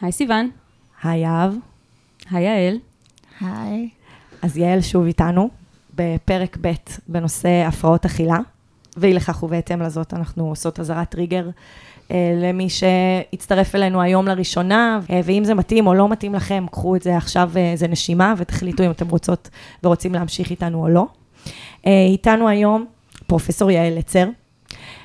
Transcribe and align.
היי 0.00 0.12
סיוון. 0.12 0.50
היי 1.02 1.20
יהב. 1.20 1.52
היי 2.30 2.44
יעל. 2.44 2.78
היי. 3.40 3.88
אז 4.42 4.56
יעל 4.56 4.80
שוב 4.80 5.06
איתנו 5.06 5.48
בפרק 5.94 6.58
ב' 6.60 6.72
בנושא 7.08 7.64
הפרעות 7.66 8.04
אכילה, 8.04 8.38
ואי 8.96 9.14
לכך 9.14 9.42
ובהתאם 9.42 9.82
לזאת 9.82 10.14
אנחנו 10.14 10.48
עושות 10.48 10.80
אזהרת 10.80 11.10
טריגר 11.10 11.48
אה, 12.10 12.32
למי 12.42 12.68
שהצטרף 12.68 13.74
אלינו 13.74 14.00
היום 14.00 14.28
לראשונה, 14.28 15.00
אה, 15.10 15.20
ואם 15.24 15.44
זה 15.44 15.54
מתאים 15.54 15.86
או 15.86 15.94
לא 15.94 16.08
מתאים 16.08 16.34
לכם, 16.34 16.66
קחו 16.70 16.96
את 16.96 17.02
זה 17.02 17.16
עכשיו, 17.16 17.50
אה, 17.56 17.72
זה 17.76 17.88
נשימה, 17.88 18.34
ותחליטו 18.36 18.84
אם 18.84 18.90
אתם 18.90 19.08
רוצות 19.08 19.48
ורוצים 19.84 20.14
להמשיך 20.14 20.50
איתנו 20.50 20.82
או 20.82 20.88
לא. 20.88 21.06
אה, 21.86 22.06
איתנו 22.10 22.48
היום 22.48 22.86
פרופסור 23.26 23.70
יעל 23.70 23.98
לצר. 23.98 24.28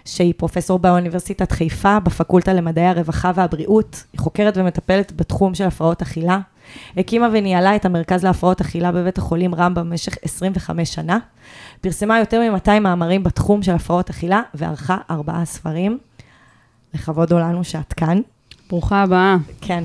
שהיא 0.05 0.33
פרופסור 0.37 0.79
באוניברסיטת 0.79 1.51
חיפה, 1.51 1.99
בפקולטה 1.99 2.53
למדעי 2.53 2.85
הרווחה 2.87 3.31
והבריאות. 3.35 4.03
היא 4.13 4.19
חוקרת 4.19 4.53
ומטפלת 4.57 5.11
בתחום 5.15 5.55
של 5.55 5.63
הפרעות 5.63 6.01
אכילה. 6.01 6.39
הקימה 6.97 7.29
וניהלה 7.33 7.75
את 7.75 7.85
המרכז 7.85 8.23
להפרעות 8.23 8.61
אכילה 8.61 8.91
בבית 8.91 9.17
החולים 9.17 9.55
רמב"ם 9.55 9.89
במשך 9.89 10.17
25 10.23 10.93
שנה. 10.93 11.19
פרסמה 11.81 12.19
יותר 12.19 12.51
מ-200 12.51 12.79
מאמרים 12.79 13.23
בתחום 13.23 13.63
של 13.63 13.71
הפרעות 13.71 14.09
אכילה, 14.09 14.41
וערכה 14.53 14.97
ארבעה 15.09 15.45
ספרים. 15.45 15.97
לכבוד 16.93 17.31
הוא 17.31 17.39
לנו 17.39 17.63
שאת 17.63 17.93
כאן. 17.93 18.21
ברוכה 18.69 19.01
הבאה. 19.01 19.35
כן, 19.61 19.83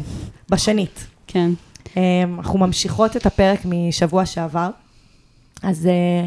בשנית. 0.51 1.07
כן. 1.27 1.51
אמ, 1.97 2.03
אנחנו 2.39 2.59
ממשיכות 2.59 3.17
את 3.17 3.27
הפרק 3.27 3.61
משבוע 3.65 4.27
שעבר. 4.27 4.71
אז 5.63 5.87
אה, 5.87 6.27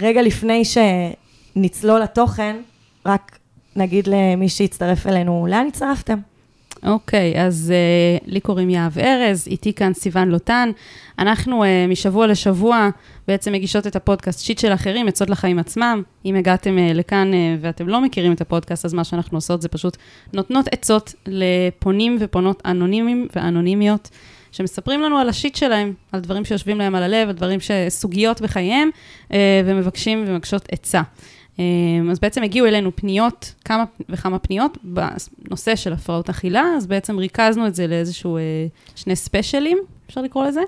רגע 0.00 0.22
לפני 0.22 0.62
שנצלול 0.64 2.00
לתוכן, 2.00 2.56
רק 3.06 3.38
נגיד 3.76 4.08
למי 4.08 4.48
שהצטרף 4.48 5.06
אלינו, 5.06 5.46
לאן 5.50 5.66
הצטרפתם? 5.66 6.18
אוקיי, 6.86 7.40
אז 7.46 7.72
uh, 7.72 8.24
לי 8.26 8.40
קוראים 8.40 8.70
יהב 8.70 8.98
ארז, 8.98 9.48
איתי 9.48 9.72
כאן 9.72 9.94
סיוון 9.94 10.28
לוטן. 10.28 10.70
אנחנו 11.18 11.64
uh, 11.64 11.66
משבוע 11.88 12.26
לשבוע 12.26 12.88
בעצם 13.28 13.52
מגישות 13.52 13.86
את 13.86 13.96
הפודקאסט 13.96 14.40
שיט 14.40 14.58
של 14.58 14.72
אחרים, 14.74 15.08
עצות 15.08 15.30
לחיים 15.30 15.58
עצמם. 15.58 16.02
אם 16.24 16.34
הגעתם 16.34 16.76
uh, 16.78 16.94
לכאן 16.94 17.30
uh, 17.32 17.36
ואתם 17.60 17.88
לא 17.88 18.00
מכירים 18.00 18.32
את 18.32 18.40
הפודקאסט, 18.40 18.84
אז 18.84 18.94
מה 18.94 19.04
שאנחנו 19.04 19.36
עושות 19.36 19.62
זה 19.62 19.68
פשוט 19.68 19.96
נותנות 20.32 20.68
עצות 20.72 21.14
לפונים 21.26 22.16
ופונות 22.20 22.62
אנונימיים 22.64 23.28
ואנונימיות, 23.36 24.10
שמספרים 24.52 25.02
לנו 25.02 25.18
על 25.18 25.28
השיט 25.28 25.54
שלהם, 25.54 25.92
על 26.12 26.20
דברים 26.20 26.44
שיושבים 26.44 26.78
להם 26.78 26.94
על 26.94 27.02
הלב, 27.02 27.28
על 27.28 27.34
דברים 27.34 27.58
שסוגיות 27.60 28.40
בחייהם, 28.40 28.90
uh, 29.28 29.32
ומבקשים 29.64 30.24
ומבקשות 30.26 30.68
עצה. 30.72 31.02
אמ, 31.58 32.08
אז 32.10 32.18
בעצם 32.18 32.42
הגיעו 32.42 32.66
אלינו 32.66 32.96
פניות, 32.96 33.54
כמה 33.64 33.84
וכמה 34.08 34.38
פניות 34.38 34.78
בנושא 34.82 35.76
של 35.76 35.92
הפרעות 35.92 36.28
אכילה, 36.30 36.64
אז 36.76 36.86
בעצם 36.86 37.18
ריכזנו 37.18 37.66
את 37.66 37.74
זה 37.74 37.86
לאיזשהו 37.86 38.36
אה, 38.36 38.42
שני 38.96 39.16
ספיישלים, 39.16 39.78
אפשר 40.06 40.22
לקרוא 40.22 40.46
לזה? 40.46 40.60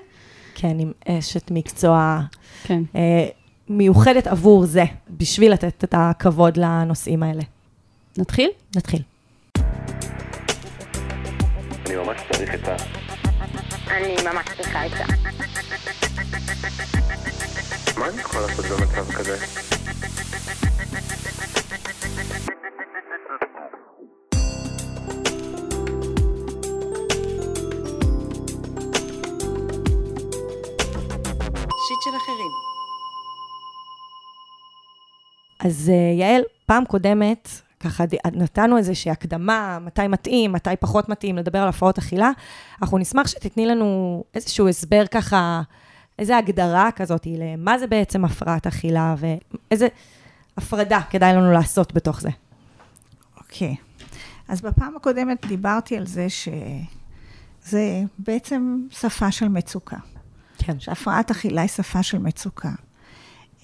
כן, 0.55 0.79
עם 0.79 0.91
אשת 1.07 1.51
מקצוע 1.51 2.21
כן. 2.63 2.83
אה, 2.95 3.27
מיוחדת 3.69 4.27
עבור 4.27 4.65
זה, 4.65 4.83
בשביל 5.09 5.51
לתת 5.51 5.83
את 5.83 5.93
הכבוד 5.97 6.57
לנושאים 6.57 7.23
האלה. 7.23 7.41
נתחיל? 8.17 8.49
נתחיל. 8.75 9.01
אני 11.85 11.95
ממש 11.95 12.21
צריך 12.31 12.53
עצה. 12.53 12.75
אני 13.87 14.15
ממש 14.23 14.45
צריכה 14.57 14.83
עצה. 14.83 15.05
מה 17.97 18.09
אני 18.09 18.21
יכול 18.21 18.41
לעשות 18.41 18.65
במצב 18.65 19.11
כזה? 19.11 19.37
אז 35.65 35.89
אה, 35.89 36.19
יעל, 36.19 36.41
פעם 36.65 36.85
קודמת, 36.85 37.49
ככה 37.79 38.03
נתנו 38.33 38.77
איזושהי 38.77 39.11
הקדמה, 39.11 39.77
מתי 39.81 40.07
מתאים, 40.07 40.51
מתי 40.51 40.69
פחות 40.79 41.09
מתאים 41.09 41.37
לדבר 41.37 41.59
על 41.59 41.67
הפרעות 41.67 41.97
אכילה. 41.97 42.31
אנחנו 42.81 42.97
נשמח 42.97 43.27
שתתני 43.27 43.65
לנו 43.65 44.23
איזשהו 44.33 44.67
הסבר 44.69 45.05
ככה, 45.11 45.61
איזו 46.19 46.33
הגדרה 46.33 46.89
כזאת 46.91 47.27
למה 47.37 47.77
זה 47.77 47.87
בעצם 47.87 48.25
הפרעת 48.25 48.67
אכילה, 48.67 49.15
ואיזה 49.17 49.87
הפרדה 50.57 51.01
כדאי 51.09 51.33
לנו 51.33 51.51
לעשות 51.51 51.93
בתוך 51.93 52.21
זה. 52.21 52.29
אוקיי. 53.37 53.75
אז 54.47 54.61
בפעם 54.61 54.95
הקודמת 54.95 55.45
דיברתי 55.45 55.97
על 55.97 56.05
זה 56.05 56.27
שזה 56.29 58.03
בעצם 58.19 58.87
שפה 58.91 59.31
של 59.31 59.47
מצוקה. 59.47 59.97
כן. 60.57 60.79
שהפרעת 60.79 61.31
אכילה 61.31 61.61
היא 61.61 61.69
שפה 61.69 62.03
של 62.03 62.17
מצוקה. 62.17 62.71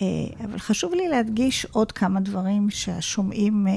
אה, 0.02 0.08
אבל 0.44 0.60
חשוב 0.60 0.94
לי 0.94 1.08
להדגיש 1.08 1.66
עוד 1.66 1.92
כמה 1.92 2.20
דברים 2.20 2.70
שהשומעים 2.70 3.68
אה, 3.68 3.74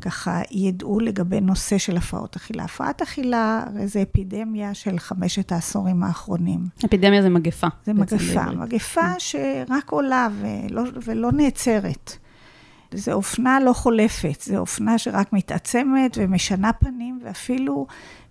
ככה 0.00 0.40
ידעו 0.50 1.00
לגבי 1.00 1.40
נושא 1.40 1.78
של 1.78 1.96
הפרעות 1.96 2.36
אכילה. 2.36 2.64
הפרעת 2.64 3.02
אכילה 3.02 3.64
הרי 3.66 3.88
זה 3.88 4.02
אפידמיה 4.02 4.74
של 4.74 4.98
חמשת 4.98 5.52
העשורים 5.52 6.02
האחרונים. 6.02 6.60
אפידמיה 6.84 7.22
זה 7.22 7.28
מגפה. 7.28 7.66
זה 7.86 7.92
מגפה, 7.92 8.16
בעברית. 8.16 8.58
מגפה 8.58 9.12
שרק 9.18 9.90
עולה 9.90 10.28
ולא, 10.40 10.82
ולא 11.06 11.32
נעצרת. 11.32 12.12
זו 12.94 13.12
אופנה 13.12 13.60
לא 13.60 13.72
חולפת, 13.72 14.40
זו 14.40 14.56
אופנה 14.56 14.98
שרק 14.98 15.32
מתעצמת 15.32 16.18
ומשנה 16.20 16.72
פנים, 16.72 17.20
ואפילו 17.24 17.86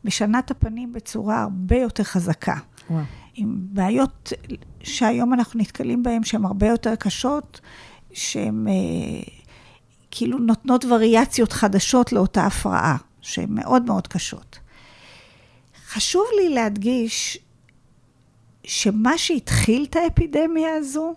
משנה 0.06 0.40
את 0.40 0.52
הפנים 0.52 0.94
בצורה 0.94 1.42
הרבה 1.42 1.76
יותר 1.78 2.04
חזקה. 2.04 2.56
וואו. 2.90 3.02
עם 3.36 3.58
בעיות 3.60 4.34
שהיום 4.84 5.34
אנחנו 5.34 5.60
נתקלים 5.60 6.04
בהן, 6.04 6.24
שהן 6.24 6.46
הרבה 6.46 6.68
יותר 6.68 6.96
קשות, 6.96 7.62
שהן 8.14 8.68
אה, 8.68 8.74
כאילו 10.18 10.38
נותנות 10.38 10.86
וריאציות 10.86 11.52
חדשות 11.52 12.12
לאותה 12.12 12.46
הפרעה, 12.46 12.98
שהן 13.22 13.50
מאוד 13.50 13.84
מאוד 13.84 14.08
קשות. 14.08 14.60
חשוב 15.88 16.24
לי 16.42 16.50
להדגיש 16.50 17.38
שמה 18.64 19.18
שהתחיל 19.18 19.86
את 19.90 19.96
האפידמיה 19.96 20.76
הזו, 20.76 21.14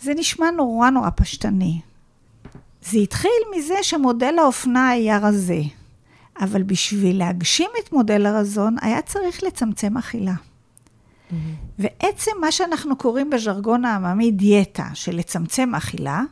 זה 0.00 0.14
נשמע 0.14 0.50
נורא 0.50 0.90
נורא 0.90 1.10
פשטני. 1.16 1.80
זה 2.82 2.98
התחיל 2.98 3.42
מזה 3.56 3.74
שמודל 3.82 4.34
האופנה 4.38 4.88
היה 4.88 5.18
רזה, 5.18 5.60
אבל 6.40 6.62
בשביל 6.62 7.18
להגשים 7.18 7.70
את 7.84 7.92
מודל 7.92 8.26
הרזון, 8.26 8.76
היה 8.80 9.02
צריך 9.02 9.42
לצמצם 9.42 9.98
אכילה. 9.98 10.34
ועצם 11.78 12.30
מה 12.40 12.52
שאנחנו 12.52 12.96
קוראים 12.96 13.30
בז'רגון 13.30 13.84
העממי 13.84 14.30
דיאטה, 14.30 14.88
של 14.94 15.16
לצמצם 15.16 15.74
אכילה, 15.74 16.22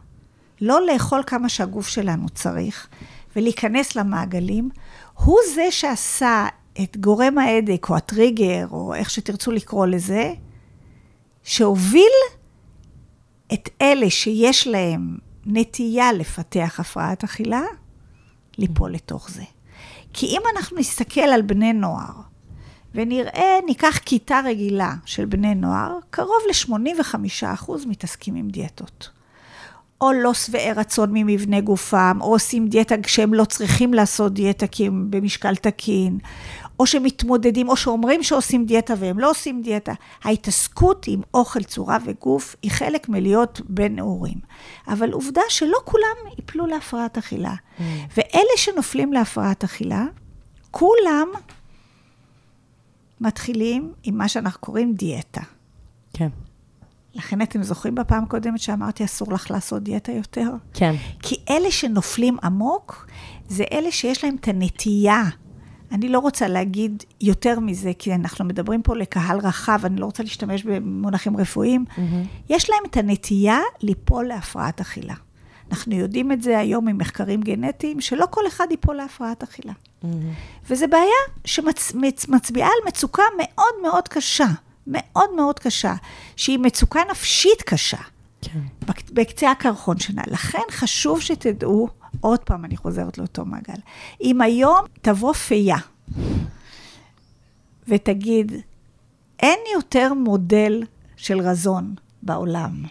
לא 0.61 0.87
לאכול 0.87 1.23
כמה 1.27 1.49
שהגוף 1.49 1.89
שלנו 1.89 2.29
צריך, 2.29 2.89
ולהיכנס 3.37 3.97
למעגלים, 3.97 4.71
הוא 5.15 5.39
זה 5.55 5.71
שעשה 5.71 6.47
את 6.83 6.97
גורם 6.97 7.39
ההדק, 7.39 7.87
או 7.91 7.97
הטריגר, 7.97 8.67
או 8.71 8.95
איך 8.95 9.11
שתרצו 9.11 9.53
לקרוא 9.53 9.87
לזה, 9.87 10.35
שהוביל 11.43 12.13
את 13.53 13.69
אלה 13.83 14.11
שיש 14.11 14.67
להם 14.67 15.19
נטייה 15.47 16.13
לפתח 16.13 16.77
הפרעת 16.81 17.25
אכילה, 17.25 17.63
ליפול 18.59 18.93
לתוך 18.93 19.31
זה. 19.31 19.43
כי 20.13 20.27
אם 20.27 20.41
אנחנו 20.57 20.79
נסתכל 20.79 21.21
על 21.21 21.43
בני 21.43 21.73
נוער, 21.73 22.13
ונראה, 22.95 23.59
ניקח 23.67 23.99
כיתה 24.05 24.41
רגילה 24.45 24.95
של 25.05 25.25
בני 25.25 25.55
נוער, 25.55 25.99
קרוב 26.11 26.39
ל-85% 26.49 27.71
מתעסקים 27.87 28.35
עם 28.35 28.49
דיאטות. 28.49 29.11
או 30.01 30.13
לא 30.13 30.35
שבעי 30.35 30.73
רצון 30.73 31.11
ממבנה 31.13 31.61
גופם, 31.61 32.19
או 32.21 32.27
עושים 32.27 32.69
דיאטה 32.69 32.95
כשהם 33.03 33.35
לא 33.35 33.45
צריכים 33.45 33.95
לעשות 33.95 34.35
דיאטה 34.35 34.67
כי 34.67 34.87
הם 34.87 35.07
במשקל 35.11 35.57
תקין, 35.57 36.19
או 36.81 36.87
שמתמודדים, 36.87 37.69
או 37.69 37.77
שאומרים 37.77 38.23
שעושים 38.23 38.65
דיאטה 38.65 38.95
והם 38.99 39.19
לא 39.19 39.31
עושים 39.31 39.63
דיאטה. 39.63 39.93
ההתעסקות 40.25 41.05
עם 41.09 41.21
אוכל, 41.35 41.63
צורה 41.63 41.99
וגוף 42.05 42.57
היא 42.63 42.71
חלק 42.71 43.09
מלהיות 43.09 43.61
בן 43.69 43.97
נעורים. 43.97 44.39
אבל 44.89 45.13
עובדה 45.13 45.43
שלא 45.49 45.79
כולם 45.85 46.35
יפלו 46.39 46.67
להפרעת 46.67 47.19
אכילה. 47.19 47.55
Mm. 47.55 47.83
ואלה 48.17 48.57
שנופלים 48.57 49.13
להפרעת 49.13 49.65
אכילה, 49.65 50.05
כולם 50.71 51.29
מתחילים 53.21 53.93
עם 54.03 54.19
מה 54.19 54.29
שאנחנו 54.29 54.61
קוראים 54.61 54.93
דיאטה. 54.93 55.43
כן. 56.13 56.29
לכן 57.15 57.43
אתם 57.43 57.63
זוכרים 57.63 57.95
בפעם 57.95 58.25
הקודמת 58.25 58.61
שאמרתי, 58.61 59.05
אסור 59.05 59.33
לך 59.33 59.51
לעשות 59.51 59.83
דיאטה 59.83 60.13
יותר? 60.13 60.51
כן. 60.75 60.95
כי 61.23 61.37
אלה 61.51 61.71
שנופלים 61.71 62.37
עמוק, 62.43 63.07
זה 63.49 63.65
אלה 63.73 63.93
שיש 63.93 64.25
להם 64.25 64.37
את 64.41 64.49
הנטייה. 64.49 65.23
אני 65.93 66.09
לא 66.09 66.19
רוצה 66.19 66.49
להגיד 66.49 67.05
יותר 67.21 67.61
מזה, 67.61 67.93
כי 67.99 68.15
אנחנו 68.15 68.45
מדברים 68.45 68.83
פה 68.83 68.97
לקהל 68.97 69.39
רחב, 69.39 69.81
אני 69.85 69.97
לא 69.97 70.05
רוצה 70.05 70.23
להשתמש 70.23 70.63
במונחים 70.65 71.37
רפואיים. 71.37 71.85
Mm-hmm. 71.89 72.01
יש 72.51 72.71
להם 72.71 72.83
את 72.91 72.97
הנטייה 72.97 73.59
ליפול 73.83 74.27
להפרעת 74.27 74.81
אכילה. 74.81 75.15
אנחנו 75.71 75.95
יודעים 75.95 76.33
את 76.33 76.43
זה 76.43 76.59
היום 76.59 76.89
ממחקרים 76.89 77.41
גנטיים, 77.41 78.01
שלא 78.01 78.27
כל 78.31 78.47
אחד 78.47 78.67
ייפול 78.71 78.97
להפרעת 78.97 79.43
אכילה. 79.43 79.73
וזו 80.71 80.87
בעיה 80.91 81.45
שמצביעה 81.45 82.69
על 82.69 82.89
מצוקה 82.89 83.23
מאוד 83.39 83.75
מאוד 83.83 84.09
קשה, 84.09 84.47
מאוד 84.87 85.31
מאוד 85.37 85.59
קשה, 85.59 85.95
שהיא 86.37 86.59
מצוקה 86.59 87.01
נפשית 87.11 87.63
קשה. 87.63 87.97
כן. 88.43 88.61
בק- 88.87 89.11
בקצה 89.11 89.51
הקרחון 89.51 89.99
שלה. 89.99 90.23
לכן 90.27 90.59
חשוב 90.71 91.21
שתדעו, 91.21 91.89
עוד 92.21 92.41
פעם 92.41 92.65
אני 92.65 92.77
חוזרת 92.77 93.19
לאותו 93.19 93.45
מעגל, 93.45 93.75
אם 94.23 94.41
היום 94.41 94.77
תבוא 95.03 95.33
פייה 95.33 95.77
ותגיד, 97.89 98.53
אין 99.41 99.59
יותר 99.75 100.15
מודל 100.15 100.83
של 101.17 101.41
רזון 101.41 101.95
בעולם. 102.23 102.85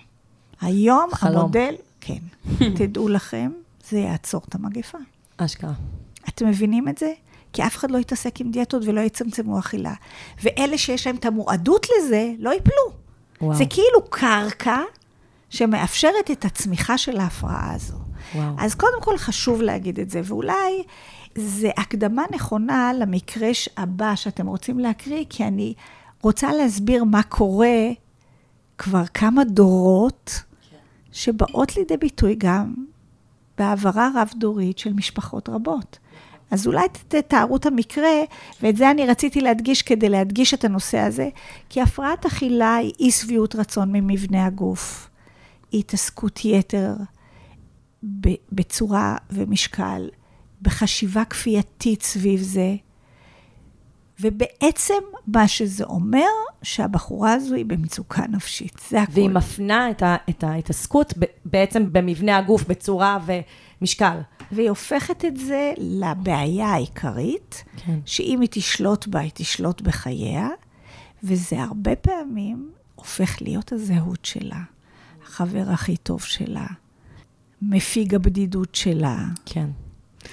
היום 0.62 1.10
חלום. 1.14 1.38
המודל, 1.38 1.76
כן, 2.02 2.20
תדעו 2.78 3.08
לכם, 3.10 3.52
זה 3.90 4.00
יעצור 4.00 4.42
את 4.50 4.56
המגפה. 4.56 4.98
אשכרה. 5.38 5.74
אתם 6.30 6.48
מבינים 6.48 6.88
את 6.90 6.98
זה? 6.98 7.14
כי 7.54 7.64
אף 7.64 7.76
אחד 7.76 7.92
לא 7.92 7.98
יתעסק 7.98 8.42
עם 8.42 8.52
דיאטות 8.52 8.84
ולא 8.86 9.02
יצמצמו 9.02 9.60
אכילה. 9.60 9.94
ואלה 10.44 10.78
שיש 10.78 11.08
להם 11.08 11.16
את 11.16 11.26
המועדות 11.26 11.88
לזה, 11.98 12.32
לא 12.40 12.50
ייפלו. 12.50 12.92
וואו. 13.42 13.56
זה 13.56 13.66
כאילו 13.66 14.10
קרקע 14.10 14.78
שמאפשרת 15.50 16.32
את 16.32 16.46
הצמיחה 16.46 16.98
של 16.98 17.20
ההפרעה 17.20 17.74
הזו. 17.76 17.98
וואו. 18.36 18.56
אז 18.58 18.76
קודם 18.76 19.02
כל 19.02 19.18
חשוב 19.18 19.62
להגיד 19.62 20.00
את 20.00 20.10
זה, 20.10 20.22
ואולי 20.24 20.84
זה 21.36 21.70
הקדמה 21.78 22.24
נכונה 22.32 22.92
למקרה 22.94 23.50
הבא 23.78 24.16
שאתם 24.16 24.48
רוצים 24.48 24.80
להקריא, 24.80 25.26
כי 25.30 25.44
אני 25.44 25.74
רוצה 26.22 26.54
להסביר 26.54 27.04
מה 27.04 27.24
קורה 27.24 27.90
כבר 28.78 29.06
כמה 29.14 29.44
דורות 29.44 30.44
שבאות 31.12 31.78
לידי 31.78 31.98
ביטוי 31.98 32.36
גם 32.38 32.74
בהעברה 33.58 34.10
רב-דורית 34.16 34.78
של 34.78 34.94
משפחות 34.94 35.50
רבות. 35.50 36.00
אז 36.52 36.68
אולי 36.68 36.88
תתארו 37.08 37.56
את 37.56 37.66
המקרה, 37.66 38.10
ואת 38.62 38.78
זה 38.78 38.92
אני 38.92 39.06
רציתי 39.06 39.42
להדגיש 39.42 39.82
כדי 39.82 40.10
להדגיש 40.10 40.54
את 40.54 40.66
הנושא 40.66 40.98
הזה, 40.98 41.30
כי 41.70 41.82
הפרעת 41.82 42.26
אכילה 42.26 42.76
היא 42.76 42.94
אי 43.00 43.12
שביעות 43.12 43.56
רצון 43.56 43.92
ממבנה 43.92 44.46
הגוף, 44.46 45.10
היא 45.72 45.80
התעסקות 45.80 46.46
יתר 46.46 46.94
בצורה 48.52 49.18
ומשקל, 49.32 50.10
בחשיבה 50.62 51.26
כפייתית 51.26 52.04
סביב 52.04 52.42
זה, 52.42 52.76
ובעצם 54.20 54.94
מה 55.28 55.48
שזה 55.48 55.84
אומר, 55.84 56.28
שהבחורה 56.64 57.34
הזו 57.34 57.56
היא 57.56 57.66
במצוקה 57.66 58.24
נפשית, 58.30 58.82
זה 58.90 59.02
הכול. 59.02 59.16
והיא 59.16 59.30
מפנה 59.30 59.90
את, 59.90 60.04
ה, 60.04 60.16
את 60.30 60.44
ההתעסקות 60.44 61.14
בעצם 61.46 61.94
במבנה 61.94 62.38
הגוף, 62.38 62.68
בצורה 62.68 63.18
ומשקל. 63.82 64.18
והיא 64.52 64.70
הופכת 64.70 65.26
את 65.26 65.38
זה 65.38 65.72
לבעיה 65.78 66.68
העיקרית, 66.68 67.64
כן. 67.78 68.00
שאם 68.06 68.42
היא 68.42 68.50
תשלוט 68.52 69.08
בה, 69.08 69.20
היא 69.20 69.32
תשלוט 69.34 69.82
בחייה, 69.82 70.48
וזה 71.24 71.62
הרבה 71.64 71.96
פעמים 71.96 72.72
הופך 72.96 73.42
להיות 73.42 73.72
הזהות 73.72 74.26
שלה, 74.26 74.62
החבר 75.26 75.64
הכי 75.70 75.98
טוב 75.98 76.22
שלה, 76.22 76.68
מפיג 77.62 78.16
הבדידות 78.16 78.76
שלה, 78.76 79.18
כן. 79.46 79.70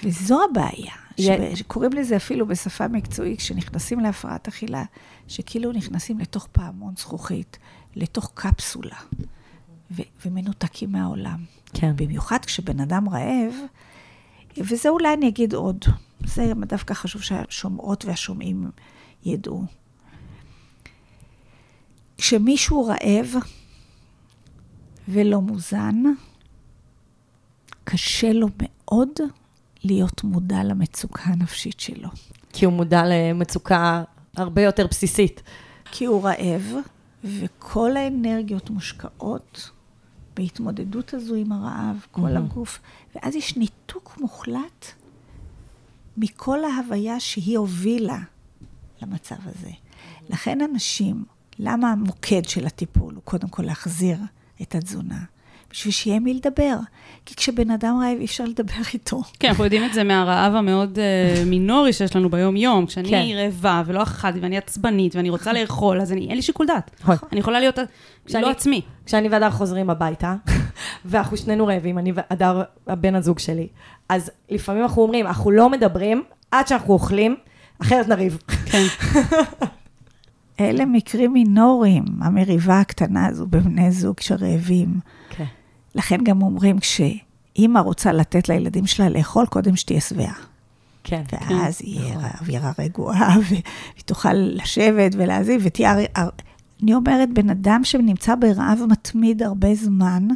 וזו 0.04 0.38
הבעיה. 0.50 0.92
יה- 1.18 1.56
שקוראים 1.56 1.92
לזה 1.92 2.16
אפילו 2.16 2.46
בשפה 2.46 2.88
מקצועית, 2.88 3.38
כשנכנסים 3.38 4.00
להפרעת 4.00 4.48
אכילה, 4.48 4.84
שכאילו 5.28 5.72
נכנסים 5.72 6.18
לתוך 6.18 6.48
פעמון 6.52 6.94
זכוכית, 6.98 7.58
לתוך 7.96 8.30
קפסולה, 8.34 8.96
ו- 9.90 10.02
ומנותקים 10.26 10.92
מהעולם. 10.92 11.44
כן. 11.74 11.96
במיוחד 11.96 12.44
כשבן 12.44 12.80
אדם 12.80 13.08
רעב, 13.08 13.54
וזה 14.58 14.88
אולי 14.88 15.14
אני 15.14 15.28
אגיד 15.28 15.54
עוד, 15.54 15.84
זה 16.24 16.52
דווקא 16.66 16.94
חשוב 16.94 17.22
שהשומעות 17.22 18.04
והשומעים 18.04 18.70
ידעו. 19.24 19.64
כשמישהו 22.18 22.86
רעב 22.86 23.34
ולא 25.08 25.40
מוזן, 25.40 26.02
קשה 27.84 28.32
לו 28.32 28.48
מאוד 28.58 29.10
להיות 29.84 30.24
מודע 30.24 30.64
למצוקה 30.64 31.22
הנפשית 31.22 31.80
שלו. 31.80 32.08
כי 32.52 32.64
הוא 32.64 32.72
מודע 32.72 33.02
למצוקה 33.06 34.04
הרבה 34.36 34.62
יותר 34.62 34.86
בסיסית. 34.86 35.42
כי 35.92 36.04
הוא 36.04 36.24
רעב, 36.24 36.74
וכל 37.24 37.96
האנרגיות 37.96 38.70
מושקעות 38.70 39.70
בהתמודדות 40.36 41.14
הזו 41.14 41.34
עם 41.34 41.52
הרעב, 41.52 42.06
כל 42.10 42.20
מהמם. 42.20 42.36
הגוף, 42.36 42.78
ואז 43.14 43.34
יש 43.34 43.56
ניתוק 43.56 44.16
מוחלט 44.20 44.86
מכל 46.16 46.58
ההוויה 46.64 47.20
שהיא 47.20 47.58
הובילה 47.58 48.18
למצב 49.02 49.36
הזה. 49.44 49.70
לכן 50.28 50.60
אנשים, 50.60 51.24
למה 51.58 51.92
המוקד 51.92 52.44
של 52.44 52.66
הטיפול 52.66 53.14
הוא 53.14 53.22
קודם 53.22 53.48
כל 53.48 53.62
להחזיר 53.62 54.18
את 54.62 54.74
התזונה? 54.74 55.24
בשביל 55.76 55.92
שיהיה 55.92 56.20
מי 56.20 56.34
לדבר. 56.34 56.76
כי 57.26 57.34
כשבן 57.34 57.70
אדם 57.70 57.98
רעב, 58.02 58.18
אי 58.18 58.24
אפשר 58.24 58.44
לדבר 58.44 58.74
איתו. 58.94 59.22
כן, 59.40 59.48
אנחנו 59.48 59.64
יודעים 59.64 59.84
את 59.84 59.94
זה 59.94 60.04
מהרעב 60.04 60.54
המאוד 60.54 60.98
אה, 60.98 61.42
מינורי 61.46 61.92
שיש 61.92 62.16
לנו 62.16 62.30
ביום-יום. 62.30 62.86
כשאני 62.86 63.08
כן. 63.10 63.24
רעבה 63.36 63.82
ולא 63.86 64.02
אכלתי 64.02 64.40
ואני 64.40 64.58
עצבנית 64.58 65.16
ואני 65.16 65.30
רוצה 65.30 65.52
לאכול, 65.52 66.00
אז 66.00 66.12
אני, 66.12 66.26
אין 66.28 66.36
לי 66.36 66.42
שיקול 66.42 66.66
דעת. 66.66 66.90
נכון. 67.00 67.16
אני 67.32 67.40
יכולה 67.40 67.60
להיות 67.60 67.78
כשאני- 68.26 68.42
לא 68.42 68.50
עצמי. 68.50 68.80
כשאני 69.06 69.28
והדר 69.28 69.50
חוזרים 69.50 69.90
הביתה, 69.90 70.34
ואנחנו 71.04 71.36
שנינו 71.36 71.66
רעבים, 71.66 71.98
אני 71.98 72.12
והדר, 72.14 72.62
הבן 72.86 73.14
הזוג 73.14 73.38
שלי, 73.38 73.68
אז 74.08 74.30
לפעמים 74.50 74.82
אנחנו 74.82 75.02
אומרים, 75.02 75.26
אנחנו 75.26 75.50
לא 75.50 75.70
מדברים 75.70 76.22
עד 76.50 76.66
שאנחנו 76.68 76.94
אוכלים, 76.94 77.36
אחרת 77.82 78.08
נריב. 78.08 78.38
כן. 78.66 78.82
אלה 80.60 80.84
מקרים 80.84 81.32
מינוריים, 81.32 82.04
המריבה 82.20 82.80
הקטנה 82.80 83.26
הזו 83.26 83.46
בבני 83.46 83.90
זוג 83.90 84.20
שרעבים. 84.20 84.88
כן. 85.30 85.44
לכן 85.96 86.24
גם 86.24 86.42
אומרים, 86.42 86.78
כשאימא 86.78 87.78
רוצה 87.78 88.12
לתת 88.12 88.48
לילדים 88.48 88.86
שלה 88.86 89.08
לאכול, 89.08 89.46
קודם 89.46 89.76
שתהיה 89.76 90.00
שבעה. 90.00 90.34
כן. 91.04 91.22
ואז 91.30 91.80
יהיה 91.84 92.18
אווירה 92.40 92.72
רגועה, 92.78 93.36
והיא 93.48 93.62
תוכל 94.04 94.32
לשבת 94.32 95.12
ולהזיב, 95.14 95.60
ותהיה... 95.64 95.94
אני 96.82 96.94
אומרת, 96.94 97.28
בן 97.32 97.50
אדם 97.50 97.80
שנמצא 97.84 98.34
ברעב 98.34 98.80
מתמיד 98.88 99.42
הרבה 99.42 99.74
זמן, 99.74 100.28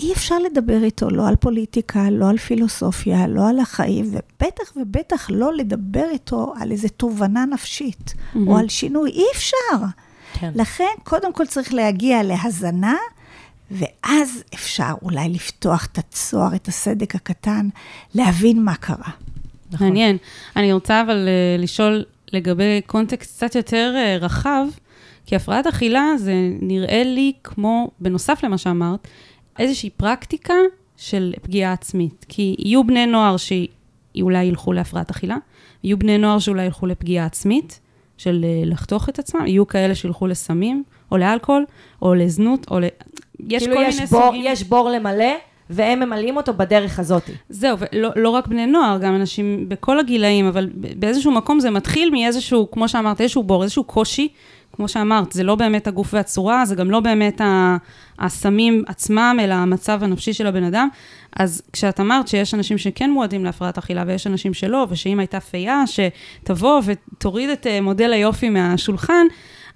אי 0.00 0.12
אפשר 0.12 0.38
לדבר 0.38 0.84
איתו 0.84 1.10
לא 1.10 1.28
על 1.28 1.36
פוליטיקה, 1.36 2.10
לא 2.10 2.28
על 2.28 2.38
פילוסופיה, 2.38 3.26
לא 3.26 3.48
על 3.48 3.58
החיים, 3.60 4.04
ובטח 4.10 4.72
ובטח 4.76 5.30
לא 5.30 5.54
לדבר 5.54 6.04
איתו 6.12 6.54
על 6.60 6.72
איזו 6.72 6.88
תובנה 6.88 7.44
נפשית, 7.46 8.14
או 8.46 8.58
על 8.58 8.68
שינוי. 8.68 9.10
אי 9.10 9.24
אפשר. 9.34 9.86
כן. 10.32 10.52
לכן, 10.54 10.94
קודם 11.04 11.32
כל 11.32 11.46
צריך 11.46 11.74
להגיע 11.74 12.22
להזנה, 12.22 12.96
ואז 13.72 14.44
אפשר 14.54 14.92
אולי 15.02 15.28
לפתוח 15.28 15.88
את 15.92 15.98
הצוהר, 15.98 16.54
את 16.54 16.68
הסדק 16.68 17.14
הקטן, 17.14 17.68
להבין 18.14 18.64
מה 18.64 18.74
קרה. 18.74 19.10
נכון. 19.70 19.86
מעניין. 19.86 20.16
אני 20.56 20.72
רוצה 20.72 21.02
אבל 21.02 21.28
אה, 21.28 21.62
לשאול 21.62 22.04
לגבי 22.32 22.80
קונטקסט 22.86 23.36
קצת 23.36 23.54
יותר 23.54 23.94
אה, 23.96 24.16
רחב, 24.20 24.66
כי 25.26 25.36
הפרעת 25.36 25.66
אכילה 25.66 26.04
זה 26.16 26.34
נראה 26.60 27.02
לי 27.04 27.32
כמו, 27.44 27.90
בנוסף 28.00 28.40
למה 28.44 28.58
שאמרת, 28.58 29.08
איזושהי 29.58 29.90
פרקטיקה 29.90 30.54
של 30.96 31.34
פגיעה 31.42 31.72
עצמית. 31.72 32.26
כי 32.28 32.56
יהיו 32.58 32.84
בני 32.86 33.06
נוער 33.06 33.36
שאולי 33.36 34.44
ילכו 34.44 34.72
להפרעת 34.72 35.10
אכילה, 35.10 35.36
יהיו 35.84 35.98
בני 35.98 36.18
נוער 36.18 36.38
שאולי 36.38 36.64
ילכו 36.64 36.86
לפגיעה 36.86 37.26
עצמית, 37.26 37.80
של 38.18 38.44
אה, 38.44 38.62
לחתוך 38.64 39.08
את 39.08 39.18
עצמם, 39.18 39.46
יהיו 39.46 39.66
כאלה 39.66 39.94
שילכו 39.94 40.26
לסמים, 40.26 40.84
או 41.12 41.16
לאלכוהול, 41.16 41.64
או 42.02 42.14
לזנות, 42.14 42.66
או 42.70 42.80
ל... 42.80 42.84
יש 43.40 43.62
כאילו 43.62 43.76
כל 43.76 43.82
יש 43.82 43.94
מיני 43.94 44.06
בור, 44.06 44.22
סוגים. 44.26 44.42
יש 44.44 44.62
בור 44.62 44.90
למלא, 44.90 45.34
והם 45.70 46.00
ממלאים 46.00 46.36
אותו 46.36 46.54
בדרך 46.54 46.98
הזאת. 46.98 47.30
זהו, 47.48 47.76
ולא 47.78 48.10
לא 48.16 48.30
רק 48.30 48.46
בני 48.46 48.66
נוער, 48.66 48.98
גם 48.98 49.14
אנשים 49.14 49.68
בכל 49.68 50.00
הגילאים, 50.00 50.46
אבל 50.46 50.68
באיזשהו 50.74 51.32
מקום 51.32 51.60
זה 51.60 51.70
מתחיל 51.70 52.10
מאיזשהו, 52.10 52.70
כמו 52.70 52.88
שאמרת, 52.88 53.20
איזשהו 53.20 53.42
בור, 53.42 53.62
איזשהו 53.62 53.84
קושי. 53.84 54.28
כמו 54.76 54.88
שאמרת, 54.88 55.32
זה 55.32 55.42
לא 55.42 55.54
באמת 55.54 55.86
הגוף 55.86 56.14
והצורה, 56.14 56.64
זה 56.64 56.74
גם 56.74 56.90
לא 56.90 57.00
באמת 57.00 57.40
הסמים 58.18 58.84
עצמם, 58.86 59.38
אלא 59.40 59.54
המצב 59.54 60.02
הנפשי 60.02 60.32
של 60.32 60.46
הבן 60.46 60.64
אדם. 60.64 60.88
אז 61.36 61.62
כשאת 61.72 62.00
אמרת 62.00 62.28
שיש 62.28 62.54
אנשים 62.54 62.78
שכן 62.78 63.10
מועדים 63.10 63.44
להפרעת 63.44 63.78
אכילה 63.78 64.04
ויש 64.06 64.26
אנשים 64.26 64.54
שלא, 64.54 64.86
ושאם 64.90 65.18
הייתה 65.18 65.40
פייה 65.40 65.82
שתבוא 65.86 66.80
ותוריד 66.84 67.50
את 67.50 67.66
אה, 67.66 67.80
מודל 67.80 68.12
היופי 68.12 68.48
מהשולחן, 68.48 69.26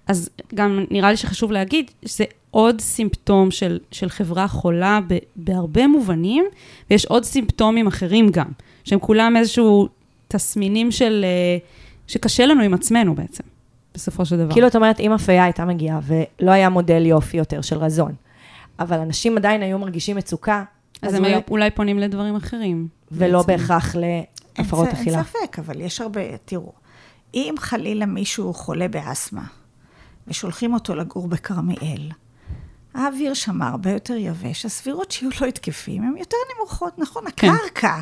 אז 0.06 0.30
גם 0.54 0.84
נראה 0.90 1.10
לי 1.10 1.16
שחשוב 1.16 1.52
להגיד 1.52 1.90
שזה 2.06 2.24
עוד 2.56 2.80
סימפטום 2.80 3.50
של, 3.50 3.78
של 3.90 4.08
חברה 4.08 4.48
חולה 4.48 5.00
ב, 5.08 5.18
בהרבה 5.36 5.86
מובנים, 5.86 6.44
ויש 6.90 7.04
עוד 7.04 7.24
סימפטומים 7.24 7.86
אחרים 7.86 8.28
גם, 8.30 8.46
שהם 8.84 8.98
כולם 8.98 9.36
איזשהו 9.36 9.88
תסמינים 10.28 10.90
של, 10.90 11.24
אה, 11.24 11.58
שקשה 12.06 12.46
לנו 12.46 12.62
עם 12.62 12.74
עצמנו 12.74 13.14
בעצם, 13.14 13.44
בסופו 13.94 14.26
של 14.26 14.36
דבר. 14.36 14.52
כאילו, 14.52 14.66
את 14.66 14.76
אומרת, 14.76 15.00
אם 15.00 15.12
הפייה 15.12 15.44
הייתה 15.44 15.64
מגיעה 15.64 16.00
ולא 16.02 16.50
היה 16.50 16.68
מודל 16.68 17.06
יופי 17.06 17.36
יותר 17.36 17.60
של 17.60 17.78
רזון, 17.78 18.12
אבל 18.78 18.98
אנשים 18.98 19.36
עדיין 19.36 19.62
היו 19.62 19.78
מרגישים 19.78 20.16
מצוקה, 20.16 20.64
אז 21.02 21.08
אז 21.08 21.14
הם 21.14 21.20
אולי- 21.24 21.34
היו 21.34 21.40
אולי 21.50 21.70
פונים 21.70 21.98
לדברים 21.98 22.36
אחרים. 22.36 22.88
ולא 23.12 23.42
בעצם. 23.42 23.62
בהכרח 23.62 23.94
להפרעות 24.58 24.88
אכילה. 24.88 25.16
אין 25.18 25.24
ספק, 25.24 25.58
אבל 25.58 25.80
יש 25.80 26.00
הרבה, 26.00 26.20
תראו, 26.44 26.72
אם 27.34 27.54
חלילה 27.58 28.06
מישהו 28.06 28.54
חולה 28.54 28.88
באסתמה, 28.88 29.44
ושולחים 30.28 30.74
אותו 30.74 30.94
לגור 30.94 31.28
בכרמיאל, 31.28 32.10
האוויר 32.96 33.34
שם 33.34 33.62
הרבה 33.62 33.90
יותר 33.90 34.14
יבש, 34.14 34.66
הסבירות 34.66 35.10
שיהיו 35.10 35.30
לו 35.40 35.46
התקפים 35.46 36.02
הן 36.02 36.16
יותר 36.16 36.36
נמוכות, 36.56 36.98
נכון? 36.98 37.24
כן. 37.36 37.48
הקרקע, 37.48 38.00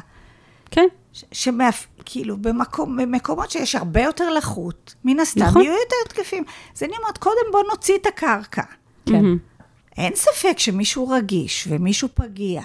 כן, 0.70 0.86
שמאפ... 1.32 1.86
כאילו, 2.04 2.36
במקום, 2.36 2.96
במקומות 2.96 3.50
שיש 3.50 3.74
הרבה 3.74 4.02
יותר 4.02 4.30
לחות, 4.30 4.94
מן 5.04 5.20
הסתם 5.20 5.42
נכון. 5.42 5.62
יהיו 5.62 5.72
יותר 5.72 5.96
התקפים. 6.06 6.44
אז 6.76 6.82
אני 6.82 6.92
אומרת, 6.96 7.18
קודם 7.18 7.52
בוא 7.52 7.62
נוציא 7.70 7.94
את 7.96 8.06
הקרקע. 8.06 8.62
כן. 9.06 9.24
אין 9.96 10.12
ספק 10.14 10.58
שמישהו 10.58 11.08
רגיש 11.08 11.68
ומישהו 11.70 12.08
פגיע, 12.14 12.62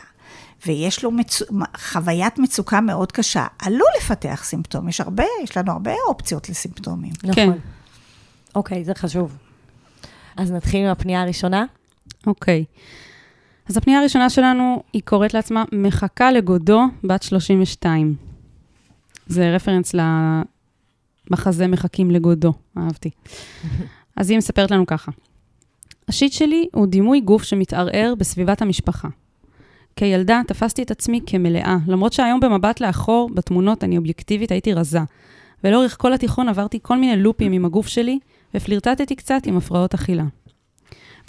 ויש 0.65 1.03
לו 1.03 1.11
מצו... 1.11 1.45
חוויית 1.77 2.39
מצוקה 2.39 2.81
מאוד 2.81 3.11
קשה, 3.11 3.47
עלול 3.59 3.89
לפתח 3.97 4.41
סימפטום. 4.43 4.89
יש 4.89 5.01
הרבה, 5.01 5.23
יש 5.43 5.57
לנו 5.57 5.71
הרבה 5.71 5.91
אופציות 6.07 6.49
לסימפטומים. 6.49 7.13
כן. 7.13 7.49
נכון. 7.49 7.59
אוקיי, 8.55 8.85
זה 8.85 8.93
חשוב. 8.95 9.37
אז 10.37 10.51
נתחיל 10.51 10.85
עם 10.85 10.91
הפנייה 10.91 11.21
הראשונה. 11.21 11.65
אוקיי. 12.27 12.65
אז 13.69 13.77
הפנייה 13.77 13.99
הראשונה 13.99 14.29
שלנו, 14.29 14.83
היא 14.93 15.01
קוראת 15.05 15.33
לעצמה 15.33 15.63
מחכה 15.71 16.31
לגודו, 16.31 16.81
בת 17.03 17.23
32. 17.23 18.15
זה 19.27 19.55
רפרנס 19.55 19.95
למחזה 21.29 21.67
מחכים 21.67 22.11
לגודו, 22.11 22.53
אהבתי. 22.77 23.09
אז 24.15 24.29
היא 24.29 24.37
מספרת 24.37 24.71
לנו 24.71 24.85
ככה. 24.85 25.11
השיט 26.07 26.33
שלי 26.33 26.67
הוא 26.73 26.87
דימוי 26.87 27.21
גוף 27.21 27.43
שמתערער 27.43 28.13
בסביבת 28.17 28.61
המשפחה. 28.61 29.07
כילדה 29.95 30.41
תפסתי 30.47 30.83
את 30.83 30.91
עצמי 30.91 31.21
כמלאה, 31.25 31.77
למרות 31.87 32.13
שהיום 32.13 32.39
במבט 32.39 32.81
לאחור, 32.81 33.29
בתמונות 33.33 33.83
אני 33.83 33.97
אובייקטיבית 33.97 34.51
הייתי 34.51 34.73
רזה. 34.73 34.99
ולאורך 35.63 35.97
כל 35.99 36.13
התיכון 36.13 36.49
עברתי 36.49 36.79
כל 36.81 36.97
מיני 36.97 37.21
לופים 37.23 37.51
עם 37.51 37.65
הגוף 37.65 37.87
שלי, 37.87 38.19
ופלירטטתי 38.53 39.15
קצת 39.15 39.41
עם 39.45 39.57
הפרעות 39.57 39.93
אכילה. 39.93 40.23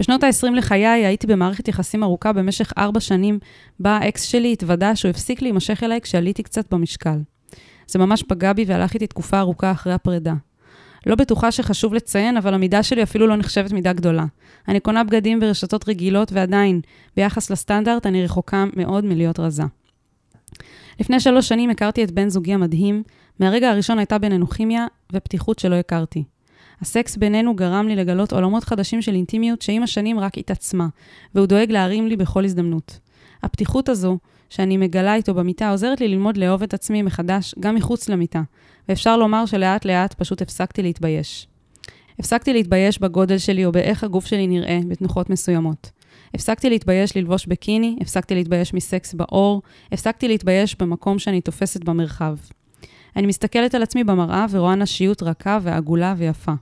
בשנות 0.01 0.25
ה-20 0.25 0.51
לחיי 0.51 0.87
הייתי 0.87 1.27
במערכת 1.27 1.69
יחסים 1.69 2.03
ארוכה 2.03 2.33
במשך 2.33 2.73
ארבע 2.79 3.01
שנים, 3.01 3.39
בה 3.81 3.91
האקס 3.91 4.23
שלי 4.23 4.53
התוודה 4.53 4.97
שהוא 4.97 5.11
הפסיק 5.11 5.43
להימשך 5.43 5.83
אליי 5.83 6.01
כשעליתי 6.01 6.43
קצת 6.43 6.75
במשקל. 6.75 7.19
זה 7.87 7.99
ממש 7.99 8.23
פגע 8.23 8.53
בי 8.53 8.65
והלך 8.65 8.95
איתי 8.95 9.07
תקופה 9.07 9.39
ארוכה 9.39 9.71
אחרי 9.71 9.93
הפרידה. 9.93 10.35
לא 11.07 11.15
בטוחה 11.15 11.51
שחשוב 11.51 11.95
לציין, 11.95 12.37
אבל 12.37 12.55
המידה 12.55 12.83
שלי 12.83 13.03
אפילו 13.03 13.27
לא 13.27 13.37
נחשבת 13.37 13.73
מידה 13.73 13.93
גדולה. 13.93 14.25
אני 14.69 14.81
קונה 14.81 15.05
בגדים 15.05 15.41
ברשתות 15.41 15.89
רגילות 15.89 16.33
ועדיין, 16.33 16.81
ביחס 17.17 17.51
לסטנדרט, 17.51 18.07
אני 18.07 18.25
רחוקה 18.25 18.65
מאוד 18.77 19.05
מלהיות 19.05 19.41
רזה. 19.41 19.65
לפני 21.01 21.21
שלוש 21.21 21.49
שנים 21.49 21.71
הכרתי 21.71 22.05
את 22.05 22.11
בן 22.11 22.29
זוגי 22.29 22.55
המדהים, 22.55 23.03
מהרגע 23.41 23.71
הראשון 23.71 23.99
הייתה 23.99 24.19
בינינו 24.19 24.47
כימיה 24.47 24.87
ופתיחות 25.13 25.59
שלא 25.59 25.75
הכרתי. 25.75 26.25
הסקס 26.81 27.17
בינינו 27.17 27.57
גרם 27.57 27.89
לי 27.89 27.97
לגלות 27.97 28.33
עולמות 28.33 28.65
חדשים 28.65 29.03
של 29.03 29.15
אינטימיות 29.15 29.63
שעם 29.63 29.83
השנים 29.83 30.21
רק 30.21 30.39
התעצמה, 30.39 30.89
והוא 31.35 31.47
דואג 31.47 31.71
להרים 31.71 32.07
לי 32.07 32.17
בכל 32.17 32.45
הזדמנות. 32.45 32.99
הפתיחות 33.43 33.89
הזו, 33.89 34.19
שאני 34.51 34.77
מגלה 34.77 35.15
איתו 35.15 35.35
במיטה, 35.35 35.71
עוזרת 35.71 36.01
לי 36.01 36.09
ללמוד 36.09 36.37
לאהוב 36.37 36.63
את 36.63 36.75
עצמי 36.75 37.03
מחדש, 37.03 37.55
גם 37.61 37.75
מחוץ 37.75 38.09
למיטה, 38.09 38.43
ואפשר 38.89 39.17
לומר 39.17 39.47
שלאט 39.47 39.85
לאט 39.85 40.15
פשוט 40.15 40.43
הפסקתי 40.43 40.83
להתבייש. 40.83 41.47
הפסקתי 42.19 42.53
להתבייש 42.53 42.99
בגודל 42.99 43.39
שלי 43.39 43.65
או 43.65 43.73
באיך 43.73 44.05
הגוף 44.05 44.27
שלי 44.27 44.47
נראה 44.47 44.81
בתנוחות 44.89 45.31
מסוימות. 45.31 45.91
הפסקתי 46.35 46.71
להתבייש 46.71 47.17
ללבוש 47.17 47.47
בקיני, 47.47 47.97
הפסקתי 48.01 48.35
להתבייש 48.35 48.75
מסקס 48.75 49.15
בעור, 49.15 49.63
הפסקתי 49.93 50.29
להתבייש 50.29 50.77
במקום 50.79 51.19
שאני 51.19 51.41
תופסת 51.41 51.85
במרחב. 51.85 52.37
אני 53.17 53.27
מסתכלת 53.27 53.75
על 53.75 53.83
עצמי 53.83 54.05
במראה 54.05 54.47
ורואה 54.51 54.75
נשיות 54.75 55.23
רכה 55.23 55.59
ועגולה 55.63 56.15
ויפה. 56.17 56.53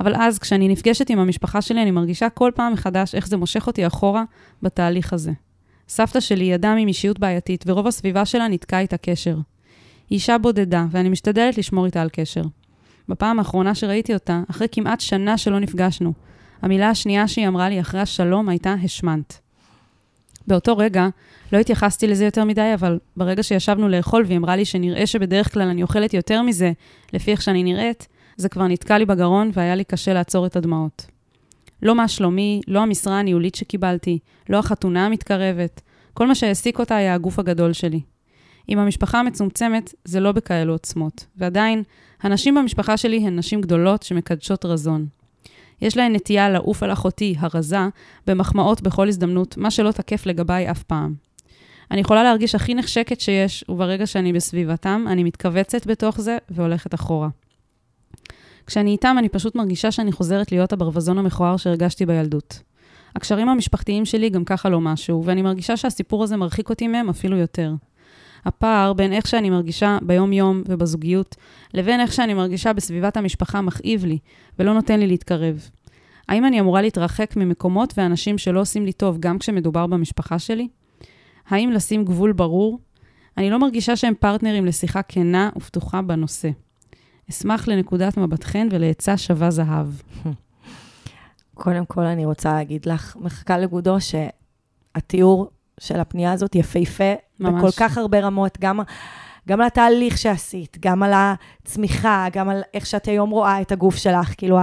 אבל 0.00 0.14
אז, 0.16 0.38
כשאני 0.38 0.68
נפגשת 0.68 1.10
עם 1.10 1.18
המשפחה 1.18 1.62
שלי, 1.62 1.82
אני 1.82 1.90
מרגישה 1.90 2.28
כל 2.28 2.50
פעם 2.54 2.72
מחדש 2.72 3.14
איך 3.14 3.28
זה 3.28 3.36
מושך 3.36 3.66
אותי 3.66 3.86
אחורה 3.86 4.24
בתהליך 4.62 5.12
הזה. 5.12 5.32
סבתא 5.88 6.20
שלי 6.20 6.44
היא 6.44 6.54
אדם 6.54 6.76
עם 6.76 6.88
אישיות 6.88 7.18
בעייתית, 7.18 7.64
ורוב 7.66 7.86
הסביבה 7.86 8.24
שלה 8.24 8.48
נתקע 8.48 8.78
איתה 8.78 8.96
קשר. 8.96 9.34
היא 10.10 10.16
אישה 10.16 10.38
בודדה, 10.38 10.86
ואני 10.90 11.08
משתדלת 11.08 11.58
לשמור 11.58 11.86
איתה 11.86 12.02
על 12.02 12.08
קשר. 12.12 12.42
בפעם 13.08 13.38
האחרונה 13.38 13.74
שראיתי 13.74 14.14
אותה, 14.14 14.42
אחרי 14.50 14.66
כמעט 14.72 15.00
שנה 15.00 15.38
שלא 15.38 15.60
נפגשנו, 15.60 16.12
המילה 16.62 16.90
השנייה 16.90 17.28
שהיא 17.28 17.48
אמרה 17.48 17.68
לי 17.68 17.80
אחרי 17.80 18.00
השלום 18.00 18.48
הייתה 18.48 18.74
השמנת. 18.84 19.40
באותו 20.46 20.76
רגע, 20.76 21.08
לא 21.52 21.58
התייחסתי 21.58 22.06
לזה 22.06 22.24
יותר 22.24 22.44
מדי, 22.44 22.70
אבל 22.74 22.98
ברגע 23.16 23.42
שישבנו 23.42 23.88
לאכול 23.88 24.24
והיא 24.26 24.38
אמרה 24.38 24.56
לי 24.56 24.64
שנראה 24.64 25.06
שבדרך 25.06 25.52
כלל 25.52 25.68
אני 25.68 25.82
אוכלת 25.82 26.14
יותר 26.14 26.42
מזה, 26.42 26.72
לפי 27.12 27.30
איך 27.30 27.42
שאני 27.42 27.62
נראית, 27.62 28.08
זה 28.36 28.48
כבר 28.48 28.66
נתקע 28.66 28.98
לי 28.98 29.04
בגרון 29.04 29.50
והיה 29.52 29.74
לי 29.74 29.84
קשה 29.84 30.12
לעצור 30.12 30.46
את 30.46 30.56
הדמעות. 30.56 31.06
לא 31.82 31.94
מה 31.94 32.08
שלומי, 32.08 32.60
לא 32.68 32.80
המשרה 32.80 33.18
הניהולית 33.18 33.54
שקיבלתי, 33.54 34.18
לא 34.48 34.58
החתונה 34.58 35.06
המתקרבת, 35.06 35.80
כל 36.14 36.26
מה 36.26 36.34
שהעסיק 36.34 36.78
אותה 36.78 36.96
היה 36.96 37.14
הגוף 37.14 37.38
הגדול 37.38 37.72
שלי. 37.72 38.00
עם 38.68 38.78
המשפחה 38.78 39.20
המצומצמת, 39.20 39.94
זה 40.04 40.20
לא 40.20 40.32
בכאלו 40.32 40.72
עוצמות, 40.72 41.26
ועדיין, 41.36 41.82
הנשים 42.22 42.54
במשפחה 42.54 42.96
שלי 42.96 43.26
הן 43.26 43.38
נשים 43.38 43.60
גדולות 43.60 44.02
שמקדשות 44.02 44.64
רזון. 44.64 45.06
יש 45.82 45.96
להן 45.96 46.14
נטייה 46.14 46.50
לעוף 46.50 46.82
על 46.82 46.92
אחותי, 46.92 47.34
הרזה, 47.38 47.78
במחמאות 48.26 48.82
בכל 48.82 49.08
הזדמנות, 49.08 49.56
מה 49.56 49.70
שלא 49.70 49.92
תקף 49.92 50.26
לגביי 50.26 50.70
אף 50.70 50.82
פעם. 50.82 51.14
אני 51.90 52.00
יכולה 52.00 52.22
להרגיש 52.22 52.54
הכי 52.54 52.74
נחשקת 52.74 53.20
שיש, 53.20 53.64
וברגע 53.68 54.06
שאני 54.06 54.32
בסביבתם, 54.32 55.04
אני 55.08 55.24
מתכווצת 55.24 55.86
בתוך 55.86 56.20
זה 56.20 56.38
והולכת 56.50 56.94
אחורה. 56.94 57.28
כשאני 58.66 58.90
איתם, 58.90 59.16
אני 59.18 59.28
פשוט 59.28 59.54
מרגישה 59.54 59.90
שאני 59.90 60.12
חוזרת 60.12 60.52
להיות 60.52 60.72
הברווזון 60.72 61.18
המכוער 61.18 61.56
שהרגשתי 61.56 62.06
בילדות. 62.06 62.62
הקשרים 63.16 63.48
המשפחתיים 63.48 64.04
שלי 64.04 64.30
גם 64.30 64.44
ככה 64.44 64.68
לא 64.68 64.80
משהו, 64.80 65.24
ואני 65.24 65.42
מרגישה 65.42 65.76
שהסיפור 65.76 66.22
הזה 66.22 66.36
מרחיק 66.36 66.70
אותי 66.70 66.88
מהם 66.88 67.08
אפילו 67.08 67.36
יותר. 67.36 67.74
הפער 68.44 68.92
בין 68.92 69.12
איך 69.12 69.26
שאני 69.26 69.50
מרגישה 69.50 69.98
ביום-יום 70.02 70.62
ובזוגיות, 70.68 71.36
לבין 71.74 72.00
איך 72.00 72.12
שאני 72.12 72.34
מרגישה 72.34 72.72
בסביבת 72.72 73.16
המשפחה 73.16 73.60
מכאיב 73.60 74.04
לי, 74.04 74.18
ולא 74.58 74.74
נותן 74.74 75.00
לי 75.00 75.06
להתקרב. 75.06 75.68
האם 76.28 76.44
אני 76.44 76.60
אמורה 76.60 76.82
להתרחק 76.82 77.36
ממקומות 77.36 77.94
ואנשים 77.96 78.38
שלא 78.38 78.60
עושים 78.60 78.84
לי 78.84 78.92
טוב 78.92 79.16
גם 79.20 79.38
כשמדובר 79.38 79.86
במשפחה 79.86 80.38
שלי? 80.38 80.68
האם 81.48 81.70
לשים 81.70 82.04
גבול 82.04 82.32
ברור? 82.32 82.78
אני 83.36 83.50
לא 83.50 83.58
מרגישה 83.58 83.96
שהם 83.96 84.14
פרטנרים 84.20 84.66
לשיחה 84.66 85.02
כנה 85.02 85.50
ופתוחה 85.56 86.02
בנושא. 86.02 86.48
אשמח 87.30 87.68
לנקודת 87.68 88.16
מבטכן 88.16 88.68
ולעצה 88.70 89.16
שווה 89.16 89.50
זהב. 89.50 89.86
קודם 91.54 91.86
כל, 91.86 92.02
אני 92.02 92.24
רוצה 92.24 92.52
להגיד 92.52 92.86
לך, 92.86 93.16
מחכה 93.20 93.58
לגודו, 93.58 93.96
שהתיאור 94.00 95.50
של 95.80 96.00
הפנייה 96.00 96.32
הזאת 96.32 96.54
יפהפה 96.54 97.14
ממש. 97.40 97.62
בכל 97.62 97.70
כך 97.76 97.98
הרבה 97.98 98.20
רמות, 98.20 98.58
גם, 98.60 98.80
גם 99.48 99.60
על 99.60 99.66
התהליך 99.66 100.18
שעשית, 100.18 100.76
גם 100.80 101.02
על 101.02 101.12
הצמיחה, 101.14 102.26
גם 102.32 102.48
על 102.48 102.62
איך 102.74 102.86
שאת 102.86 103.06
היום 103.06 103.30
רואה 103.30 103.60
את 103.60 103.72
הגוף 103.72 103.96
שלך, 103.96 104.34
כאילו, 104.36 104.58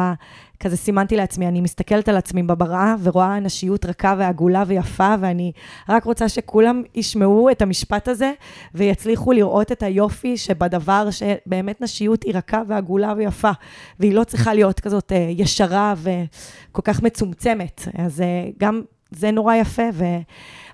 כזה 0.64 0.78
סימנתי 0.78 1.16
לעצמי, 1.16 1.48
אני 1.48 1.62
מסתכלת 1.62 2.10
על 2.10 2.18
עצמי 2.18 2.44
בבראה 2.44 2.96
ורואה 3.04 3.40
נשיות 3.40 3.86
רכה 3.86 4.16
ועגולה 4.18 4.64
ויפה, 4.68 5.16
ואני 5.20 5.52
רק 5.90 6.04
רוצה 6.04 6.30
שכולם 6.30 6.84
ישמעו 6.96 7.50
את 7.50 7.62
המשפט 7.62 8.08
הזה 8.08 8.32
ויצליחו 8.76 9.32
לראות 9.32 9.72
את 9.72 9.84
היופי 9.84 10.38
שבדבר 10.38 11.08
שבאמת 11.12 11.82
נשיות 11.82 12.24
היא 12.24 12.34
רכה 12.36 12.62
ועגולה 12.68 13.14
ויפה, 13.18 13.52
והיא 14.00 14.14
לא 14.14 14.24
צריכה 14.24 14.54
להיות 14.54 14.80
כזאת 14.80 15.12
אה, 15.12 15.28
ישרה 15.30 15.94
וכל 15.98 16.82
כך 16.82 17.02
מצומצמת. 17.02 17.88
אז 17.98 18.22
אה, 18.22 18.50
גם 18.60 18.82
זה 19.12 19.32
נורא 19.32 19.56
יפה, 19.56 19.84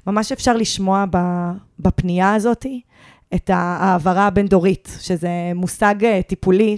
וממש 0.05 0.31
אפשר 0.31 0.57
לשמוע 0.57 1.05
בפנייה 1.79 2.33
הזאת 2.33 2.65
את 3.35 3.49
ההעברה 3.49 4.27
הבין-דורית, 4.27 4.97
שזה 4.99 5.29
מושג 5.55 6.05
אה, 6.05 6.21
טיפולי 6.21 6.75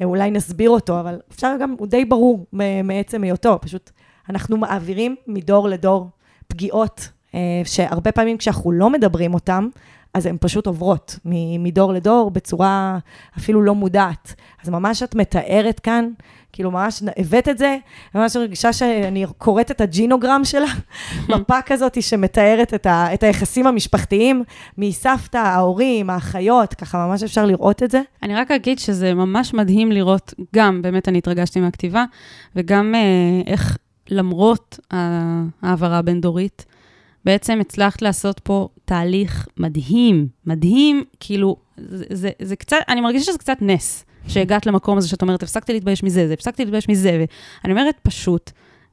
שאולי 0.00 0.30
נסביר 0.30 0.70
אותו, 0.70 1.00
אבל 1.00 1.20
אפשר 1.32 1.56
גם, 1.60 1.74
הוא 1.78 1.86
די 1.86 2.04
ברור 2.04 2.46
מעצם 2.84 3.22
היותו, 3.22 3.58
פשוט 3.60 3.90
אנחנו 4.30 4.56
מעבירים 4.56 5.16
מדור 5.26 5.68
לדור 5.68 6.08
פגיעות, 6.48 7.08
אה, 7.34 7.62
שהרבה 7.64 8.12
פעמים 8.12 8.36
כשאנחנו 8.36 8.72
לא 8.72 8.90
מדברים 8.90 9.34
אותן, 9.34 9.68
אז 10.14 10.26
הן 10.26 10.36
פשוט 10.40 10.66
עוברות 10.66 11.18
מדור 11.58 11.92
לדור 11.92 12.30
בצורה 12.30 12.98
אפילו 13.38 13.62
לא 13.62 13.74
מודעת. 13.74 14.34
אז 14.62 14.68
ממש 14.68 15.02
את 15.02 15.14
מתארת 15.14 15.80
כאן, 15.80 16.10
כאילו 16.54 16.70
ממש 16.70 17.02
הבאת 17.16 17.48
את 17.48 17.58
זה, 17.58 17.76
ממש 18.14 18.36
מרגישה 18.36 18.72
שאני 18.72 19.24
קוראת 19.38 19.70
את 19.70 19.80
הג'ינוגרם 19.80 20.44
שלה, 20.44 20.66
מפה 21.36 21.62
כזאת 21.66 22.02
שמתארת 22.02 22.74
את, 22.74 22.86
ה- 22.86 23.14
את 23.14 23.22
היחסים 23.22 23.66
המשפחתיים 23.66 24.42
מסבתא, 24.78 25.36
ההורים, 25.36 26.10
האחיות, 26.10 26.74
ככה 26.74 27.06
ממש 27.06 27.22
אפשר 27.22 27.46
לראות 27.46 27.82
את 27.82 27.90
זה. 27.90 28.00
אני 28.22 28.34
רק 28.34 28.50
אגיד 28.50 28.78
שזה 28.78 29.14
ממש 29.14 29.54
מדהים 29.54 29.92
לראות, 29.92 30.34
גם, 30.54 30.82
באמת 30.82 31.08
אני 31.08 31.18
התרגשתי 31.18 31.60
מהכתיבה, 31.60 32.04
וגם 32.56 32.94
אה, 32.94 33.52
איך 33.52 33.78
למרות 34.10 34.78
ההעברה 34.90 35.98
הבין-דורית, 35.98 36.64
בעצם 37.24 37.58
הצלחת 37.60 38.02
לעשות 38.02 38.40
פה 38.40 38.68
תהליך 38.84 39.46
מדהים, 39.56 40.28
מדהים, 40.46 41.04
כאילו, 41.20 41.56
זה, 41.76 42.04
זה, 42.10 42.30
זה 42.42 42.56
קצת, 42.56 42.76
אני 42.88 43.00
מרגישה 43.00 43.24
שזה 43.24 43.38
קצת 43.38 43.56
נס, 43.60 44.04
שהגעת 44.28 44.66
למקום 44.66 44.98
הזה 44.98 45.08
שאת 45.08 45.22
אומרת, 45.22 45.42
הפסקתי 45.42 45.72
להתבייש 45.72 46.02
מזה, 46.02 46.28
זה, 46.28 46.32
הפסקתי 46.32 46.64
להתבייש 46.64 46.88
מזה, 46.88 47.24
ואני 47.64 47.72
אומרת, 47.72 47.94
פשוט, 48.02 48.50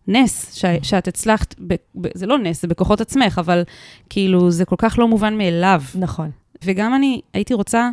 נס 0.07 0.53
ש, 0.53 0.65
שאת 0.81 1.07
הצלחת, 1.07 1.55
ב, 1.67 1.75
ב, 2.01 2.07
זה 2.13 2.25
לא 2.25 2.37
נס, 2.37 2.61
זה 2.61 2.67
בכוחות 2.67 3.01
עצמך, 3.01 3.39
אבל 3.39 3.63
כאילו, 4.09 4.51
זה 4.51 4.65
כל 4.65 4.75
כך 4.77 4.99
לא 4.99 5.07
מובן 5.07 5.37
מאליו. 5.37 5.81
נכון. 5.95 6.29
וגם 6.65 6.95
אני 6.95 7.21
הייתי 7.33 7.53
רוצה 7.53 7.89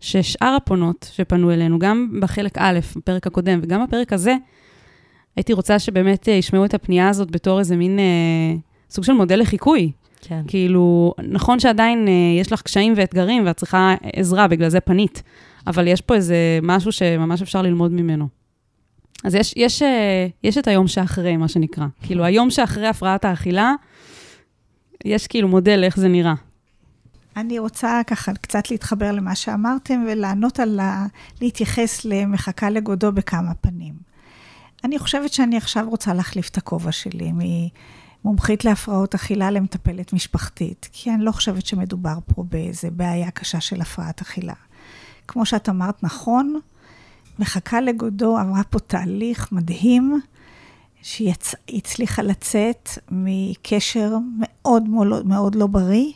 ששאר 0.00 0.56
הפונות 0.56 1.10
שפנו 1.12 1.52
אלינו, 1.52 1.78
גם 1.78 2.18
בחלק 2.20 2.58
א', 2.58 2.78
בפרק 2.96 3.26
הקודם, 3.26 3.60
וגם 3.62 3.84
בפרק 3.86 4.12
הזה, 4.12 4.34
הייתי 5.36 5.52
רוצה 5.52 5.78
שבאמת 5.78 6.28
אה, 6.28 6.34
ישמעו 6.34 6.64
את 6.64 6.74
הפנייה 6.74 7.08
הזאת 7.08 7.30
בתור 7.30 7.58
איזה 7.58 7.76
מין 7.76 7.98
אה, 7.98 8.54
סוג 8.90 9.04
של 9.04 9.12
מודל 9.12 9.40
לחיקוי. 9.40 9.92
כן. 10.20 10.42
כאילו, 10.46 11.14
נכון 11.28 11.60
שעדיין 11.60 12.08
אה, 12.08 12.40
יש 12.40 12.52
לך 12.52 12.62
קשיים 12.62 12.92
ואתגרים 12.96 13.46
ואת 13.46 13.56
צריכה 13.56 13.94
עזרה, 14.12 14.48
בגלל 14.48 14.68
זה 14.68 14.80
פנית, 14.80 15.22
אבל 15.66 15.86
יש 15.86 16.00
פה 16.00 16.14
איזה 16.14 16.58
משהו 16.62 16.92
שממש 16.92 17.42
אפשר 17.42 17.62
ללמוד 17.62 17.92
ממנו. 17.92 18.28
אז 19.24 19.34
יש, 19.34 19.54
יש, 19.56 19.82
אה, 19.82 20.26
יש 20.42 20.58
את 20.58 20.68
היום 20.68 20.88
שאחרי, 20.88 21.36
מה 21.36 21.48
שנקרא. 21.48 21.86
כאילו, 22.02 22.24
היום 22.24 22.50
שאחרי 22.50 22.86
הפרעת 22.86 23.24
האכילה, 23.24 23.72
יש 25.04 25.26
כאילו 25.26 25.48
מודל 25.48 25.84
איך 25.84 25.96
זה 25.96 26.08
נראה. 26.08 26.34
אני 27.36 27.58
רוצה 27.58 28.00
ככה 28.06 28.34
קצת 28.34 28.70
להתחבר 28.70 29.12
למה 29.12 29.34
שאמרתם 29.34 30.04
ולענות 30.08 30.60
על 30.60 30.80
ה... 30.80 31.06
להתייחס 31.40 32.04
למחכה 32.04 32.70
לגודו 32.70 33.12
בכמה 33.12 33.54
פנים. 33.54 33.94
אני 34.84 34.98
חושבת 34.98 35.32
שאני 35.32 35.56
עכשיו 35.56 35.86
רוצה 35.88 36.14
להחליף 36.14 36.48
את 36.48 36.56
הכובע 36.56 36.92
שלי 36.92 37.32
ממומחית 38.24 38.64
להפרעות 38.64 39.14
אכילה 39.14 39.50
למטפלת 39.50 40.12
משפחתית, 40.12 40.88
כי 40.92 41.10
אני 41.10 41.24
לא 41.24 41.32
חושבת 41.32 41.66
שמדובר 41.66 42.18
פה 42.26 42.44
באיזה 42.48 42.90
בעיה 42.90 43.30
קשה 43.30 43.60
של 43.60 43.80
הפרעת 43.80 44.20
אכילה. 44.20 44.54
כמו 45.28 45.46
שאת 45.46 45.68
אמרת, 45.68 46.02
נכון, 46.02 46.60
מחכה 47.38 47.80
לגודו 47.80 48.38
עברה 48.38 48.62
פה 48.70 48.78
תהליך 48.78 49.52
מדהים, 49.52 50.20
שהיא. 51.02 51.32
הצליחה 51.68 52.22
לצאת 52.22 52.88
מקשר 53.10 54.16
מאוד 54.38 54.88
מאוד, 54.88 55.26
מאוד 55.26 55.54
לא 55.54 55.66
בריא, 55.66 56.12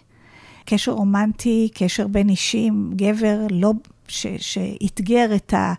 קשר 0.64 0.93
רומנטי, 0.93 1.69
קשר 1.75 2.07
בין 2.07 2.29
אישי 2.29 2.67
עם 2.67 2.90
גבר 2.97 3.47
לא, 3.50 3.73
ש... 4.09 4.26
שאתגר 4.38 5.35
את 5.35 5.55
ה... 5.55 5.75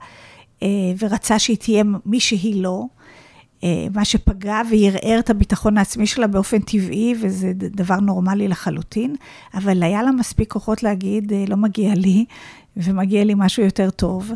אה, 0.64 0.68
ורצה 1.00 1.40
שהיא 1.40 1.58
תהיה 1.58 1.84
מי 2.06 2.20
שהיא 2.20 2.64
לא, 2.64 2.86
מה 3.94 4.06
שפגע 4.06 4.62
וערער 4.72 5.20
את 5.20 5.30
הביטחון 5.30 5.78
העצמי 5.78 6.08
שלה 6.08 6.28
באופן 6.28 6.60
טבעי, 6.60 7.14
וזה 7.22 7.52
דבר 7.56 8.00
נורמלי 8.00 8.48
לחלוטין, 8.48 9.16
אבל 9.54 9.84
היה 9.84 10.04
לה 10.04 10.12
מספיק 10.12 10.52
כוחות 10.52 10.84
להגיד, 10.84 11.34
אה, 11.34 11.44
לא 11.48 11.58
מגיע 11.58 11.94
לי, 11.96 12.26
ומגיע 12.78 13.24
לי 13.24 13.34
משהו 13.38 13.64
יותר 13.64 13.90
טוב. 13.90 14.32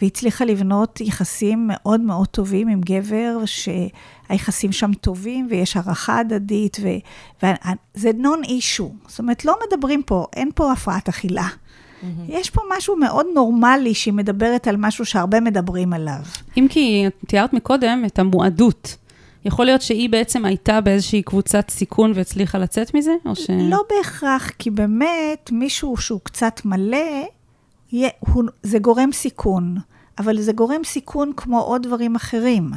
והיא 0.00 0.10
הצליחה 0.10 0.44
לבנות 0.44 1.00
יחסים 1.00 1.70
מאוד 1.72 2.00
מאוד 2.00 2.28
טובים 2.28 2.68
עם 2.68 2.80
גבר, 2.80 3.38
שהיחסים 3.46 4.72
שם 4.72 4.92
טובים, 4.92 5.46
ויש 5.50 5.76
הערכה 5.76 6.18
הדדית, 6.18 6.76
וזה 7.42 8.10
נון 8.14 8.44
אישו. 8.44 8.92
זאת 9.08 9.18
אומרת, 9.18 9.44
לא 9.44 9.56
מדברים 9.66 10.02
פה, 10.02 10.26
אין 10.32 10.50
פה 10.54 10.72
הפרעת 10.72 11.08
אכילה. 11.08 11.48
Mm-hmm. 12.00 12.06
יש 12.28 12.50
פה 12.50 12.60
משהו 12.76 12.96
מאוד 12.96 13.26
נורמלי 13.34 13.94
שהיא 13.94 14.14
מדברת 14.14 14.68
על 14.68 14.76
משהו 14.78 15.04
שהרבה 15.04 15.40
מדברים 15.40 15.92
עליו. 15.92 16.20
אם 16.56 16.66
כי 16.70 17.06
תיארת 17.26 17.52
מקודם 17.52 18.02
את 18.06 18.18
המועדות. 18.18 18.96
יכול 19.44 19.64
להיות 19.64 19.82
שהיא 19.82 20.10
בעצם 20.10 20.44
הייתה 20.44 20.80
באיזושהי 20.80 21.22
קבוצת 21.22 21.70
סיכון 21.70 22.12
והצליחה 22.14 22.58
לצאת 22.58 22.94
מזה, 22.94 23.12
או 23.26 23.36
ש... 23.36 23.50
לא 23.50 23.82
בהכרח, 23.90 24.50
כי 24.58 24.70
באמת 24.70 25.50
מישהו 25.52 25.96
שהוא 25.96 26.20
קצת 26.22 26.60
מלא, 26.64 27.26
זה 28.62 28.78
גורם 28.78 29.12
סיכון, 29.12 29.76
אבל 30.18 30.40
זה 30.40 30.52
גורם 30.52 30.84
סיכון 30.84 31.32
כמו 31.36 31.60
עוד 31.60 31.82
דברים 31.82 32.16
אחרים. 32.16 32.70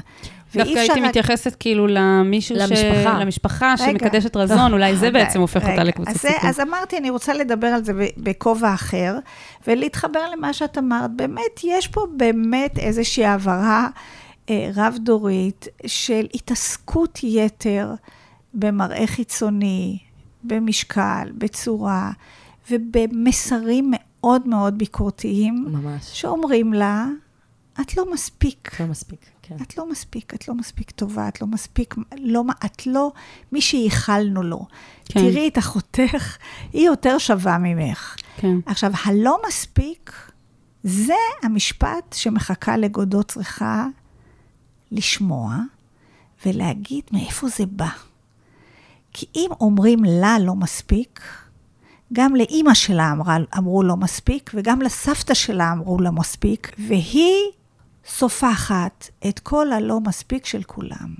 דווקא 0.56 0.80
הייתי 0.80 1.02
רק... 1.02 1.08
מתייחסת 1.08 1.56
כאילו 1.60 1.88
למישהו 1.88 2.56
למשפחה. 2.56 3.18
ש... 3.18 3.22
למשפחה 3.22 3.78
שמקדשת 3.78 4.36
רזון, 4.36 4.74
אולי 4.74 4.96
זה 4.96 5.12
בעצם 5.12 5.42
הופך 5.42 5.70
אותה 5.70 5.84
לקבוצת 5.84 6.12
אז 6.12 6.18
סיכון. 6.18 6.50
אז 6.50 6.60
אמרתי, 6.60 6.98
אני 6.98 7.10
רוצה 7.10 7.34
לדבר 7.34 7.68
על 7.68 7.84
זה 7.84 7.94
בכובע 8.18 8.74
אחר, 8.74 9.18
ולהתחבר 9.68 10.30
למה 10.32 10.54
שאת 10.54 10.78
אמרת. 10.78 11.12
באמת, 11.16 11.64
יש 11.64 11.88
פה 11.88 12.06
באמת 12.18 12.80
איזושהי 12.80 13.26
העברה 13.26 13.88
אה, 14.50 14.70
רב-דורית 14.76 15.68
של 15.86 16.28
התעסקות 16.34 17.20
יתר 17.24 17.94
במראה 18.54 19.08
חיצוני, 19.08 19.98
במשקל, 20.44 21.32
בצורה, 21.38 22.12
ובמסרים 22.72 23.92
מאוד 23.94 24.48
מאוד 24.48 24.78
ביקורתיים. 24.78 25.66
ממש. 25.68 26.22
שאומרים 26.22 26.74
לה, 26.74 27.06
את 27.82 27.98
לא 27.98 28.14
מספיק. 28.14 28.80
לא 28.80 28.86
מספיק, 28.86 29.26
כן. 29.58 29.64
את 29.64 29.78
לא 29.78 29.90
מספיק, 29.92 30.34
את 30.34 30.48
לא 30.48 30.56
מספיק 30.56 30.92
טובה, 30.92 31.28
את 31.28 31.42
לא 31.42 31.48
מספיק, 31.48 31.96
לא, 32.18 32.44
את 32.66 32.88
לא 32.88 33.12
מי 33.52 33.62
שייחלנו 33.62 34.44
לו. 34.44 34.66
כן. 35.06 35.20
תראי 35.20 35.48
את 35.48 35.58
אחותך, 35.58 36.38
היא 36.74 36.86
יותר 36.86 37.18
שווה 37.18 37.58
ממך. 37.58 38.16
כן. 38.38 38.56
עכשיו, 38.66 38.92
הלא 39.06 39.38
מספיק, 39.48 40.12
זה 40.84 41.14
המשפט 41.44 42.14
שמחכה 42.14 42.78
לגודו 42.78 43.24
צריכה 43.24 43.88
לשמוע 44.92 45.58
ולהגיד 46.46 47.04
מאיפה 47.12 47.48
זה 47.48 47.66
בא. 47.66 47.90
כי 49.14 49.26
אם 49.36 49.50
אומרים 49.62 50.04
לה 50.04 50.40
לא 50.40 50.56
מספיק, 50.56 51.22
גם 52.14 52.36
לאימא 52.36 52.74
שלה 52.74 53.12
אמרה, 53.12 53.38
אמרו 53.58 53.84
לא 53.84 53.98
מספיק, 53.98 54.52
וגם 54.54 54.82
לסבתא 54.82 55.34
שלה 55.34 55.72
אמרו 55.72 56.00
לא 56.00 56.12
מספיק, 56.12 56.76
והיא 56.88 57.52
סופחת 58.06 59.10
את 59.30 59.40
כל 59.40 59.72
הלא 59.72 60.00
מספיק 60.00 60.46
של 60.46 60.64
כולם. 60.64 61.16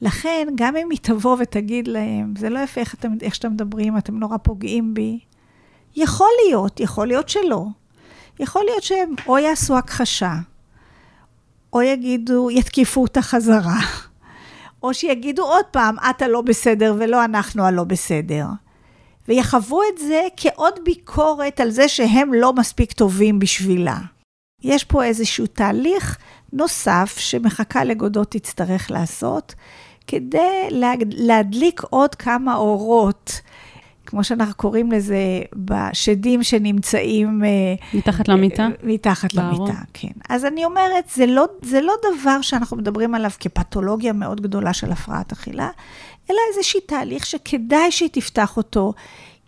לכן, 0.00 0.48
גם 0.54 0.76
אם 0.76 0.90
היא 0.90 0.98
תבוא 1.02 1.36
ותגיד 1.40 1.88
להם, 1.88 2.34
זה 2.38 2.50
לא 2.50 2.58
יפה 2.58 2.80
איך, 2.80 2.94
אתם, 2.94 3.12
איך 3.22 3.34
שאתם 3.34 3.52
מדברים, 3.52 3.98
אתם 3.98 4.18
נורא 4.18 4.36
פוגעים 4.36 4.94
בי, 4.94 5.18
יכול 5.96 6.30
להיות, 6.46 6.80
יכול 6.80 7.06
להיות 7.06 7.28
שלא. 7.28 7.66
יכול 8.40 8.64
להיות 8.64 8.82
שהם 8.82 9.14
או 9.26 9.38
יעשו 9.38 9.78
הכחשה, 9.78 10.34
או 11.72 11.82
יגידו, 11.82 12.50
יתקיפו 12.50 13.02
אותה 13.02 13.22
חזרה, 13.22 13.78
או 14.82 14.94
שיגידו 14.94 15.42
עוד 15.42 15.64
פעם, 15.70 15.96
את 16.10 16.22
הלא 16.22 16.40
בסדר 16.40 16.94
ולא 16.98 17.24
אנחנו 17.24 17.64
הלא 17.64 17.84
בסדר. 17.84 18.46
ויחוו 19.28 19.80
את 19.92 19.98
זה 19.98 20.22
כעוד 20.36 20.74
ביקורת 20.84 21.60
על 21.60 21.70
זה 21.70 21.88
שהם 21.88 22.34
לא 22.34 22.52
מספיק 22.52 22.92
טובים 22.92 23.38
בשבילה. 23.38 23.98
יש 24.62 24.84
פה 24.84 25.04
איזשהו 25.04 25.46
תהליך 25.46 26.18
נוסף 26.52 27.14
שמחכה 27.18 27.84
לגודות 27.84 28.30
תצטרך 28.30 28.90
לעשות, 28.90 29.54
כדי 30.06 30.68
להדליק 31.10 31.82
עוד 31.90 32.14
כמה 32.14 32.54
אורות, 32.54 33.40
כמו 34.06 34.24
שאנחנו 34.24 34.54
קוראים 34.54 34.92
לזה, 34.92 35.18
בשדים 35.54 36.42
שנמצאים... 36.42 37.44
אה, 37.44 37.48
מתחת 37.94 38.28
למיטה? 38.28 38.68
מתחת 38.82 39.34
בארון. 39.34 39.68
למיטה, 39.68 39.82
כן. 39.94 40.12
אז 40.28 40.44
אני 40.44 40.64
אומרת, 40.64 41.08
זה 41.14 41.26
לא, 41.26 41.46
זה 41.62 41.80
לא 41.80 41.92
דבר 42.12 42.40
שאנחנו 42.40 42.76
מדברים 42.76 43.14
עליו 43.14 43.30
כפתולוגיה 43.40 44.12
מאוד 44.12 44.40
גדולה 44.40 44.72
של 44.72 44.92
הפרעת 44.92 45.32
אכילה, 45.32 45.70
אלא 46.30 46.38
איזשהו 46.54 46.80
תהליך 46.80 47.26
שכדאי 47.26 47.90
שהיא 47.90 48.10
תפתח 48.12 48.56
אותו, 48.56 48.92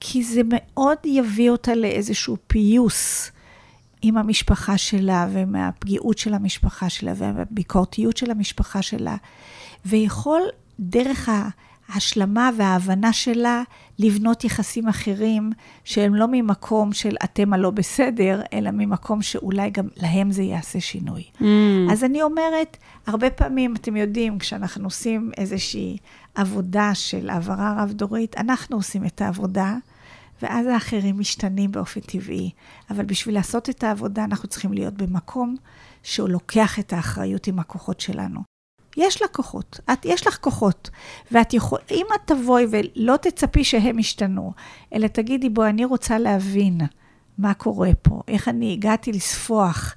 כי 0.00 0.24
זה 0.24 0.40
מאוד 0.50 0.98
יביא 1.04 1.50
אותה 1.50 1.74
לאיזשהו 1.74 2.36
פיוס 2.46 3.30
עם 4.02 4.16
המשפחה 4.16 4.78
שלה, 4.78 5.28
ומהפגיעות 5.32 6.18
של 6.18 6.34
המשפחה 6.34 6.88
שלה, 6.90 7.12
והביקורתיות 7.16 8.16
של 8.16 8.30
המשפחה 8.30 8.82
שלה, 8.82 9.16
ויכול 9.86 10.42
דרך 10.80 11.28
ההשלמה 11.88 12.50
וההבנה 12.56 13.12
שלה 13.12 13.62
לבנות 13.98 14.44
יחסים 14.44 14.88
אחרים, 14.88 15.52
שהם 15.84 16.14
לא 16.14 16.26
ממקום 16.30 16.92
של 16.92 17.16
אתם 17.24 17.52
הלא 17.52 17.70
בסדר, 17.70 18.42
אלא 18.52 18.70
ממקום 18.70 19.22
שאולי 19.22 19.70
גם 19.70 19.88
להם 19.96 20.30
זה 20.32 20.42
יעשה 20.42 20.80
שינוי. 20.80 21.24
Mm. 21.38 21.44
אז 21.92 22.04
אני 22.04 22.22
אומרת, 22.22 22.76
הרבה 23.06 23.30
פעמים, 23.30 23.74
אתם 23.76 23.96
יודעים, 23.96 24.38
כשאנחנו 24.38 24.84
עושים 24.84 25.30
איזושהי 25.38 25.96
עבודה 26.34 26.90
של 26.94 27.30
העברה 27.30 27.82
רב-דורית, 27.82 28.36
אנחנו 28.36 28.76
עושים 28.76 29.06
את 29.06 29.20
העבודה, 29.20 29.76
ואז 30.42 30.66
האחרים 30.66 31.18
משתנים 31.18 31.72
באופן 31.72 32.00
טבעי. 32.00 32.50
אבל 32.90 33.04
בשביל 33.04 33.34
לעשות 33.34 33.70
את 33.70 33.84
העבודה, 33.84 34.24
אנחנו 34.24 34.48
צריכים 34.48 34.72
להיות 34.72 34.94
במקום 34.94 35.56
שהוא 36.02 36.28
לוקח 36.28 36.78
את 36.78 36.92
האחריות 36.92 37.46
עם 37.46 37.58
הכוחות 37.58 38.00
שלנו. 38.00 38.40
יש 38.96 39.22
לה 39.22 39.28
כוחות, 39.28 39.80
את, 39.92 40.04
יש 40.04 40.26
לך 40.26 40.38
כוחות, 40.40 40.90
ואת 41.32 41.54
יכול, 41.54 41.78
אם 41.90 42.06
את 42.14 42.20
תבואי 42.24 42.66
ולא 42.70 43.16
תצפי 43.16 43.64
שהם 43.64 43.98
ישתנו, 43.98 44.52
אלא 44.94 45.06
תגידי, 45.06 45.48
בואי, 45.48 45.70
אני 45.70 45.84
רוצה 45.84 46.18
להבין 46.18 46.80
מה 47.38 47.54
קורה 47.54 47.90
פה, 48.02 48.22
איך 48.28 48.48
אני 48.48 48.72
הגעתי 48.72 49.12
לספוח. 49.12 49.94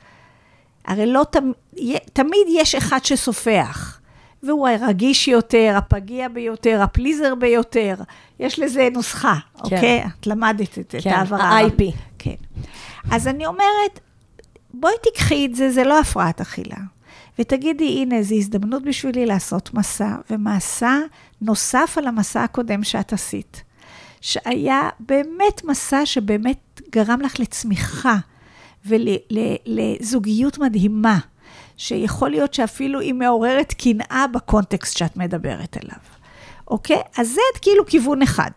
הרי 0.85 1.05
לא 1.05 1.25
תמיד, 1.31 1.97
תמיד 2.13 2.47
יש 2.49 2.75
אחד 2.75 3.05
שסופח, 3.05 3.99
והוא 4.43 4.67
הרגיש 4.67 5.27
יותר, 5.27 5.73
הפגיע 5.77 6.27
ביותר, 6.27 6.81
הפליזר 6.81 7.35
ביותר. 7.35 7.95
יש 8.39 8.59
לזה 8.59 8.87
נוסחה, 8.93 9.35
כן. 9.53 9.59
אוקיי? 9.63 10.03
את 10.19 10.27
למדת 10.27 10.79
את, 10.79 10.95
את 10.95 11.03
כן, 11.03 11.09
ההעברה. 11.09 11.43
ה-IP. 11.43 11.83
כן. 12.19 12.35
אז 13.11 13.27
אני 13.27 13.45
אומרת, 13.45 13.99
בואי 14.73 14.93
תיקחי 15.03 15.45
את 15.45 15.55
זה, 15.55 15.71
זה 15.71 15.83
לא 15.83 15.99
הפרעת 15.99 16.41
אכילה. 16.41 16.77
ותגידי, 17.39 18.01
הנה, 18.01 18.23
זו 18.23 18.35
הזדמנות 18.35 18.83
בשבילי 18.83 19.25
לעשות 19.25 19.73
מסע, 19.73 20.15
ומסע 20.29 20.97
נוסף 21.41 21.95
על 21.97 22.07
המסע 22.07 22.43
הקודם 22.43 22.83
שאת 22.83 23.13
עשית. 23.13 23.63
שהיה 24.21 24.89
באמת 24.99 25.63
מסע 25.63 26.05
שבאמת 26.05 26.81
גרם 26.91 27.21
לך 27.21 27.39
לצמיחה 27.39 28.17
ולזוגיות 28.85 30.57
מדהימה, 30.57 31.19
שיכול 31.77 32.29
להיות 32.29 32.53
שאפילו 32.53 32.99
היא 32.99 33.13
מעוררת 33.13 33.73
קנאה 33.73 34.25
בקונטקסט 34.33 34.97
שאת 34.97 35.17
מדברת 35.17 35.77
אליו. 35.83 35.97
אוקיי? 36.67 37.01
אז 37.17 37.29
זה 37.29 37.41
כאילו 37.61 37.85
כיוון 37.85 38.21
אחד. 38.21 38.51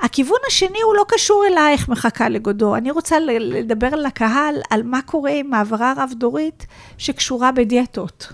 הכיוון 0.00 0.38
השני 0.48 0.82
הוא 0.82 0.94
לא 0.94 1.04
קשור 1.08 1.44
אלייך, 1.50 1.88
מחכה 1.88 2.28
לגודו. 2.28 2.76
אני 2.76 2.90
רוצה 2.90 3.20
לדבר 3.20 3.90
לקהל 3.90 4.54
על 4.70 4.82
מה 4.82 5.02
קורה 5.02 5.30
עם 5.30 5.54
העברה 5.54 5.92
רב-דורית 5.96 6.66
שקשורה 6.98 7.52
בדיאטות. 7.52 8.32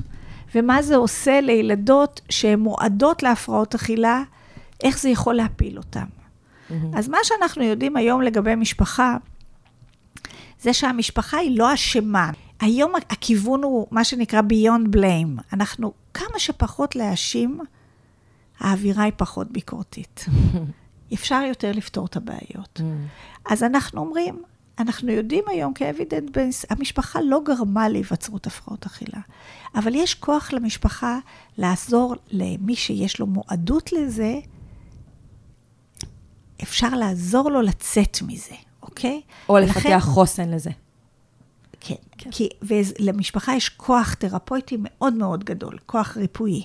ומה 0.55 0.83
זה 0.83 0.97
עושה 0.97 1.41
לילדות 1.41 2.21
שהן 2.31 2.59
מועדות 2.59 3.23
להפרעות 3.23 3.75
אכילה, 3.75 4.23
איך 4.83 4.99
זה 4.99 5.09
יכול 5.09 5.35
להפיל 5.35 5.79
אותן. 5.79 6.05
אז 6.95 7.09
מה 7.09 7.19
שאנחנו 7.23 7.63
יודעים 7.65 7.97
היום 7.97 8.23
לגבי 8.23 8.55
משפחה, 8.55 9.17
זה 10.61 10.73
שהמשפחה 10.73 11.37
היא 11.37 11.59
לא 11.59 11.75
אשמה. 11.75 12.31
היום 12.61 12.93
הכיוון 13.11 13.63
הוא 13.63 13.87
מה 13.91 14.05
שנקרא 14.05 14.41
beyond 14.41 14.97
blame. 14.97 15.43
אנחנו 15.53 15.93
כמה 16.15 16.39
שפחות 16.39 16.97
להאשים, 16.97 17.59
האווירה 18.61 19.03
היא 19.05 19.13
פחות 19.17 19.53
ביקורתית. 19.53 20.27
אפשר 21.15 21.43
יותר 21.49 21.73
לפתור 21.73 22.07
את 22.07 22.17
הבעיות. 22.17 22.81
אז 23.51 23.63
אנחנו 23.63 24.01
אומרים, 24.01 24.43
אנחנו 24.79 25.13
יודעים 25.13 25.45
היום 25.49 25.73
כאבידנט 25.75 26.31
בייס, 26.37 26.65
המשפחה 26.71 27.21
לא 27.21 27.41
גרמה 27.45 27.89
להיווצרות 27.89 28.47
הפרעות 28.47 28.87
אכילה, 28.87 29.21
אבל 29.75 29.95
יש 29.95 30.15
כוח 30.15 30.53
למשפחה 30.53 31.19
לעזור 31.59 32.15
למי 32.31 32.77
שיש 32.77 33.21
לו 33.21 33.27
מועדות 33.27 33.93
לזה, 33.93 34.35
אפשר 36.63 36.89
לעזור 36.89 37.51
לו 37.51 37.63
לצאת 37.63 38.19
מזה, 38.27 38.55
אוקיי? 38.83 39.21
או 39.49 39.55
ולכן- 39.55 39.81
לפתח 39.91 40.05
חוסן 40.05 40.49
לזה. 40.51 40.71
כן, 41.81 41.95
כן. 42.19 42.31
כי 42.31 42.49
ולמשפחה 42.63 43.55
יש 43.55 43.69
כוח 43.69 44.15
תרפויטי 44.15 44.77
מאוד 44.81 45.15
מאוד 45.15 45.45
גדול, 45.45 45.79
כוח 45.87 46.17
ריפואי. 46.17 46.65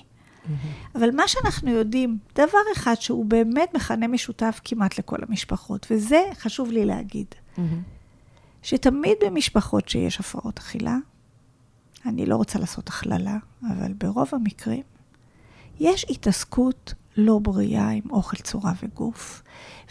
אבל 0.94 1.10
מה 1.10 1.28
שאנחנו 1.28 1.70
יודעים, 1.70 2.18
דבר 2.34 2.58
אחד 2.76 2.94
שהוא 3.00 3.24
באמת 3.24 3.74
מכנה 3.74 4.08
משותף 4.08 4.60
כמעט 4.64 4.98
לכל 4.98 5.16
המשפחות, 5.28 5.86
וזה 5.90 6.22
חשוב 6.38 6.70
לי 6.70 6.84
להגיד, 6.84 7.26
שתמיד 8.62 9.16
במשפחות 9.26 9.88
שיש 9.88 10.20
הפרעות 10.20 10.58
אכילה, 10.58 10.96
אני 12.06 12.26
לא 12.26 12.36
רוצה 12.36 12.58
לעשות 12.58 12.88
הכללה, 12.88 13.36
אבל 13.62 13.92
ברוב 13.92 14.28
המקרים, 14.32 14.82
יש 15.80 16.06
התעסקות 16.10 16.94
לא 17.16 17.38
בריאה 17.38 17.88
עם 17.88 18.10
אוכל 18.10 18.36
צורה 18.36 18.72
וגוף, 18.82 19.42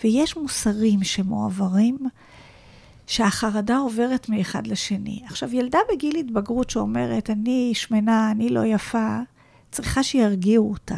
ויש 0.04 0.38
מוסרים 0.38 1.04
שמועברים, 1.04 1.98
שהחרדה 3.08 3.78
עוברת 3.78 4.30
מאחד 4.30 4.68
לשני. 4.68 5.22
עכשיו, 5.26 5.56
ילדה 5.56 5.80
בגיל 5.94 6.16
התבגרות 6.16 6.70
שאומרת, 6.70 7.30
אני 7.30 7.72
שמנה, 7.74 8.32
אני 8.32 8.50
לא 8.50 8.66
יפה, 8.66 9.18
צריכה 9.72 10.04
שירגיעו 10.04 10.72
אותה. 10.72 10.96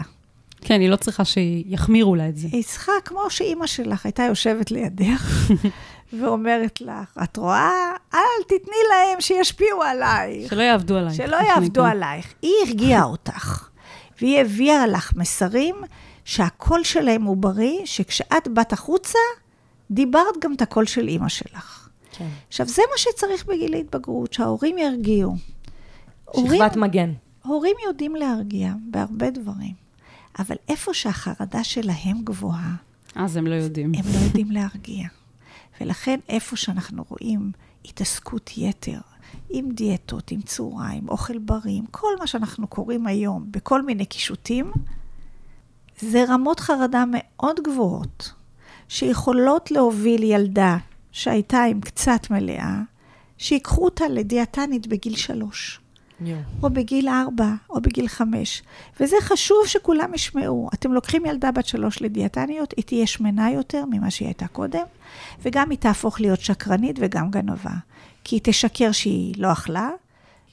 כן, 0.61 0.81
היא 0.81 0.89
לא 0.89 0.95
צריכה 0.95 1.25
שיחמירו 1.25 2.15
לה 2.15 2.29
את 2.29 2.37
זה. 2.37 2.47
היא 2.51 2.63
צריכה, 2.63 2.91
כמו 3.05 3.29
שאימא 3.29 3.67
שלך 3.67 4.05
הייתה 4.05 4.23
יושבת 4.23 4.71
לידך, 4.71 5.49
ואומרת 6.19 6.81
לך, 6.81 7.17
את 7.23 7.37
רואה? 7.37 7.91
אל 8.13 8.43
תתני 8.47 8.77
להם 8.89 9.21
שישפיעו 9.21 9.83
עלייך. 9.83 10.49
שלא 10.49 10.61
יעבדו 10.61 10.97
עליי. 10.97 11.13
שלא 11.13 11.35
יעבדו 11.35 11.83
עלייך. 11.83 12.33
היא 12.41 12.53
הרגיעה 12.67 13.03
אותך, 13.03 13.69
והיא 14.21 14.39
הביאה 14.39 14.87
לך 14.87 15.13
מסרים 15.15 15.75
שהקול 16.25 16.83
שלהם 16.83 17.23
הוא 17.23 17.37
בריא, 17.37 17.85
שכשאת 17.85 18.47
באת 18.47 18.73
החוצה, 18.73 19.19
דיברת 19.91 20.37
גם 20.41 20.53
את 20.53 20.61
הקול 20.61 20.85
של 20.85 21.07
אימא 21.07 21.29
שלך. 21.29 21.86
כן. 22.17 22.27
עכשיו, 22.47 22.67
זה 22.67 22.81
מה 22.91 22.97
שצריך 22.97 23.45
בגיל 23.45 23.73
ההתבגרות, 23.73 24.33
שההורים 24.33 24.77
ירגיעו. 24.77 25.35
הורים, 26.25 26.61
שכבת 26.61 26.75
מגן. 26.75 27.13
הורים 27.45 27.75
יודעים 27.87 28.15
להרגיע 28.15 28.73
בהרבה 28.91 29.29
דברים, 29.29 29.73
אבל 30.39 30.55
איפה 30.69 30.93
שהחרדה 30.93 31.63
שלהם 31.63 32.21
גבוהה, 32.23 32.75
אז 33.15 33.37
הם 33.37 33.47
לא 33.47 33.55
יודעים. 33.55 33.91
הם 33.95 34.03
לא 34.13 34.19
יודעים 34.19 34.51
להרגיע. 34.51 35.07
ולכן 35.81 36.19
איפה 36.29 36.55
שאנחנו 36.55 37.03
רואים 37.09 37.51
התעסקות 37.85 38.51
יתר, 38.57 38.99
עם 39.49 39.71
דיאטות, 39.71 40.31
עם 40.31 40.41
צורה, 40.41 40.89
עם 40.89 41.09
אוכל 41.09 41.37
בריא, 41.37 41.77
עם 41.77 41.85
כל 41.91 42.11
מה 42.19 42.27
שאנחנו 42.27 42.67
קוראים 42.67 43.07
היום, 43.07 43.45
בכל 43.51 43.81
מיני 43.81 44.05
קישוטים, 44.05 44.71
זה 45.99 46.23
רמות 46.27 46.59
חרדה 46.59 47.03
מאוד 47.11 47.59
גבוהות, 47.63 48.33
שיכולות 48.87 49.71
להוביל 49.71 50.23
ילדה 50.23 50.77
שהייתה 51.17 51.63
עם 51.63 51.81
קצת 51.81 52.29
מלאה, 52.29 52.81
שיקחו 53.37 53.85
אותה 53.85 54.07
לדיאטנית 54.07 54.87
בגיל 54.87 55.15
שלוש. 55.15 55.79
או 56.63 56.69
בגיל 56.69 57.07
ארבע, 57.09 57.49
או 57.69 57.81
בגיל 57.81 58.07
חמש. 58.07 58.63
וזה 58.99 59.15
חשוב 59.21 59.57
שכולם 59.65 60.13
ישמעו. 60.13 60.69
אתם 60.73 60.93
לוקחים 60.93 61.25
ילדה 61.25 61.51
בת 61.51 61.65
שלוש 61.65 62.01
לדיאטניות, 62.01 62.73
היא 62.77 62.85
תהיה 62.85 63.07
שמנה 63.07 63.51
יותר 63.51 63.83
ממה 63.89 64.11
שהיא 64.11 64.27
הייתה 64.27 64.47
קודם, 64.47 64.83
וגם 65.41 65.69
היא 65.69 65.77
תהפוך 65.77 66.21
להיות 66.21 66.41
שקרנית 66.41 66.95
וגם 66.99 67.31
גנבה. 67.31 67.71
כי 68.23 68.35
היא 68.35 68.41
תשקר 68.43 68.91
שהיא 68.91 69.33
לא 69.37 69.51
אכלה, 69.51 69.89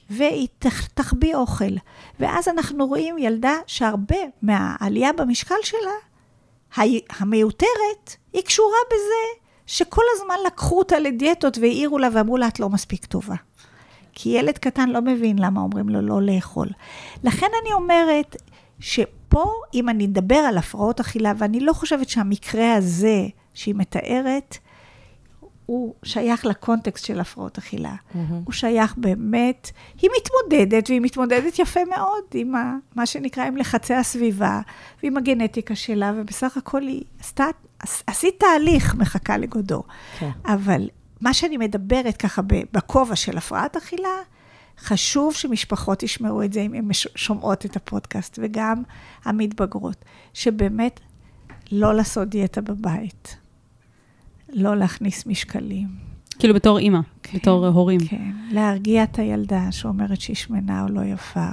והיא 0.09 0.47
תח- 0.59 0.87
תחביא 0.87 1.35
אוכל. 1.35 1.73
ואז 2.19 2.47
אנחנו 2.47 2.87
רואים 2.87 3.17
ילדה 3.17 3.53
שהרבה 3.67 4.17
מהעלייה 4.41 5.13
במשקל 5.13 5.55
שלה, 5.63 5.97
המיותרת, 7.09 8.15
היא 8.33 8.41
קשורה 8.41 8.77
בזה 8.87 9.44
שכל 9.67 10.01
הזמן 10.15 10.35
לקחו 10.45 10.79
אותה 10.79 10.99
לדיאטות 10.99 11.57
והעירו 11.57 11.97
לה 11.97 12.07
ואמרו 12.13 12.37
לה, 12.37 12.47
את 12.47 12.59
לא 12.59 12.69
מספיק 12.69 13.05
טובה. 13.05 13.35
כי 14.13 14.29
ילד 14.29 14.57
קטן 14.57 14.89
לא 14.89 15.01
מבין 15.01 15.39
למה 15.39 15.61
אומרים 15.61 15.89
לו 15.89 16.01
לא 16.01 16.21
לאכול. 16.21 16.67
לכן 17.23 17.47
אני 17.63 17.73
אומרת 17.73 18.35
שפה, 18.79 19.53
אם 19.73 19.89
אני 19.89 20.05
אדבר 20.05 20.35
על 20.35 20.57
הפרעות 20.57 20.99
אכילה, 20.99 21.33
ואני 21.37 21.59
לא 21.59 21.73
חושבת 21.73 22.09
שהמקרה 22.09 22.73
הזה 22.73 23.27
שהיא 23.53 23.75
מתארת, 23.77 24.57
הוא 25.65 25.93
שייך 26.03 26.45
לקונטקסט 26.45 27.05
של 27.05 27.19
הפרעות 27.19 27.57
אכילה. 27.57 27.95
הוא 28.45 28.53
שייך 28.53 28.93
באמת, 28.97 29.71
היא 30.01 30.09
מתמודדת, 30.19 30.89
והיא 30.89 31.01
מתמודדת 31.01 31.59
יפה 31.59 31.79
מאוד 31.89 32.23
עם 32.33 32.55
ה, 32.55 32.75
מה 32.95 33.05
שנקרא 33.05 33.43
עם 33.45 33.57
לחצי 33.57 33.93
הסביבה, 33.93 34.61
ועם 35.03 35.17
הגנטיקה 35.17 35.75
שלה, 35.75 36.13
ובסך 36.15 36.57
הכל 36.57 36.81
היא 36.81 37.03
עשתה, 37.19 37.45
עש- 37.79 38.03
עשית 38.07 38.35
תהליך 38.39 38.95
מחכה 38.95 39.37
לגודו. 39.37 39.83
כן. 40.19 40.29
אבל 40.45 40.89
מה 41.21 41.33
שאני 41.33 41.57
מדברת 41.57 42.17
ככה 42.17 42.41
בכובע 42.73 43.15
של 43.15 43.37
הפרעת 43.37 43.77
אכילה, 43.77 44.09
חשוב 44.79 45.33
שמשפחות 45.33 46.03
ישמעו 46.03 46.43
את 46.43 46.53
זה 46.53 46.61
אם 46.61 46.73
הן 46.73 46.87
שומעות 47.15 47.65
את 47.65 47.75
הפודקאסט, 47.75 48.39
וגם 48.41 48.83
המתבגרות, 49.25 50.05
שבאמת 50.33 50.99
לא 51.71 51.93
לעשות 51.93 52.27
דיאטה 52.29 52.61
בבית, 52.61 53.37
לא 54.53 54.75
להכניס 54.75 55.25
משקלים. 55.25 55.87
כאילו 56.39 56.53
בתור 56.53 56.77
אימא, 56.77 56.99
כן, 57.23 57.37
בתור 57.37 57.67
הורים. 57.67 57.99
כן, 57.99 58.31
להרגיע 58.51 59.03
את 59.03 59.19
הילדה 59.19 59.71
שאומרת 59.71 60.21
שהיא 60.21 60.35
שמנה 60.35 60.83
או 60.83 60.87
לא 60.89 61.01
יפה, 61.01 61.49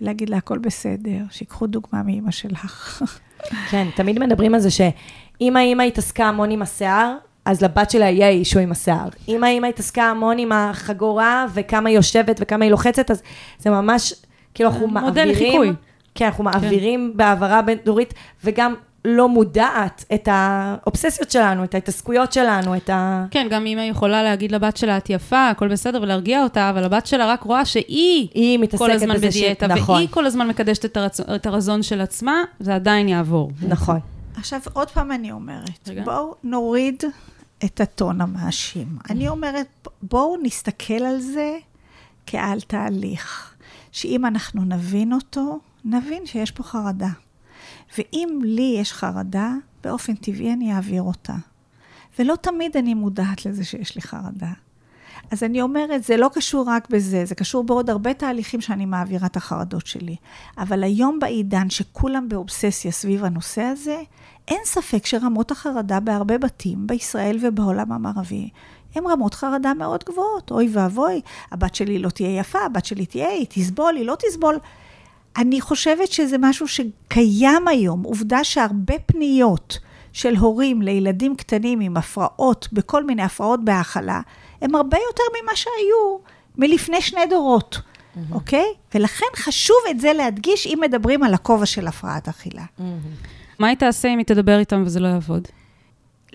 להגיד 0.00 0.30
לה 0.30 0.36
הכל 0.36 0.58
בסדר, 0.58 1.24
שיקחו 1.30 1.66
דוגמה 1.66 2.02
מאימא 2.02 2.30
שלך. 2.30 3.02
כן, 3.70 3.86
תמיד 3.96 4.18
מדברים 4.18 4.54
על 4.54 4.60
זה 4.60 4.70
שאם 4.70 5.56
האימא 5.56 5.82
התעסקה 5.82 6.24
המון 6.24 6.50
עם 6.50 6.62
השיער, 6.62 7.16
אז 7.44 7.62
לבת 7.62 7.90
שלה 7.90 8.04
יהיה 8.10 8.28
אישו 8.28 8.58
עם 8.58 8.72
השיער. 8.72 9.08
אם 9.28 9.44
האימא 9.44 9.66
התעסקה 9.66 10.02
המון 10.02 10.38
עם 10.38 10.52
החגורה, 10.52 11.46
וכמה 11.54 11.88
היא 11.88 11.96
יושבת 11.96 12.36
וכמה 12.40 12.64
היא 12.64 12.70
לוחצת, 12.70 13.10
אז 13.10 13.22
זה 13.58 13.70
ממש, 13.70 14.14
כאילו 14.54 14.70
אנחנו 14.70 14.86
מודל 14.86 15.04
מעבירים... 15.04 15.30
לחיקוי. 15.30 15.72
כן, 16.14 16.24
אנחנו 16.24 16.44
מעבירים 16.44 17.12
בהעברה 17.16 17.62
בין-דורית, 17.62 18.14
וגם 18.44 18.74
לא 19.04 19.28
מודעת 19.28 20.04
את 20.14 20.28
האובססיות 20.32 21.30
שלנו, 21.30 21.64
את 21.64 21.74
ההתעסקויות 21.74 22.32
שלנו, 22.32 22.76
את 22.76 22.90
ה... 22.90 23.24
כן, 23.30 23.46
גם 23.50 23.66
אימא 23.66 23.80
יכולה 23.80 24.22
להגיד 24.22 24.52
לבת 24.52 24.76
שלה, 24.76 24.96
את 24.96 25.10
יפה, 25.10 25.48
הכל 25.48 25.68
בסדר, 25.68 26.02
ולהרגיע 26.02 26.42
אותה, 26.42 26.70
אבל 26.70 26.84
הבת 26.84 27.06
שלה 27.06 27.26
רק 27.26 27.42
רואה 27.42 27.64
שהיא 27.64 28.28
היא 28.34 28.58
מתעסקת 28.58 28.78
כל 28.78 28.90
הזמן 28.90 29.14
בזה 29.14 29.32
ש- 29.32 29.36
בדיאטה, 29.36 29.66
נכון. 29.66 29.96
והיא 29.96 30.08
כל 30.10 30.26
הזמן 30.26 30.48
מקדשת 30.48 30.84
את, 30.84 30.96
הרצ... 30.96 31.20
את 31.20 31.46
הרזון 31.46 31.82
של 31.82 32.00
עצמה, 32.00 32.42
זה 32.60 32.74
עדיין 32.74 33.08
יעבור. 33.08 33.50
נכון. 33.68 33.98
עכשיו, 34.36 34.60
עוד 34.72 34.90
פעם 34.90 35.12
אני 35.12 35.32
אומרת, 35.32 35.88
רגע. 35.88 36.04
בואו 36.04 36.34
נוריד 36.44 37.02
את 37.64 37.80
הטון 37.80 38.20
המאשים. 38.20 38.86
אני 39.10 39.28
אומרת, 39.28 39.88
בואו 40.02 40.36
נסתכל 40.42 40.94
על 40.94 41.20
זה 41.20 41.56
כעל 42.26 42.60
תהליך, 42.60 43.54
שאם 43.92 44.26
אנחנו 44.26 44.64
נבין 44.64 45.12
אותו, 45.12 45.58
נבין 45.84 46.26
שיש 46.26 46.50
פה 46.50 46.62
חרדה. 46.62 47.08
ואם 47.98 48.40
לי 48.44 48.76
יש 48.80 48.92
חרדה, 48.92 49.52
באופן 49.84 50.14
טבעי 50.14 50.52
אני 50.52 50.74
אעביר 50.74 51.02
אותה. 51.02 51.34
ולא 52.18 52.34
תמיד 52.40 52.76
אני 52.76 52.94
מודעת 52.94 53.46
לזה 53.46 53.64
שיש 53.64 53.96
לי 53.96 54.02
חרדה. 54.02 54.52
אז 55.30 55.42
אני 55.42 55.62
אומרת, 55.62 56.04
זה 56.04 56.16
לא 56.16 56.30
קשור 56.34 56.64
רק 56.68 56.90
בזה, 56.90 57.24
זה 57.24 57.34
קשור 57.34 57.64
בעוד 57.64 57.90
הרבה 57.90 58.14
תהליכים 58.14 58.60
שאני 58.60 58.86
מעבירה 58.86 59.26
את 59.26 59.36
החרדות 59.36 59.86
שלי. 59.86 60.16
אבל 60.58 60.84
היום 60.84 61.18
בעידן 61.18 61.70
שכולם 61.70 62.28
באובססיה 62.28 62.92
סביב 62.92 63.24
הנושא 63.24 63.62
הזה, 63.62 64.02
אין 64.48 64.60
ספק 64.64 65.06
שרמות 65.06 65.50
החרדה 65.50 66.00
בהרבה 66.00 66.38
בתים, 66.38 66.86
בישראל 66.86 67.38
ובעולם 67.42 67.92
המערבי, 67.92 68.48
הן 68.94 69.06
רמות 69.06 69.34
חרדה 69.34 69.74
מאוד 69.74 70.04
גבוהות. 70.04 70.50
אוי 70.50 70.68
ואבוי, 70.72 71.20
הבת 71.52 71.74
שלי 71.74 71.98
לא 71.98 72.08
תהיה 72.08 72.38
יפה, 72.38 72.58
הבת 72.58 72.84
שלי 72.84 73.06
תהיה, 73.06 73.28
היא 73.28 73.46
תסבול, 73.48 73.96
היא 73.96 74.06
לא 74.06 74.16
תסבול. 74.28 74.58
אני 75.36 75.60
חושבת 75.60 76.12
שזה 76.12 76.36
משהו 76.40 76.68
שקיים 76.68 77.68
היום. 77.68 78.02
עובדה 78.02 78.44
שהרבה 78.44 78.94
פניות 79.06 79.78
של 80.12 80.36
הורים 80.36 80.82
לילדים 80.82 81.36
קטנים 81.36 81.80
עם 81.80 81.96
הפרעות, 81.96 82.68
בכל 82.72 83.04
מיני 83.04 83.22
הפרעות 83.22 83.64
בהאכלה, 83.64 84.20
הם 84.60 84.74
הרבה 84.74 84.96
יותר 85.08 85.22
ממה 85.42 85.56
שהיו 85.56 86.18
מלפני 86.58 87.00
שני 87.00 87.26
דורות, 87.30 87.80
אוקיי? 88.32 88.64
ולכן 88.94 89.26
חשוב 89.36 89.76
את 89.90 90.00
זה 90.00 90.12
להדגיש 90.12 90.66
אם 90.66 90.78
מדברים 90.82 91.22
על 91.22 91.34
הכובע 91.34 91.66
של 91.66 91.86
הפרעת 91.86 92.28
אכילה. 92.28 92.64
מה 93.58 93.66
היא 93.66 93.76
תעשה 93.76 94.08
אם 94.08 94.18
היא 94.18 94.26
תדבר 94.26 94.58
איתם 94.58 94.82
וזה 94.86 95.00
לא 95.00 95.08
יעבוד? 95.08 95.48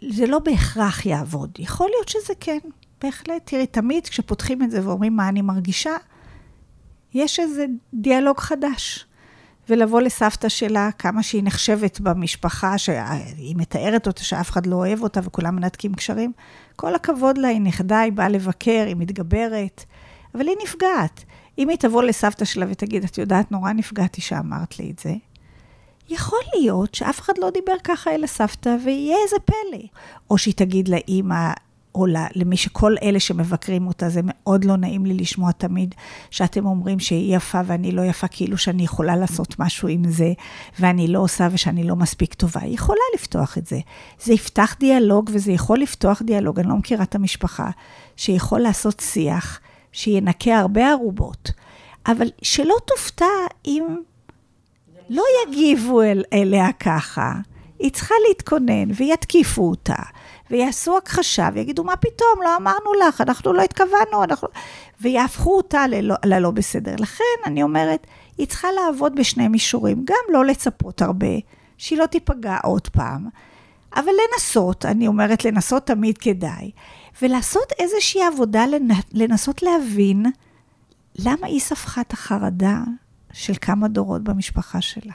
זה 0.10 0.28
לא 0.28 0.40
בהכרח 0.40 1.06
יעבוד. 1.06 1.50
יכול 1.60 1.88
להיות 1.96 2.10
שזה 2.10 2.34
כן, 2.40 2.58
בהחלט. 3.02 3.42
תראי, 3.46 3.66
תמיד 3.68 4.08
כשפותחים 4.08 4.64
את 4.64 4.72
זה 4.72 4.88
ואומרים 4.88 5.16
מה 5.16 5.30
אני 5.30 5.42
מרגישה, 5.42 5.96
יש 7.14 7.40
איזה 7.40 7.66
דיאלוג 7.94 8.40
חדש. 8.40 9.06
ולבוא 9.70 10.02
לסבתא 10.02 10.50
שלה, 10.50 10.90
כמה 10.92 11.24
שהיא 11.24 11.44
נחשבת 11.44 12.00
במשפחה, 12.00 12.78
שהיא 12.78 13.56
מתארת 13.56 14.08
אותה 14.08 14.24
שאף 14.24 14.50
אחד 14.50 14.66
לא 14.66 14.76
אוהב 14.76 15.04
אותה 15.04 15.20
וכולם 15.24 15.56
מנתקים 15.56 15.94
קשרים. 15.94 16.32
כל 16.76 16.96
הכבוד 16.96 17.38
לה, 17.38 17.48
היא 17.48 17.62
נכדה, 17.62 18.00
היא 18.00 18.12
באה 18.12 18.30
לבקר, 18.30 18.84
היא 18.88 18.96
מתגברת, 18.96 19.86
אבל 20.36 20.48
היא 20.48 20.56
נפגעת. 20.64 21.24
אם 21.58 21.70
היא 21.70 21.78
תבוא 21.78 22.04
לסבתא 22.04 22.46
שלה 22.46 22.66
ותגיד, 22.70 23.04
את 23.04 23.18
יודעת, 23.18 23.52
נורא 23.52 23.72
נפגעתי 23.72 24.22
שאמרת 24.22 24.80
לי 24.80 24.92
את 24.92 25.00
זה, 25.00 25.14
יכול 26.10 26.40
להיות 26.56 26.96
שאף 26.96 27.20
אחד 27.20 27.34
לא 27.38 27.50
דיבר 27.50 27.76
ככה 27.84 28.12
אל 28.12 28.24
הסבתא, 28.24 28.76
ויהיה 28.84 29.18
איזה 29.24 29.36
פלא. 29.46 29.84
או 30.30 30.38
שהיא 30.38 30.54
תגיד 30.54 30.88
לאימא, 30.88 31.52
או 31.96 32.06
למי 32.36 32.58
שכל 32.58 32.96
אלה 33.04 33.20
שמבקרים 33.20 33.88
אותה, 33.88 34.10
זה 34.10 34.22
מאוד 34.24 34.66
לא 34.66 34.76
נעים 34.76 35.06
לי 35.06 35.14
לשמוע 35.14 35.52
תמיד 35.52 35.96
שאתם 36.32 36.66
אומרים 36.66 37.00
שהיא 37.00 37.36
יפה 37.36 37.62
ואני 37.66 37.92
לא 37.92 38.02
יפה, 38.02 38.28
כאילו 38.28 38.58
שאני 38.58 38.84
יכולה 38.84 39.16
לעשות 39.16 39.60
משהו 39.60 39.88
עם 39.88 40.12
זה, 40.12 40.34
ואני 40.80 41.08
לא 41.08 41.20
עושה 41.20 41.48
ושאני 41.52 41.84
לא 41.84 41.96
מספיק 41.96 42.34
טובה. 42.34 42.62
היא 42.62 42.74
יכולה 42.74 43.02
לפתוח 43.16 43.58
את 43.58 43.68
זה. 43.68 43.80
זה 44.24 44.34
יפתח 44.34 44.76
דיאלוג 44.80 45.30
וזה 45.34 45.52
יכול 45.52 45.80
לפתוח 45.80 46.22
דיאלוג, 46.22 46.60
אני 46.60 46.70
לא 46.70 46.76
מכירה 46.76 47.04
את 47.04 47.16
המשפחה, 47.16 47.70
שיכול 48.16 48.60
לעשות 48.60 49.00
שיח, 49.00 49.60
שינקה 49.92 50.60
הרבה 50.60 50.92
ערובות. 50.92 51.52
אבל 52.08 52.28
שלא 52.42 52.76
תופתע 52.86 53.26
אם 53.66 53.84
לא 55.10 55.24
יגיבו 55.48 56.02
אל, 56.02 56.24
אליה 56.34 56.72
ככה. 56.72 57.34
היא 57.80 57.92
צריכה 57.92 58.16
להתכונן 58.28 58.92
ויתקיפו 58.96 59.70
אותה, 59.70 60.04
ויעשו 60.52 60.98
הכחשה, 60.98 61.50
ויגידו, 61.54 61.84
מה 61.84 61.96
פתאום, 61.96 62.42
לא 62.44 62.56
אמרנו 62.58 62.94
לך, 63.08 63.22
אנחנו 63.22 63.54
לא 63.54 63.62
התכוונו, 63.62 64.24
אנחנו... 64.24 64.48
ויהפכו 65.02 65.58
אותה 65.58 65.88
ללא, 65.88 66.16
ללא 66.26 66.52
בסדר. 66.52 66.96
לכן, 67.00 67.24
אני 67.46 67.64
אומרת, 67.64 68.08
היא 68.38 68.48
צריכה 68.48 68.68
לעבוד 68.72 69.16
בשני 69.16 69.48
מישורים, 69.48 70.06
גם 70.06 70.34
לא 70.34 70.46
לצפות 70.46 71.02
הרבה, 71.02 71.28
שהיא 71.78 72.00
לא 72.00 72.06
תיפגע 72.06 72.58
עוד 72.64 72.88
פעם, 72.88 73.28
אבל 73.96 74.12
לנסות, 74.34 74.86
אני 74.86 75.08
אומרת, 75.08 75.46
לנסות 75.46 75.88
תמיד 75.88 76.18
כדאי, 76.18 76.72
ולעשות 77.22 77.72
איזושהי 77.80 78.22
עבודה, 78.24 78.64
לנסות 79.14 79.64
להבין 79.64 80.26
למה 81.16 81.48
היא 81.48 81.60
ספחה 81.60 82.02
את 82.02 82.14
החרדה 82.14 82.78
של 83.34 83.54
כמה 83.62 83.88
דורות 83.88 84.24
במשפחה 84.24 84.82
שלה. 84.82 85.14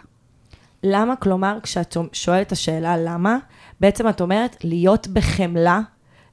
למה? 0.82 1.16
כלומר, 1.16 1.58
כשאת 1.62 1.96
שואלת 2.12 2.46
את 2.46 2.52
השאלה 2.52 2.96
למה, 2.96 3.38
בעצם 3.80 4.08
את 4.08 4.20
אומרת 4.20 4.56
להיות 4.64 5.08
בחמלה 5.08 5.80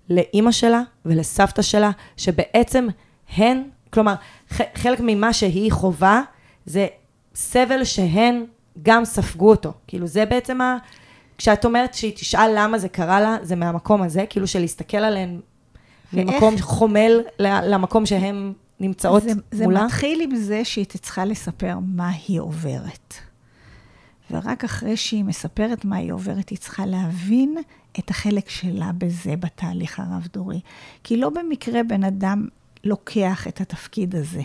לאימא 0.09 0.51
שלה 0.51 0.81
ולסבתא 1.05 1.61
שלה, 1.61 1.91
שבעצם 2.17 2.87
הן, 3.35 3.63
כלומר, 3.89 4.13
חלק 4.75 4.99
ממה 5.03 5.33
שהיא 5.33 5.71
חווה, 5.71 6.21
זה 6.65 6.87
סבל 7.35 7.83
שהן 7.83 8.45
גם 8.83 9.05
ספגו 9.05 9.49
אותו. 9.49 9.73
כאילו, 9.87 10.07
זה 10.07 10.25
בעצם 10.25 10.61
ה... 10.61 10.77
כשאת 11.37 11.65
אומרת 11.65 11.93
שהיא 11.93 12.13
תשאל 12.15 12.51
למה 12.55 12.77
זה 12.77 12.89
קרה 12.89 13.21
לה, 13.21 13.37
זה 13.41 13.55
מהמקום 13.55 14.01
הזה, 14.01 14.25
כאילו 14.29 14.47
של 14.47 14.59
להסתכל 14.59 14.97
עליהן 14.97 15.39
ממקום 16.13 16.57
חומל 16.59 17.21
למקום 17.39 18.05
שהן 18.05 18.53
נמצאות 18.79 19.23
זה, 19.23 19.31
מולה. 19.63 19.79
זה 19.79 19.85
מתחיל 19.85 20.21
עם 20.21 20.35
זה 20.35 20.65
שהיא 20.65 20.85
צריכה 20.85 21.25
לספר 21.25 21.77
מה 21.95 22.11
היא 22.27 22.39
עוברת. 22.39 23.13
ורק 24.31 24.63
אחרי 24.63 24.97
שהיא 24.97 25.23
מספרת 25.23 25.85
מה 25.85 25.95
היא 25.95 26.11
עוברת, 26.11 26.49
היא 26.49 26.57
צריכה 26.57 26.85
להבין 26.85 27.57
את 27.99 28.09
החלק 28.09 28.49
שלה 28.49 28.91
בזה, 28.97 29.35
בתהליך 29.35 29.99
הרב-דורי. 29.99 30.59
כי 31.03 31.17
לא 31.17 31.29
במקרה 31.29 31.83
בן 31.83 32.03
אדם 32.03 32.47
לוקח 32.83 33.47
את 33.47 33.61
התפקיד 33.61 34.15
הזה. 34.15 34.41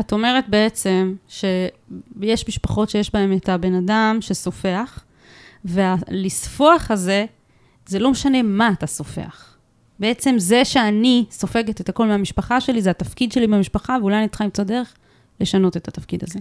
את 0.00 0.12
אומרת 0.12 0.48
בעצם 0.48 1.14
שיש 1.28 2.48
משפחות 2.48 2.90
שיש 2.90 3.12
בהן 3.12 3.36
את 3.36 3.48
הבן 3.48 3.74
אדם 3.74 4.18
שסופח, 4.20 5.04
והלספוח 5.64 6.90
הזה, 6.90 7.26
זה 7.86 7.98
לא 7.98 8.10
משנה 8.10 8.42
מה 8.42 8.70
אתה 8.78 8.86
סופח. 8.86 9.56
בעצם 9.98 10.34
זה 10.38 10.64
שאני 10.64 11.24
סופגת 11.30 11.80
את 11.80 11.88
הכל 11.88 12.06
מהמשפחה 12.06 12.60
שלי, 12.60 12.82
זה 12.82 12.90
התפקיד 12.90 13.32
שלי 13.32 13.46
במשפחה, 13.46 13.96
ואולי 14.00 14.16
אני 14.16 14.28
צריכה 14.28 14.44
למצוא 14.44 14.64
דרך 14.64 14.94
לשנות 15.40 15.76
את 15.76 15.88
התפקיד 15.88 16.24
הזה. 16.24 16.38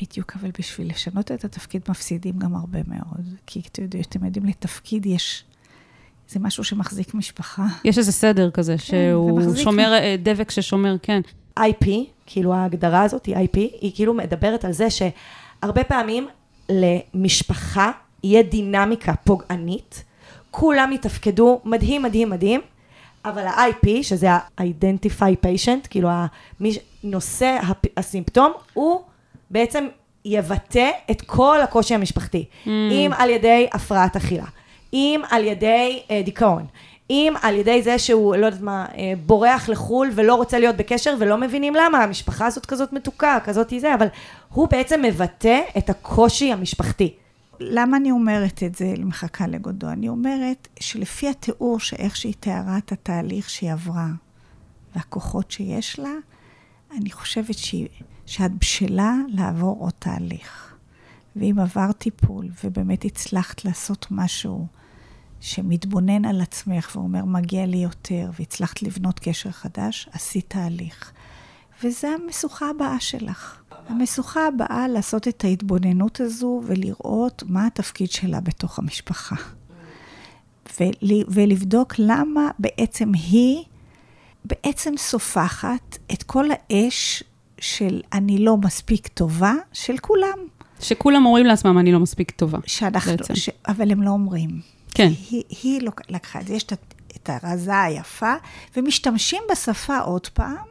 בדיוק, 0.00 0.32
אבל 0.40 0.50
בשביל 0.58 0.90
לשנות 0.90 1.32
את 1.32 1.44
התפקיד 1.44 1.82
מפסידים 1.88 2.38
גם 2.38 2.54
הרבה 2.56 2.78
מאוד. 2.86 3.26
כי 3.46 3.60
אתם 4.00 4.24
יודעים, 4.24 4.44
לתפקיד 4.44 5.06
יש... 5.06 5.44
זה 6.28 6.40
משהו 6.40 6.64
שמחזיק 6.64 7.14
משפחה. 7.14 7.66
יש 7.84 7.98
איזה 7.98 8.12
סדר 8.12 8.50
כזה, 8.50 8.72
כן, 8.72 8.78
שהוא 8.78 9.56
שומר, 9.56 9.92
אה, 9.92 10.16
דבק 10.22 10.50
ששומר, 10.50 10.96
כן. 11.02 11.20
IP, 11.58 11.86
כאילו 12.26 12.54
ההגדרה 12.54 13.02
הזאת 13.02 13.26
היא 13.26 13.36
IP, 13.36 13.56
היא 13.80 13.92
כאילו 13.94 14.14
מדברת 14.14 14.64
על 14.64 14.72
זה 14.72 14.86
שהרבה 14.90 15.84
פעמים 15.84 16.28
למשפחה 16.68 17.90
יהיה 18.24 18.42
דינמיקה 18.42 19.14
פוגענית, 19.24 20.04
כולם 20.50 20.92
יתפקדו 20.92 21.60
מדהים, 21.64 22.02
מדהים, 22.02 22.30
מדהים, 22.30 22.60
אבל 23.24 23.46
ה-IP, 23.46 23.88
שזה 24.02 24.32
ה-Identify 24.32 25.46
Patient, 25.46 25.88
כאילו 25.90 26.08
נושא 27.04 27.58
הסימפטום, 27.96 28.52
הוא 28.74 29.00
בעצם 29.50 29.86
יבטא 30.24 30.90
את 31.10 31.22
כל 31.22 31.60
הקושי 31.60 31.94
המשפחתי. 31.94 32.44
Mm. 32.64 32.68
אם 32.68 33.10
על 33.16 33.30
ידי 33.30 33.68
הפרעת 33.72 34.16
אכילה, 34.16 34.46
אם 34.92 35.22
על 35.30 35.44
ידי 35.44 36.02
אה, 36.10 36.22
דיכאון, 36.24 36.66
אם 37.10 37.34
על 37.42 37.54
ידי 37.54 37.82
זה 37.82 37.98
שהוא, 37.98 38.36
לא 38.36 38.46
יודעת 38.46 38.62
מה, 38.62 38.86
אה, 38.96 39.12
בורח 39.26 39.68
לחו"ל 39.68 40.10
ולא 40.14 40.34
רוצה 40.34 40.58
להיות 40.58 40.76
בקשר 40.76 41.14
ולא 41.18 41.38
מבינים 41.38 41.74
למה, 41.74 41.98
המשפחה 41.98 42.46
הזאת 42.46 42.66
כזאת 42.66 42.92
מתוקה, 42.92 43.38
כזאת 43.44 43.72
זה, 43.78 43.94
אבל 43.94 44.06
הוא 44.48 44.68
בעצם 44.68 45.02
מבטא 45.02 45.60
את 45.78 45.90
הקושי 45.90 46.52
המשפחתי. 46.52 47.14
למה 47.60 47.96
אני 47.96 48.10
אומרת 48.10 48.62
את 48.62 48.74
זה 48.74 48.94
למחכה 48.96 49.46
לגודו? 49.46 49.88
אני 49.88 50.08
אומרת 50.08 50.68
שלפי 50.80 51.28
התיאור 51.28 51.80
שאיך 51.80 52.16
שהיא 52.16 52.34
תיארה 52.40 52.78
את 52.78 52.92
התהליך 52.92 53.50
שהיא 53.50 53.72
עברה 53.72 54.06
והכוחות 54.96 55.50
שיש 55.50 55.98
לה, 55.98 56.12
אני 56.96 57.10
חושבת 57.10 57.58
שהיא, 57.58 57.88
שאת 58.28 58.58
בשלה 58.58 59.14
לעבור 59.28 59.76
עוד 59.80 59.92
תהליך. 59.98 60.74
ואם 61.36 61.58
עבר 61.58 61.92
טיפול 61.92 62.48
ובאמת 62.64 63.04
הצלחת 63.04 63.64
לעשות 63.64 64.06
משהו 64.10 64.66
שמתבונן 65.40 66.24
על 66.24 66.40
עצמך 66.40 66.92
ואומר, 66.96 67.24
מגיע 67.24 67.66
לי 67.66 67.76
יותר, 67.76 68.30
והצלחת 68.38 68.82
לבנות 68.82 69.18
קשר 69.18 69.50
חדש, 69.50 70.08
עשית 70.12 70.44
תהליך. 70.48 71.12
וזו 71.82 72.08
המשוכה 72.08 72.70
הבאה 72.70 73.00
שלך. 73.00 73.62
המשוכה 73.88 74.46
הבאה 74.46 74.88
לעשות 74.88 75.28
את 75.28 75.44
ההתבוננות 75.44 76.20
הזו 76.20 76.62
ולראות 76.66 77.42
מה 77.46 77.66
התפקיד 77.66 78.10
שלה 78.10 78.40
בתוך 78.40 78.78
המשפחה. 78.78 79.36
ולבדוק 81.28 81.94
למה 81.98 82.50
בעצם 82.58 83.14
היא 83.14 83.64
בעצם 84.44 84.94
סופחת 84.96 85.98
את 86.12 86.22
כל 86.22 86.44
האש 86.50 87.22
של 87.60 88.00
אני 88.12 88.38
לא 88.38 88.56
מספיק 88.56 89.06
טובה 89.06 89.52
של 89.72 89.98
כולם. 89.98 90.38
שכולם 90.80 91.26
אומרים 91.26 91.46
לעצמם, 91.46 91.78
אני 91.78 91.92
לא 91.92 92.00
מספיק 92.00 92.30
טובה. 92.30 92.58
שאנחנו, 92.66 93.16
בעצם. 93.16 93.34
ש... 93.36 93.50
אבל 93.68 93.90
הם 93.90 94.02
לא 94.02 94.10
אומרים. 94.10 94.60
כן. 94.94 95.08
היא, 95.30 95.42
היא 95.62 95.82
לא 95.82 95.90
לקחה 96.08 96.40
את 96.40 96.46
זה, 96.46 96.54
יש 96.54 96.62
את, 96.62 96.94
את 97.16 97.30
הרזה 97.30 97.82
היפה, 97.82 98.34
ומשתמשים 98.76 99.42
בשפה 99.52 99.98
עוד 99.98 100.26
פעם 100.26 100.66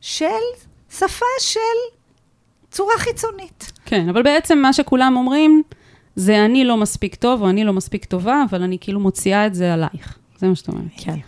של 0.00 0.26
שפה 0.90 1.26
של 1.40 1.60
צורה 2.70 2.94
חיצונית. 2.98 3.72
כן, 3.84 4.08
אבל 4.08 4.22
בעצם 4.22 4.58
מה 4.58 4.72
שכולם 4.72 5.16
אומרים, 5.16 5.62
זה 6.16 6.44
אני 6.44 6.64
לא 6.64 6.76
מספיק 6.76 7.14
טוב, 7.14 7.42
או 7.42 7.50
אני 7.50 7.64
לא 7.64 7.72
מספיק 7.72 8.04
טובה, 8.04 8.42
אבל 8.50 8.62
אני 8.62 8.78
כאילו 8.80 9.00
מוציאה 9.00 9.46
את 9.46 9.54
זה 9.54 9.74
עלייך. 9.74 10.18
זה 10.38 10.48
מה 10.48 10.54
שאת 10.54 10.68
אומרת. 10.68 10.84
כן. 10.96 11.18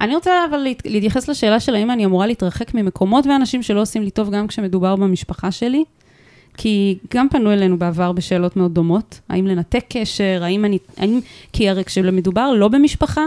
אני 0.00 0.14
רוצה 0.14 0.30
אבל 0.50 0.56
להת- 0.58 0.82
להתייחס 0.86 1.28
לשאלה 1.28 1.60
של 1.60 1.74
האם 1.74 1.90
אני 1.90 2.04
אמורה 2.04 2.26
להתרחק 2.26 2.74
ממקומות 2.74 3.26
ואנשים 3.26 3.62
שלא 3.62 3.80
עושים 3.82 4.02
לי 4.02 4.10
טוב 4.10 4.30
גם 4.30 4.46
כשמדובר 4.46 4.96
במשפחה 4.96 5.50
שלי. 5.50 5.84
כי 6.56 6.98
גם 7.14 7.28
פנו 7.28 7.52
אלינו 7.52 7.78
בעבר 7.78 8.12
בשאלות 8.12 8.56
מאוד 8.56 8.74
דומות, 8.74 9.20
האם 9.28 9.46
לנתק 9.46 9.84
קשר, 9.88 10.40
האם 10.42 10.64
אני, 10.64 10.78
האם, 10.96 11.20
כי 11.52 11.68
הרי 11.68 11.84
כשמדובר 11.84 12.52
לא 12.52 12.68
במשפחה, 12.68 13.24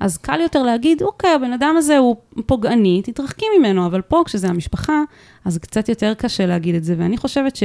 אז 0.00 0.16
קל 0.18 0.40
יותר 0.40 0.62
להגיד, 0.62 1.02
אוקיי, 1.02 1.30
הבן 1.30 1.52
אדם 1.52 1.74
הזה 1.78 1.98
הוא 1.98 2.16
פוגעני, 2.46 3.02
תתרחקי 3.04 3.46
ממנו, 3.58 3.86
אבל 3.86 4.00
פה, 4.02 4.22
כשזה 4.26 4.48
המשפחה, 4.48 5.00
אז 5.44 5.58
קצת 5.58 5.88
יותר 5.88 6.14
קשה 6.14 6.46
להגיד 6.46 6.74
את 6.74 6.84
זה, 6.84 6.94
ואני 6.98 7.16
חושבת 7.16 7.58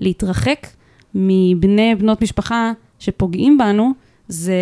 שלהתרחק 0.00 0.66
מבני, 1.14 1.94
בנות 1.94 2.22
משפחה 2.22 2.72
שפוגעים 2.98 3.58
בנו, 3.58 3.90
זה 4.28 4.54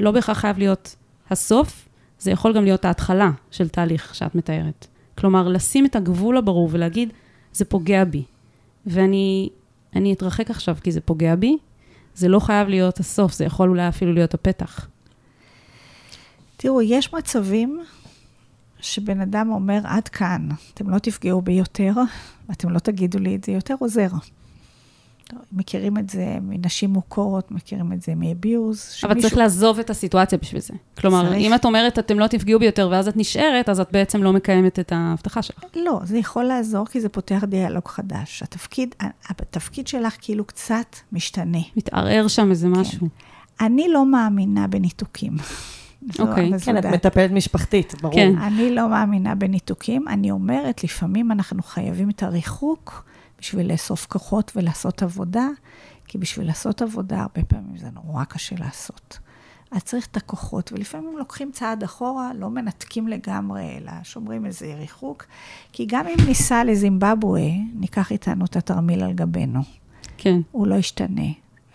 לא 0.00 0.10
בהכרח 0.10 0.38
חייב 0.38 0.58
להיות 0.58 0.96
הסוף, 1.30 1.85
זה 2.18 2.30
יכול 2.30 2.52
גם 2.52 2.64
להיות 2.64 2.84
ההתחלה 2.84 3.30
של 3.50 3.68
תהליך 3.68 4.14
שאת 4.14 4.34
מתארת. 4.34 4.86
כלומר, 5.18 5.48
לשים 5.48 5.86
את 5.86 5.96
הגבול 5.96 6.36
הברור 6.36 6.68
ולהגיד, 6.72 7.12
זה 7.52 7.64
פוגע 7.64 8.04
בי. 8.04 8.24
ואני 8.86 9.48
אני 9.96 10.12
אתרחק 10.12 10.50
עכשיו 10.50 10.76
כי 10.82 10.92
זה 10.92 11.00
פוגע 11.00 11.34
בי, 11.34 11.56
זה 12.14 12.28
לא 12.28 12.38
חייב 12.38 12.68
להיות 12.68 13.00
הסוף, 13.00 13.32
זה 13.32 13.44
יכול 13.44 13.68
אולי 13.68 13.88
אפילו 13.88 14.12
להיות 14.12 14.34
הפתח. 14.34 14.88
תראו, 16.56 16.82
יש 16.82 17.14
מצבים 17.14 17.80
שבן 18.80 19.20
אדם 19.20 19.50
אומר, 19.50 19.80
עד 19.84 20.08
כאן, 20.08 20.48
אתם 20.74 20.90
לא 20.90 20.98
תפגעו 20.98 21.42
בי 21.42 21.52
יותר, 21.52 21.92
ואתם 22.48 22.70
לא 22.70 22.78
תגידו 22.78 23.18
לי 23.18 23.36
את 23.36 23.44
זה 23.44 23.52
יותר, 23.52 23.74
עוזר. 23.78 24.08
מכירים 25.52 25.98
את 25.98 26.10
זה 26.10 26.38
מנשים 26.42 26.90
מוכרות, 26.90 27.50
מכירים 27.50 27.92
את 27.92 28.02
זה 28.02 28.14
מאביוז. 28.14 28.94
אבל 29.04 29.20
צריך 29.20 29.36
לעזוב 29.36 29.78
את 29.78 29.90
הסיטואציה 29.90 30.38
בשביל 30.38 30.60
זה. 30.60 30.74
כלומר, 31.00 31.28
צריך. 31.28 31.38
אם 31.38 31.54
את 31.54 31.64
אומרת, 31.64 31.98
אתם 31.98 32.18
לא 32.18 32.26
תפגעו 32.26 32.58
בי 32.58 32.66
יותר, 32.66 32.88
ואז 32.90 33.08
את 33.08 33.16
נשארת, 33.16 33.68
אז 33.68 33.80
את 33.80 33.88
בעצם 33.92 34.22
לא 34.22 34.32
מקיימת 34.32 34.78
את 34.78 34.92
ההבטחה 34.92 35.42
שלך. 35.42 35.64
לא, 35.76 36.00
זה 36.04 36.18
יכול 36.18 36.44
לעזור 36.44 36.86
כי 36.86 37.00
זה 37.00 37.08
פותח 37.08 37.44
דיאלוג 37.44 37.88
חדש. 37.88 38.42
התפקיד, 38.42 38.94
התפקיד 39.28 39.86
שלך 39.86 40.16
כאילו 40.20 40.44
קצת 40.44 40.96
משתנה. 41.12 41.58
מתערער 41.76 42.28
שם 42.28 42.50
איזה 42.50 42.68
משהו. 42.68 43.08
אני 43.60 43.88
לא 43.88 44.06
מאמינה 44.06 44.66
בניתוקים. 44.66 45.36
אוקיי. 46.18 46.58
זו 46.58 46.64
כן, 46.64 46.78
את. 46.78 46.84
מטפלת 46.84 47.30
משפחתית, 47.30 47.94
ברור. 48.02 48.14
כן. 48.14 48.38
אני 48.38 48.74
לא 48.74 48.88
מאמינה 48.88 49.34
בניתוקים. 49.34 50.08
אני 50.08 50.30
אומרת, 50.30 50.84
לפעמים 50.84 51.32
אנחנו 51.32 51.62
חייבים 51.62 52.10
את 52.10 52.22
הריחוק 52.22 53.06
בשביל 53.38 53.72
לאסוף 53.72 54.06
כוחות 54.06 54.52
ולעשות 54.56 55.02
עבודה, 55.02 55.48
כי 56.08 56.18
בשביל 56.18 56.46
לעשות 56.46 56.82
עבודה, 56.82 57.20
הרבה 57.20 57.44
פעמים 57.44 57.76
זה 57.76 57.88
נורא 57.90 58.24
קשה 58.24 58.56
לעשות. 58.58 59.18
אז 59.70 59.82
צריך 59.82 60.06
את 60.06 60.16
הכוחות, 60.16 60.72
ולפעמים 60.72 61.18
לוקחים 61.18 61.50
צעד 61.52 61.82
אחורה, 61.82 62.30
לא 62.34 62.50
מנתקים 62.50 63.08
לגמרי, 63.08 63.78
אלא 63.78 63.92
שומרים 64.02 64.46
איזה 64.46 64.74
ריחוק. 64.78 65.24
כי 65.72 65.86
גם 65.86 66.06
אם 66.06 66.26
ניסע 66.26 66.64
לזימבבואה, 66.64 67.50
ניקח 67.74 68.12
איתנו 68.12 68.44
את 68.44 68.56
התרמיל 68.56 69.02
על 69.02 69.12
גבנו. 69.12 69.60
כן. 70.16 70.40
הוא 70.52 70.66
לא 70.66 70.74
ישתנה. 70.74 71.22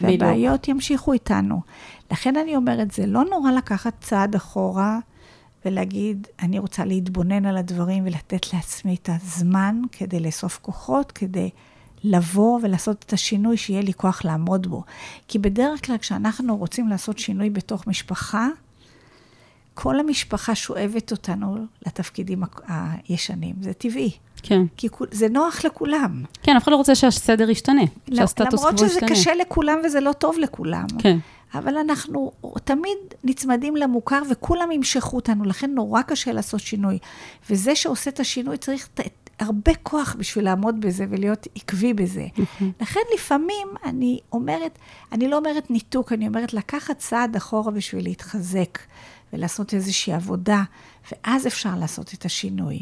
בדיוק. 0.02 0.22
והבעיות 0.22 0.68
ימשיכו 0.68 1.14
איתנו. 1.14 1.62
לכן 2.12 2.36
אני 2.36 2.56
אומרת, 2.56 2.92
זה 2.92 3.06
לא 3.06 3.26
נורא 3.26 3.52
לקחת 3.52 3.94
צעד 4.02 4.36
אחורה 4.36 5.00
ולהגיד, 5.66 6.28
אני 6.42 6.60
רוצה 6.60 6.86
להתבונן 6.86 7.46
על 7.46 7.58
הדברים 7.58 8.06
ולתת 8.06 8.54
לעצמי 8.54 8.96
את 8.96 9.10
הזמן 9.14 9.82
כדי 9.92 10.20
לאסוף 10.20 10.60
כוחות, 10.62 11.12
כדי 11.12 11.50
לבוא 12.04 12.60
ולעשות 12.64 13.06
את 13.08 13.14
השינוי, 13.14 13.58
שיהיה 13.58 13.82
לי 13.82 13.94
כוח 13.94 14.26
לעמוד 14.26 14.68
בו. 14.68 14.84
כי 15.28 15.40
בדרך 15.40 15.86
כלל 15.86 15.98
כשאנחנו 15.98 16.58
רוצים 16.58 16.88
לעשות 16.88 17.20
שינוי 17.20 17.50
בתוך 17.50 17.88
משפחה, 17.88 18.48
כל 19.74 20.00
המשפחה 20.00 20.56
שואבת 20.56 21.12
אותנו 21.12 21.66
לתפקידים 21.86 22.44
הישנים. 22.68 23.56
זה 23.62 23.74
טבעי. 23.74 24.12
כן. 24.44 24.62
כי 24.78 24.88
זה 25.12 25.30
נוח 25.30 25.66
לכולם. 25.66 26.24
כן, 26.44 26.56
אף 26.56 26.64
אחד 26.64 26.72
לא 26.72 26.78
רוצה 26.78 26.96
שהסדר 26.96 27.50
ישתנה, 27.50 27.82
שהסטטוס 28.14 28.60
למרות 28.60 28.80
קוו 28.80 28.90
שזה 28.90 29.00
ישתנה. 29.00 29.10
קשה 29.10 29.36
לכולם 29.36 29.78
וזה 29.86 30.00
לא 30.00 30.12
טוב 30.12 30.38
לכולם. 30.40 30.86
כן. 31.00 31.18
אבל 31.54 31.78
אנחנו 31.78 32.32
תמיד 32.64 32.98
נצמדים 33.24 33.76
למוכר 33.76 34.22
וכולם 34.30 34.72
ימשכו 34.72 35.16
אותנו, 35.16 35.44
לכן 35.44 35.72
נורא 35.72 36.02
קשה 36.02 36.32
לעשות 36.32 36.60
שינוי. 36.60 36.98
וזה 37.50 37.76
שעושה 37.76 38.10
את 38.10 38.20
השינוי 38.20 38.58
צריך 38.58 38.90
הרבה 39.40 39.72
כוח 39.84 40.16
בשביל 40.20 40.46
לעמוד 40.46 40.82
בזה 40.82 41.06
ולהיות 41.10 41.48
עקבי 41.56 41.94
בזה. 41.94 42.28
לכן 42.82 43.00
לפעמים 43.16 43.68
אני 43.86 44.20
אומרת, 44.32 44.80
אני 45.12 45.28
לא 45.28 45.38
אומרת 45.38 45.72
ניתוק, 45.72 46.12
אני 46.14 46.28
אומרת 46.28 46.54
לקחת 46.54 46.98
צעד 46.98 47.36
אחורה 47.36 47.72
בשביל 47.72 48.04
להתחזק 48.04 48.80
ולעשות 49.34 49.74
איזושהי 49.74 50.14
עבודה, 50.14 50.64
ואז 51.12 51.48
אפשר 51.48 51.76
לעשות 51.76 52.14
את 52.14 52.26
השינוי. 52.26 52.82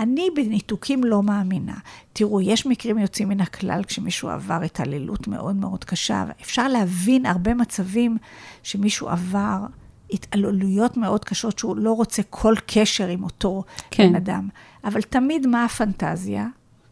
אני 0.00 0.28
בניתוקים 0.36 1.04
לא 1.04 1.22
מאמינה. 1.22 1.78
תראו, 2.12 2.40
יש 2.40 2.66
מקרים 2.66 2.98
יוצאים 2.98 3.28
מן 3.28 3.40
הכלל 3.40 3.84
כשמישהו 3.84 4.28
עבר 4.28 4.62
התעללות 4.62 5.28
מאוד 5.28 5.56
מאוד 5.56 5.84
קשה. 5.84 6.24
אפשר 6.42 6.68
להבין 6.68 7.26
הרבה 7.26 7.54
מצבים 7.54 8.16
שמישהו 8.62 9.08
עבר 9.08 9.66
התעללויות 10.10 10.96
מאוד 10.96 11.24
קשות, 11.24 11.58
שהוא 11.58 11.76
לא 11.76 11.92
רוצה 11.92 12.22
כל 12.30 12.54
קשר 12.66 13.08
עם 13.08 13.24
אותו 13.24 13.64
כן. 13.90 14.08
בן 14.08 14.14
אדם. 14.14 14.48
אבל 14.84 15.02
תמיד 15.02 15.46
מה 15.46 15.64
הפנטזיה? 15.64 16.46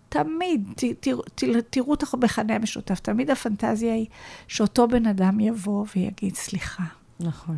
תמיד, 0.09 0.73
ת, 0.77 0.85
תראו, 1.01 1.23
ת, 1.23 1.45
תראו 1.71 1.95
את 1.95 2.03
המכנה 2.15 2.55
המשותף, 2.55 3.01
תמיד 3.01 3.31
הפנטזיה 3.31 3.95
היא 3.95 4.07
שאותו 4.49 4.89
בן 4.89 5.07
אדם 5.07 5.41
יבוא 5.41 5.85
ויגיד 5.97 6.35
סליחה. 6.35 6.85
נכון. 7.21 7.57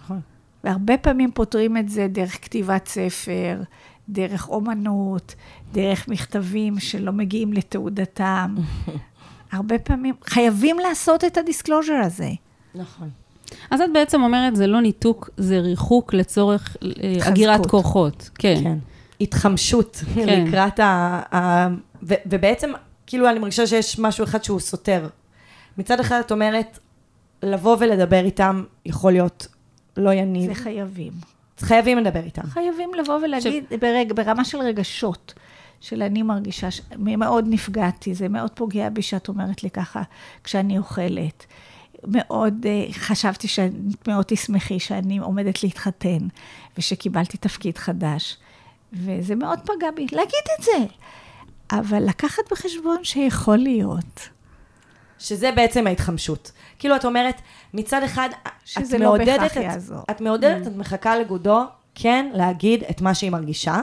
נכון. 0.00 0.20
והרבה 0.64 0.98
פעמים 0.98 1.32
פותרים 1.32 1.76
את 1.76 1.88
זה 1.88 2.08
דרך 2.08 2.44
כתיבת 2.44 2.88
ספר, 2.88 3.62
דרך 4.08 4.48
אומנות, 4.48 5.34
דרך 5.72 6.08
מכתבים 6.08 6.80
שלא 6.80 7.12
מגיעים 7.12 7.52
לתעודתם. 7.52 8.54
הרבה 9.52 9.78
פעמים 9.78 10.14
חייבים 10.24 10.78
לעשות 10.78 11.24
את 11.24 11.36
ה 11.36 11.42
disclosure 11.42 12.00
הזה. 12.04 12.30
נכון. 12.74 13.10
אז 13.70 13.80
את 13.80 13.90
בעצם 13.94 14.22
אומרת, 14.22 14.56
זה 14.56 14.66
לא 14.66 14.80
ניתוק, 14.80 15.30
זה 15.36 15.60
ריחוק 15.60 16.14
לצורך 16.14 16.76
אה. 16.84 17.28
אגירת 17.28 17.66
כוחות. 17.66 18.30
כן. 18.34 18.60
כן. 18.62 18.78
התחמשות 19.20 19.96
כן. 20.14 20.46
לקראת 20.46 20.80
ה... 20.80 21.20
ה 21.34 21.68
ו, 22.02 22.14
ובעצם, 22.26 22.72
כאילו, 23.06 23.28
אני 23.30 23.38
מרגישה 23.38 23.66
שיש 23.66 23.98
משהו 23.98 24.24
אחד 24.24 24.44
שהוא 24.44 24.60
סותר. 24.60 25.08
מצד 25.78 26.00
אחד 26.00 26.20
את 26.26 26.32
אומרת, 26.32 26.78
לבוא 27.42 27.76
ולדבר 27.80 28.24
איתם 28.24 28.64
יכול 28.86 29.12
להיות 29.12 29.46
לא 29.96 30.12
יניב. 30.12 30.46
זה 30.46 30.54
חייבים. 30.54 31.12
חייבים 31.58 31.98
לדבר 31.98 32.20
איתם. 32.24 32.42
חייבים 32.46 32.94
לבוא 32.94 33.18
ולהגיד, 33.22 33.64
ברג, 33.80 34.12
ברמה 34.12 34.44
של 34.44 34.58
רגשות, 34.58 35.34
של 35.80 36.02
אני 36.02 36.22
מרגישה, 36.22 36.70
ש... 36.70 36.80
מאוד 36.98 37.44
נפגעתי, 37.48 38.14
זה 38.14 38.28
מאוד 38.28 38.50
פוגע 38.50 38.88
בי 38.88 39.02
שאת 39.02 39.28
אומרת 39.28 39.62
לי 39.62 39.70
ככה 39.70 40.02
כשאני 40.44 40.78
אוכלת. 40.78 41.46
מאוד 42.06 42.66
uh, 42.66 42.92
חשבתי 42.92 43.48
שאת 43.48 44.08
מאוד 44.08 44.24
תשמחי 44.28 44.80
שאני 44.80 45.18
עומדת 45.18 45.62
להתחתן, 45.62 46.18
ושקיבלתי 46.78 47.36
תפקיד 47.36 47.78
חדש, 47.78 48.36
וזה 48.92 49.34
מאוד 49.34 49.60
פגע 49.60 49.90
בי. 49.94 50.06
להגיד 50.12 50.44
את 50.58 50.64
זה, 50.64 50.86
אבל 51.72 52.08
לקחת 52.08 52.42
בחשבון 52.52 53.04
שיכול 53.04 53.56
להיות. 53.56 54.28
שזה 55.18 55.52
בעצם 55.52 55.86
ההתחמשות. 55.86 56.52
כאילו, 56.78 56.96
את 56.96 57.04
אומרת, 57.04 57.40
מצד 57.74 58.02
אחד, 58.02 58.28
את 58.78 58.92
לא 58.92 58.98
מעודדת 58.98 59.52
את, 59.52 59.56
יעזור. 59.56 60.04
את 60.10 60.20
מעודדת, 60.20 60.66
את 60.66 60.76
מחכה 60.76 61.18
לגודו, 61.18 61.64
כן, 61.94 62.30
להגיד 62.34 62.82
את 62.90 63.00
מה 63.00 63.14
שהיא 63.14 63.30
מרגישה, 63.30 63.80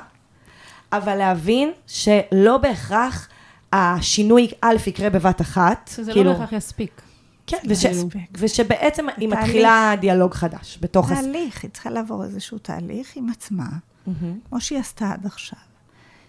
אבל 0.91 1.15
להבין 1.15 1.71
שלא 1.88 2.58
בהכרח 2.58 3.27
השינוי, 3.73 4.47
א', 4.62 4.75
יקרה 4.88 5.10
בבת 5.10 5.41
אחת. 5.41 5.89
שזה 5.95 6.12
כאילו, 6.12 6.32
לא 6.32 6.38
בהכרח 6.38 6.51
יספיק. 6.54 7.01
כן, 7.47 7.58
וש, 7.69 7.84
יספיק. 7.84 8.38
ושבעצם 8.38 9.10
היא 9.17 9.27
התהליך. 9.27 9.45
מתחילה 9.45 9.93
דיאלוג 9.99 10.34
חדש 10.34 10.77
בתוך 10.82 11.12
הס... 11.12 11.22
תהליך, 11.22 11.63
היא 11.63 11.72
צריכה 11.72 11.89
לעבור 11.89 12.24
איזשהו 12.24 12.57
תהליך 12.57 13.11
עם 13.15 13.30
עצמה, 13.30 13.68
מהמם. 14.07 14.39
כמו 14.49 14.61
שהיא 14.61 14.80
עשתה 14.80 15.11
עד 15.11 15.26
עכשיו, 15.26 15.59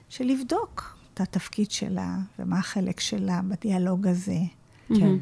של 0.08 0.24
לבדוק 0.24 0.96
את 1.14 1.20
התפקיד 1.20 1.70
שלה 1.70 2.14
ומה 2.38 2.58
החלק 2.58 3.00
שלה 3.00 3.40
בדיאלוג 3.48 4.06
הזה, 4.06 4.38
כן. 4.88 5.16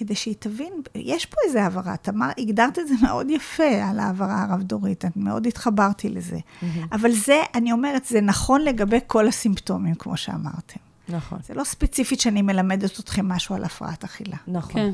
כדי 0.00 0.14
שהיא 0.14 0.34
תבין, 0.38 0.72
יש 0.94 1.26
פה 1.26 1.36
איזה 1.46 1.62
העברה, 1.62 1.94
את 1.94 2.08
אמר, 2.08 2.28
הגדרת 2.38 2.78
את 2.78 2.88
זה 2.88 2.94
מאוד 3.02 3.30
יפה 3.30 3.84
על 3.84 3.98
העברה 3.98 4.42
הרב-דורית, 4.42 5.04
אני 5.04 5.12
מאוד 5.16 5.46
התחברתי 5.46 6.08
לזה. 6.08 6.38
אבל 6.92 7.12
זה, 7.12 7.40
אני 7.54 7.72
אומרת, 7.72 8.04
זה 8.04 8.20
נכון 8.20 8.60
לגבי 8.60 8.98
כל 9.06 9.28
הסימפטומים, 9.28 9.94
כמו 9.94 10.16
שאמרתם. 10.16 10.80
נכון, 11.08 11.38
זה 11.46 11.54
לא 11.54 11.64
ספציפית 11.64 12.20
שאני 12.20 12.42
מלמדת 12.42 13.00
אתכם 13.00 13.28
משהו 13.28 13.54
על 13.54 13.64
הפרעת 13.64 14.04
אכילה. 14.04 14.36
נכון. 14.48 14.72
כן. 14.72 14.92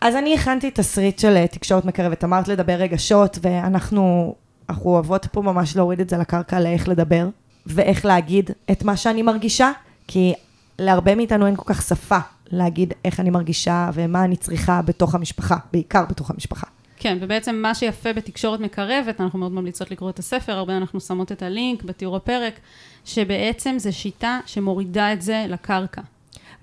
אז 0.00 0.14
אני 0.14 0.34
הכנתי 0.34 0.70
תסריט 0.70 1.18
של 1.18 1.36
אה, 1.36 1.46
תקשורת 1.46 1.84
מקרבת, 1.84 2.24
אמרת 2.24 2.48
לדבר 2.48 2.72
רגשות, 2.72 3.38
ואנחנו 3.42 4.34
אנחנו 4.68 4.90
אוהבות 4.90 5.26
פה 5.32 5.42
ממש 5.42 5.76
להוריד 5.76 6.00
את 6.00 6.10
זה 6.10 6.16
לקרקע 6.16 6.60
לאיך 6.60 6.88
לדבר, 6.88 7.28
ואיך 7.66 8.04
להגיד 8.04 8.50
את 8.70 8.82
מה 8.82 8.96
שאני 8.96 9.22
מרגישה, 9.22 9.70
כי 10.06 10.34
להרבה 10.78 11.14
מאיתנו 11.14 11.46
אין 11.46 11.56
כל 11.56 11.74
כך 11.74 11.82
שפה 11.82 12.18
להגיד 12.50 12.94
איך 13.04 13.20
אני 13.20 13.30
מרגישה 13.30 13.90
ומה 13.94 14.24
אני 14.24 14.36
צריכה 14.36 14.82
בתוך 14.82 15.14
המשפחה, 15.14 15.56
בעיקר 15.72 16.04
בתוך 16.08 16.30
המשפחה. 16.30 16.66
כן, 16.96 17.18
ובעצם 17.20 17.56
מה 17.56 17.74
שיפה 17.74 18.12
בתקשורת 18.12 18.60
מקרבת, 18.60 19.20
אנחנו 19.20 19.38
מאוד 19.38 19.52
ממליצות 19.52 19.90
לקרוא 19.90 20.10
את 20.10 20.18
הספר, 20.18 20.52
הרבה 20.52 20.76
אנחנו 20.76 21.00
שמות 21.00 21.32
את 21.32 21.42
הלינק 21.42 21.82
בתיאור 21.82 22.16
הפרק, 22.16 22.60
שבעצם 23.04 23.74
זו 23.78 23.92
שיטה 23.92 24.40
שמורידה 24.46 25.12
את 25.12 25.22
זה 25.22 25.46
לקרקע. 25.48 26.02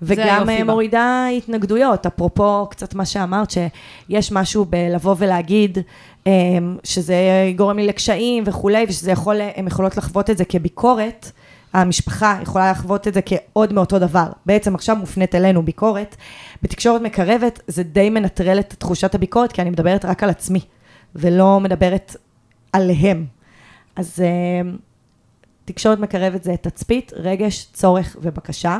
וגם 0.02 0.46
בה. 0.46 0.64
מורידה 0.64 1.26
התנגדויות, 1.36 2.06
אפרופו 2.06 2.66
קצת 2.70 2.94
מה 2.94 3.06
שאמרת, 3.06 3.50
שיש 3.50 4.32
משהו 4.32 4.64
בלבוא 4.64 5.14
ולהגיד 5.18 5.78
אמ, 6.26 6.76
שזה 6.84 7.16
גורם 7.56 7.76
לי 7.76 7.86
לקשיים 7.86 8.44
וכולי, 8.46 8.84
ושזה 8.88 9.10
יכול, 9.10 9.40
הן 9.56 9.66
יכולות 9.66 9.96
לחוות 9.96 10.30
את 10.30 10.38
זה 10.38 10.44
כביקורת, 10.44 11.30
המשפחה 11.72 12.38
יכולה 12.42 12.70
לחוות 12.70 13.08
את 13.08 13.14
זה 13.14 13.20
כעוד 13.22 13.72
מאותו 13.72 13.98
דבר. 13.98 14.26
בעצם 14.46 14.74
עכשיו 14.74 14.96
מופנית 14.96 15.34
אלינו 15.34 15.62
ביקורת. 15.62 16.16
בתקשורת 16.62 17.02
מקרבת 17.02 17.60
זה 17.66 17.82
די 17.82 18.10
מנטרל 18.10 18.58
את 18.60 18.74
תחושת 18.78 19.14
הביקורת, 19.14 19.52
כי 19.52 19.62
אני 19.62 19.70
מדברת 19.70 20.04
רק 20.04 20.22
על 20.22 20.30
עצמי, 20.30 20.60
ולא 21.14 21.60
מדברת 21.60 22.16
עליהם. 22.72 23.26
אז 23.96 24.20
אמ, 24.20 24.76
תקשורת 25.64 25.98
מקרבת 25.98 26.42
זה 26.42 26.56
תצפית, 26.56 27.12
רגש, 27.16 27.66
צורך 27.72 28.16
ובקשה. 28.22 28.78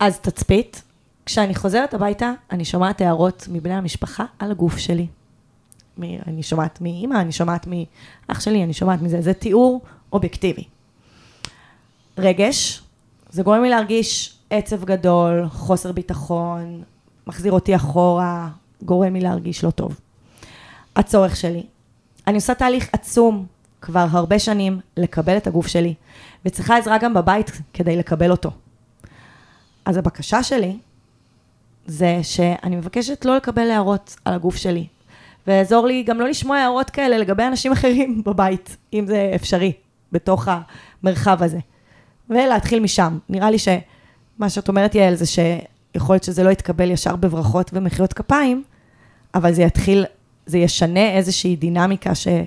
אז 0.00 0.18
תצפית, 0.18 0.82
כשאני 1.26 1.54
חוזרת 1.54 1.94
הביתה, 1.94 2.32
אני 2.50 2.64
שומעת 2.64 3.00
הערות 3.00 3.48
מבני 3.50 3.74
המשפחה 3.74 4.24
על 4.38 4.50
הגוף 4.50 4.78
שלי. 4.78 5.06
אני 5.98 6.42
שומעת 6.42 6.80
מאימא, 6.80 7.20
אני 7.20 7.32
שומעת 7.32 7.66
מאח 7.66 8.40
שלי, 8.40 8.64
אני 8.64 8.72
שומעת 8.72 9.02
מזה, 9.02 9.22
זה 9.22 9.34
תיאור 9.34 9.80
אובייקטיבי. 10.12 10.64
רגש, 12.18 12.82
זה 13.30 13.42
גורם 13.42 13.62
לי 13.62 13.70
להרגיש 13.70 14.38
עצב 14.50 14.84
גדול, 14.84 15.48
חוסר 15.48 15.92
ביטחון, 15.92 16.82
מחזיר 17.26 17.52
אותי 17.52 17.76
אחורה, 17.76 18.48
גורם 18.82 19.14
לי 19.14 19.20
להרגיש 19.20 19.64
לא 19.64 19.70
טוב. 19.70 20.00
הצורך 20.96 21.36
שלי, 21.36 21.66
אני 22.26 22.36
עושה 22.36 22.54
תהליך 22.54 22.88
עצום 22.92 23.46
כבר 23.80 24.06
הרבה 24.10 24.38
שנים 24.38 24.80
לקבל 24.96 25.36
את 25.36 25.46
הגוף 25.46 25.66
שלי, 25.66 25.94
וצריכה 26.44 26.78
עזרה 26.78 26.98
גם 26.98 27.14
בבית 27.14 27.50
כדי 27.72 27.96
לקבל 27.96 28.30
אותו. 28.30 28.50
אז 29.84 29.96
הבקשה 29.96 30.42
שלי 30.42 30.76
זה 31.86 32.18
שאני 32.22 32.76
מבקשת 32.76 33.24
לא 33.24 33.36
לקבל 33.36 33.70
הערות 33.70 34.16
על 34.24 34.34
הגוף 34.34 34.56
שלי, 34.56 34.86
ויעזור 35.46 35.86
לי 35.86 36.02
גם 36.02 36.20
לא 36.20 36.28
לשמוע 36.28 36.56
הערות 36.56 36.90
כאלה 36.90 37.18
לגבי 37.18 37.42
אנשים 37.42 37.72
אחרים 37.72 38.22
בבית, 38.26 38.76
אם 38.92 39.06
זה 39.06 39.32
אפשרי, 39.34 39.72
בתוך 40.12 40.48
המרחב 41.02 41.42
הזה. 41.42 41.58
ולהתחיל 42.30 42.80
משם. 42.80 43.18
נראה 43.28 43.50
לי 43.50 43.58
שמה 43.58 44.50
שאת 44.50 44.68
אומרת, 44.68 44.94
יעל, 44.94 45.14
זה 45.14 45.24
שיכול 45.26 46.14
להיות 46.14 46.24
שזה 46.24 46.44
לא 46.44 46.50
יתקבל 46.50 46.90
ישר 46.90 47.16
בברכות 47.16 47.70
ומחיאות 47.74 48.12
כפיים, 48.12 48.64
אבל 49.34 49.54
זה 49.54 49.62
יתחיל, 49.62 50.04
זה 50.46 50.58
ישנה 50.58 51.10
איזושהי 51.10 51.56
דינמיקה 51.56 52.14
שהיא 52.14 52.40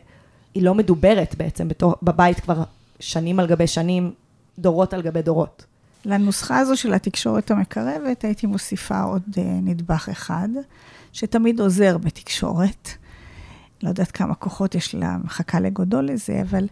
לא 0.55 0.75
מדוברת 0.75 1.35
בעצם 1.37 1.67
בתור, 1.67 1.95
בבית 2.03 2.39
כבר 2.39 2.63
שנים 2.99 3.39
על 3.39 3.47
גבי 3.47 3.67
שנים, 3.67 4.11
דורות 4.59 4.93
על 4.93 5.01
גבי 5.01 5.21
דורות. 5.21 5.65
לנוסחה 6.05 6.59
הזו 6.59 6.77
של 6.77 6.93
התקשורת 6.93 7.51
המקרבת, 7.51 8.23
הייתי 8.23 8.47
מוסיפה 8.47 9.01
עוד 9.01 9.21
uh, 9.31 9.39
נדבך 9.39 10.09
אחד, 10.11 10.49
שתמיד 11.13 11.59
עוזר 11.59 11.97
בתקשורת. 11.97 12.89
לא 13.83 13.89
יודעת 13.89 14.11
כמה 14.11 14.35
כוחות 14.35 14.75
יש 14.75 14.95
לה, 14.95 15.17
מחכה 15.23 15.59
לגודו 15.59 16.01
לזה, 16.01 16.41
אבל 16.41 16.67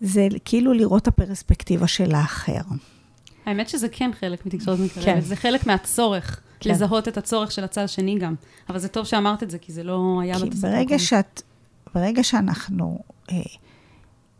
זה 0.00 0.28
כאילו 0.44 0.72
לראות 0.72 1.02
את 1.02 1.08
הפרספקטיבה 1.08 1.86
של 1.86 2.14
האחר. 2.14 2.60
האמת 3.46 3.68
שזה 3.68 3.88
כן 3.88 4.10
חלק 4.20 4.46
מתקשורת 4.46 4.78
מקרבת, 4.78 5.04
כן. 5.04 5.20
זה 5.20 5.36
חלק 5.36 5.66
מהצורך, 5.66 6.40
כן. 6.60 6.70
לזהות 6.70 7.08
את 7.08 7.16
הצורך 7.16 7.52
של 7.52 7.64
הצד 7.64 7.82
השני 7.82 8.18
גם. 8.18 8.34
אבל 8.68 8.78
זה 8.78 8.88
טוב 8.88 9.06
שאמרת 9.06 9.42
את 9.42 9.50
זה, 9.50 9.58
כי 9.58 9.72
זה 9.72 9.82
לא 9.82 10.20
היה 10.22 10.34
כי 10.38 10.44
בתוספת 10.44 10.62
ברגע. 10.62 10.98
שאת, 10.98 11.42
ברגע 11.94 12.24
שאנחנו 12.24 12.98
אה, 13.30 13.36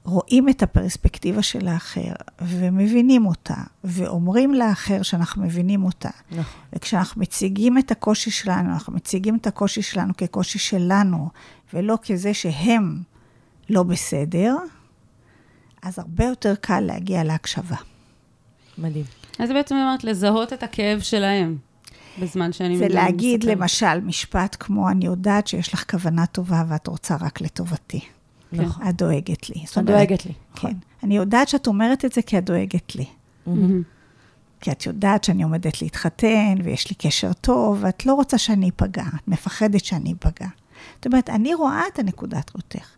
רואים 0.05 0.49
את 0.49 0.63
הפרספקטיבה 0.63 1.43
של 1.43 1.69
האחר, 1.69 2.13
ומבינים 2.43 3.27
אותה, 3.27 3.55
ואומרים 3.85 4.55
לאחר 4.55 5.03
שאנחנו 5.03 5.43
מבינים 5.43 5.85
אותה, 5.85 6.11
נכון. 6.31 6.61
וכשאנחנו 6.73 7.21
מציגים 7.21 7.79
את 7.79 7.91
הקושי 7.91 8.31
שלנו, 8.31 8.73
אנחנו 8.73 8.93
מציגים 8.93 9.37
את 9.37 9.47
הקושי 9.47 9.83
שלנו 9.83 10.17
כקושי 10.17 10.59
שלנו, 10.59 11.29
ולא 11.75 11.99
כזה 12.07 12.35
שהם 12.35 13.03
לא 13.71 13.83
בסדר, 13.83 14.57
אז 15.83 15.99
הרבה 15.99 16.25
יותר 16.25 16.55
קל 16.61 16.81
להגיע 16.81 17.25
להקשבה. 17.25 17.77
מדהים. 18.79 19.05
אז 19.39 19.51
בעצם 19.51 19.75
אומרת 19.75 20.05
לזהות 20.05 20.53
את 20.53 20.63
הכאב 20.63 21.01
שלהם, 21.01 21.57
בזמן 22.21 22.53
שאני 22.53 22.79
זה 22.79 22.89
להגיד, 22.89 23.41
מספרת. 23.41 23.57
למשל, 23.57 24.01
משפט 24.01 24.57
כמו, 24.61 24.89
אני 24.91 25.07
יודעת 25.07 25.47
שיש 25.47 25.75
לך 25.75 25.91
כוונה 25.91 26.27
טובה 26.27 26.65
ואת 26.69 26.87
רוצה 26.87 27.17
רק 27.21 27.41
לטובתי. 27.41 28.01
נכון. 28.53 28.89
את 28.89 28.97
דואגת 28.97 29.51
לי. 29.51 29.65
את 29.73 29.79
דואגת 29.79 30.27
לי. 30.27 30.33
כן. 30.55 30.77
אני 31.03 31.17
יודעת 31.17 31.49
שאת 31.49 31.67
אומרת 31.67 32.05
את 32.05 32.13
זה 32.13 32.23
כי 32.23 32.39
את 32.39 32.45
דואגת 32.45 32.95
לי. 32.95 33.05
כי 34.61 34.73
את 34.73 34.87
יודעת 34.87 35.25
שאני 35.25 35.43
עומדת 35.43 35.83
להתחתן, 35.83 36.55
ויש 36.65 36.91
לי 36.91 36.97
קשר 36.99 37.33
טוב, 37.33 37.79
ואת 37.81 38.07
לא 38.07 38.15
רוצה 38.15 38.39
שאני 38.39 38.69
אפגע, 38.69 39.05
את 39.17 39.29
מפחדת 39.29 39.85
שאני 39.85 40.13
אפגע. 40.13 40.49
זאת 40.95 41.07
אומרת, 41.07 41.31
אני 41.31 41.55
רואה 41.55 41.83
את 41.93 41.99
הנקודת 41.99 42.51
ראותך. 42.55 42.89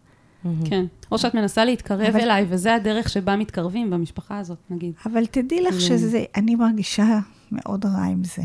כן. 0.64 0.84
או 1.12 1.18
שאת 1.18 1.34
מנסה 1.34 1.64
להתקרב 1.64 2.00
אבל- 2.00 2.20
אליי, 2.20 2.46
וזה 2.48 2.74
הדרך 2.74 3.08
שבה 3.08 3.36
מתקרבים 3.36 3.90
במשפחה 3.90 4.38
הזאת, 4.38 4.58
נגיד. 4.70 4.92
אבל 5.06 5.26
תדעי 5.26 5.60
לך 5.60 5.74
Mm. 5.74 5.80
שזה, 5.80 6.24
אני 6.36 6.54
מרגישה 6.54 7.18
מאוד 7.52 7.84
רע 7.86 8.02
עם 8.04 8.24
זה. 8.24 8.42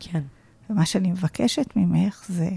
כן. 0.00 0.20
ומה 0.70 0.86
שאני 0.86 1.10
מבקשת 1.10 1.66
ממך 1.76 2.24
זה... 2.28 2.48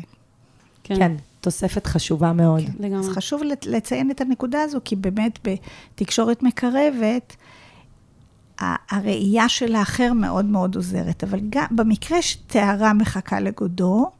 כן. 0.83 0.95
כן, 0.95 1.11
תוספת 1.41 1.87
חשובה 1.87 2.33
מאוד. 2.33 2.59
אז 2.61 2.69
לגמרי. 2.79 3.13
חשוב 3.13 3.43
לת- 3.43 3.65
לציין 3.65 4.11
את 4.11 4.21
הנקודה 4.21 4.61
הזו, 4.61 4.79
כי 4.85 4.95
באמת 4.95 5.39
בתקשורת 5.95 6.43
מקרבת, 6.43 7.35
ה- 8.61 8.95
הראייה 8.95 9.49
של 9.49 9.75
האחר 9.75 10.13
מאוד 10.13 10.45
מאוד 10.45 10.75
עוזרת. 10.75 11.23
אבל 11.23 11.39
גם 11.49 11.65
במקרה 11.71 12.21
שתיארה 12.21 12.93
מחכה 12.93 13.39
לגודו, 13.39 14.11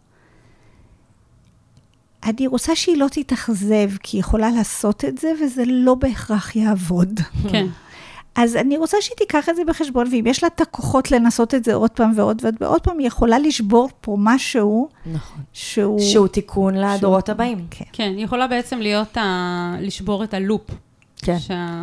אני 2.23 2.47
רוצה 2.47 2.75
שהיא 2.75 2.97
לא 2.97 3.07
תתאכזב, 3.11 3.89
כי 4.03 4.17
היא 4.17 4.19
יכולה 4.19 4.49
לעשות 4.51 5.05
את 5.05 5.17
זה, 5.17 5.31
וזה 5.43 5.63
לא 5.67 5.95
בהכרח 5.95 6.55
יעבוד. 6.55 7.19
כן. 7.51 7.65
אז 8.35 8.55
אני 8.55 8.77
רוצה 8.77 8.97
שהיא 9.01 9.15
תיקח 9.17 9.49
את 9.49 9.55
זה 9.55 9.61
בחשבון, 9.67 10.07
ואם 10.11 10.23
יש 10.27 10.43
לה 10.43 10.49
את 10.55 10.61
הכוחות 10.61 11.11
לנסות 11.11 11.55
את 11.55 11.63
זה 11.63 11.73
עוד 11.73 11.89
פעם 11.91 12.11
ועוד 12.15 12.41
ועוד 12.43 12.55
ועוד 12.61 12.81
פעם, 12.81 12.99
היא 12.99 13.07
יכולה 13.07 13.39
לשבור 13.39 13.89
פה 14.01 14.15
משהו 14.19 14.89
נכון. 15.05 15.41
שהוא... 15.53 15.99
שהוא 15.99 16.27
תיקון 16.27 16.75
לדורות 16.75 17.29
הבאים. 17.29 17.65
כן. 17.71 17.85
כן, 17.93 18.13
היא 18.17 18.23
יכולה 18.25 18.47
בעצם 18.47 18.79
להיות, 18.79 19.17
ה... 19.17 19.75
לשבור 19.79 20.23
את 20.23 20.33
הלופ. 20.33 20.61
כן. 21.21 21.37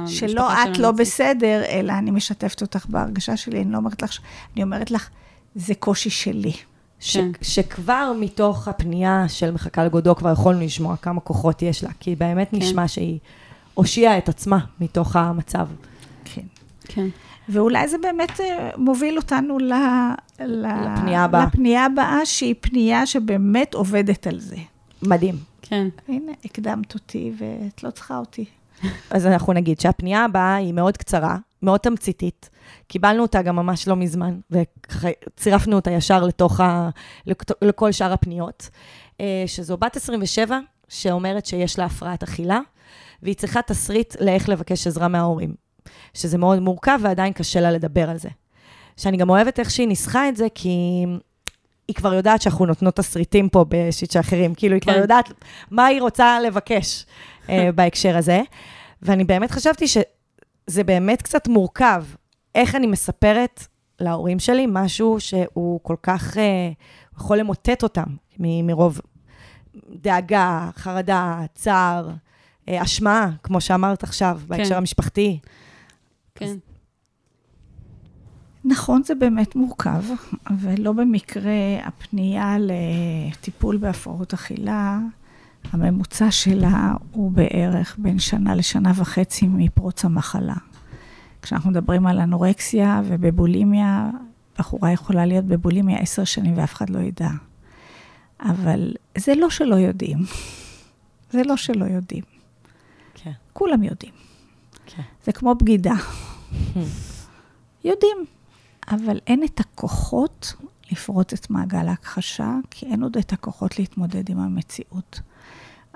שלא 0.07 0.53
את 0.53 0.79
לא. 0.79 0.91
בסדר, 0.91 1.63
אלא 1.69 1.93
אני 1.93 2.11
משתפת 2.11 2.63
אותך 2.63 2.87
בהרגשה 2.89 3.37
שלי, 3.37 3.63
אני 3.63 3.73
לא 3.73 3.77
אומרת 3.77 4.03
לך, 4.03 4.13
ש- 4.13 4.21
אני 4.55 4.63
אומרת 4.63 4.91
לך, 4.91 5.09
זה 5.55 5.75
קושי 5.75 6.11
שלי. 6.11 6.53
ש- 7.01 7.17
כן. 7.17 7.31
שכבר 7.43 8.13
מתוך 8.21 8.69
הפנייה 8.69 9.25
של 9.29 9.51
מחכה 9.51 9.85
לגודו 9.85 10.17
כבר 10.17 10.33
יכולנו 10.33 10.61
לשמוע 10.61 10.97
כמה 10.97 11.21
כוחות 11.21 11.63
יש 11.63 11.85
לה, 11.85 11.91
כי 12.01 12.17
באמת 12.17 12.51
כן. 12.51 12.57
נשמע 12.57 12.89
שהיא 12.89 13.19
הושיעה 13.75 14.19
את 14.19 14.29
עצמה 14.29 14.59
מתוך 14.81 15.17
המצב. 15.17 15.69
כן. 16.25 16.43
כן. 16.85 17.07
ואולי 17.49 17.89
זה 17.89 17.97
באמת 18.03 18.41
אה, 18.41 18.71
מוביל 18.77 19.17
אותנו 19.17 19.59
ל... 19.59 19.73
ל... 20.41 20.67
לפנייה 20.67 21.25
הבאה. 21.25 21.47
לפנייה 21.47 21.85
הבאה, 21.85 22.27
שהיא 22.27 22.55
פנייה 22.61 23.07
שבאמת 23.07 23.75
עובדת 23.75 24.27
על 24.27 24.41
זה. 24.41 24.57
מדהים. 25.03 25.35
כן. 25.63 25.89
הנה, 26.09 26.33
הקדמת 26.45 26.95
אותי 26.95 27.33
ואת 27.39 27.83
לא 27.85 27.91
צריכה 27.91 28.19
אותי. 28.19 28.45
אז 29.11 29.27
אנחנו 29.27 29.53
נגיד 29.53 29.81
שהפנייה 29.81 30.25
הבאה 30.25 30.55
היא 30.55 30.73
מאוד 30.73 30.97
קצרה, 30.97 31.37
מאוד 31.63 31.81
תמציתית. 31.81 32.51
קיבלנו 32.89 33.23
אותה 33.23 33.43
גם 33.43 33.57
ממש 33.57 33.89
לא 33.89 33.97
מזמן, 33.97 34.39
וככה 34.51 35.09
צירפנו 35.37 35.77
אותה 35.77 35.91
ישר 35.91 36.25
לתוך 36.25 36.61
ה... 36.61 36.91
לכל 37.63 37.93
שאר 37.93 38.13
הפניות. 38.13 38.69
אה, 39.21 39.45
שזו 39.47 39.77
בת 39.77 39.97
27, 39.97 40.59
שאומרת 40.89 41.47
שיש 41.47 41.79
לה 41.79 41.85
הפרעת 41.85 42.23
אכילה, 42.23 42.61
והיא 43.23 43.35
צריכה 43.35 43.63
תסריט 43.63 44.17
לאיך 44.21 44.49
לבקש 44.49 44.87
עזרה 44.87 45.09
מההורים. 45.09 45.55
שזה 46.15 46.39
מאוד 46.39 46.59
מורכב 46.59 46.99
ועדיין 47.03 47.33
קשה 47.33 47.61
לה 47.61 47.71
לדבר 47.71 48.11
על 48.11 48.19
זה. 48.19 48.29
שאני 48.97 49.17
גם 49.17 49.31
אוהבת 49.31 49.61
איך 49.61 49.71
שהיא 49.71 49.89
ניסחה 49.89 50.29
את 50.29 50.37
זה, 50.37 50.47
כי 50.55 51.05
היא 51.89 51.95
כבר 51.95 52.15
יודעת 52.15 52.43
שאנחנו 52.43 52.67
נותנות 52.67 52.97
תסריטים 52.97 53.49
פה 53.49 53.65
בשיט 53.69 54.11
של 54.11 54.21
אחרים. 54.21 54.55
כאילו, 54.55 54.75
היא 54.75 54.83
כבר 54.83 54.93
כן. 54.93 55.01
יודעת 55.01 55.33
מה 55.71 55.87
היא 55.87 56.01
רוצה 56.01 56.41
לבקש 56.41 57.07
בהקשר 57.75 58.17
הזה. 58.17 58.41
ואני 59.03 59.25
באמת 59.25 59.51
חשבתי 59.51 59.85
שזה 59.89 60.85
באמת 60.85 61.23
קצת 61.23 61.49
מורכב. 61.49 62.05
איך 62.55 62.75
אני 62.75 62.87
מספרת 62.87 63.67
להורים 64.01 64.39
שלי 64.39 64.67
משהו 64.69 65.21
שהוא 65.21 65.81
כל 65.83 65.97
כך 66.03 66.37
אה, 66.39 66.71
יכול 67.17 67.39
למוטט 67.39 67.83
אותם 67.83 68.05
מ- 68.39 68.67
מרוב 68.67 69.01
דאגה, 69.91 70.71
חרדה, 70.77 71.41
צער, 71.55 72.11
אה, 72.69 72.83
אשמה, 72.83 73.31
כמו 73.43 73.61
שאמרת 73.61 74.03
עכשיו, 74.03 74.41
בהקשר 74.49 74.77
המשפחתי. 74.77 75.39
כן. 76.35 76.57
נכון, 78.65 79.03
זה 79.03 79.15
באמת 79.15 79.57
מורכב, 79.57 80.03
ולא 80.61 80.93
במקרה 80.93 81.53
הפנייה 81.85 82.57
לטיפול 82.59 83.77
בהפרעות 83.77 84.33
אכילה, 84.35 84.99
הממוצע 85.71 86.31
שלה 86.31 86.93
הוא 87.13 87.33
בערך 87.33 87.97
בין 87.99 88.19
שנה 88.19 88.55
לשנה 88.55 88.93
וחצי 88.97 89.47
מפרוץ 89.47 90.05
המחלה. 90.05 90.55
כשאנחנו 91.43 91.71
מדברים 91.71 92.07
על 92.07 92.21
אנורקסיה 92.21 93.03
ובבולימיה, 93.05 94.11
בחורה 94.59 94.93
יכולה 94.93 95.27
להיות 95.27 95.45
בבולימיה 95.45 95.99
עשר 95.99 96.25
שנים 96.25 96.59
ואף 96.59 96.75
אחד 96.75 96.91
לא 96.91 96.99
ידע. 96.99 97.29
אבל 98.41 98.95
זה 99.19 99.35
לא 99.35 99.51
שלא 99.51 99.75
יודעים. 99.75 100.19
זה 101.33 101.43
לא 101.45 101.57
שלא 101.57 101.85
יודעים. 101.85 102.25
כן. 103.15 103.33
כולם 103.53 103.83
יודעים. 103.83 104.13
כן. 104.87 105.03
זה 105.25 105.33
כמו 105.33 105.55
בגידה. 105.55 105.95
יודעים, 107.85 108.19
אבל 108.91 109.19
אין 109.27 109.45
את 109.45 109.61
הכוחות 109.61 110.55
לפרוץ 110.93 111.33
את 111.33 111.51
מעגל 111.51 111.89
ההכחשה, 111.89 112.55
כי 112.71 112.87
אין 112.87 113.03
עוד 113.03 113.17
את 113.17 113.33
הכוחות 113.33 113.79
להתמודד 113.79 114.31
עם 114.31 114.39
המציאות. 114.39 115.21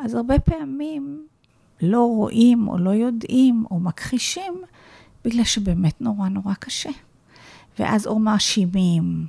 אז 0.04 0.14
הרבה 0.14 0.38
פעמים 0.38 1.26
לא 1.82 2.04
רואים 2.04 2.68
או 2.68 2.78
לא 2.78 2.90
יודעים 2.90 3.64
או 3.70 3.80
מכחישים, 3.80 4.54
בגלל 5.24 5.44
שבאמת 5.44 6.00
נורא 6.00 6.28
נורא 6.28 6.54
קשה. 6.54 6.90
ואז 7.78 8.06
או 8.06 8.18
מאשימים, 8.18 9.26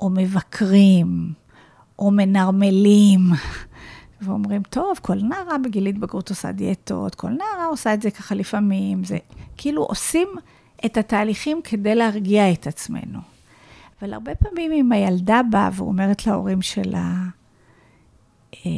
או 0.00 0.10
מבקרים, 0.10 1.32
או 1.98 2.10
מנרמלים, 2.10 3.20
ואומרים, 4.22 4.62
טוב, 4.62 4.98
כל 5.02 5.14
נערה 5.14 5.58
בגיל 5.58 5.86
התבגרות 5.86 6.30
עושה 6.30 6.52
דיאטות, 6.52 7.14
כל 7.14 7.28
נערה 7.28 7.66
עושה 7.66 7.94
את 7.94 8.02
זה 8.02 8.10
ככה 8.10 8.34
לפעמים, 8.34 9.04
זה 9.04 9.18
כאילו 9.56 9.82
עושים 9.82 10.28
את 10.84 10.96
התהליכים 10.96 11.60
כדי 11.64 11.94
להרגיע 11.94 12.52
את 12.52 12.66
עצמנו. 12.66 13.18
אבל 14.00 14.14
הרבה 14.14 14.34
פעמים 14.34 14.72
אם 14.72 14.92
הילדה 14.92 15.40
באה 15.50 15.70
ואומרת 15.72 16.26
להורים 16.26 16.62
שלה, 16.62 17.14
אה, 18.54 18.70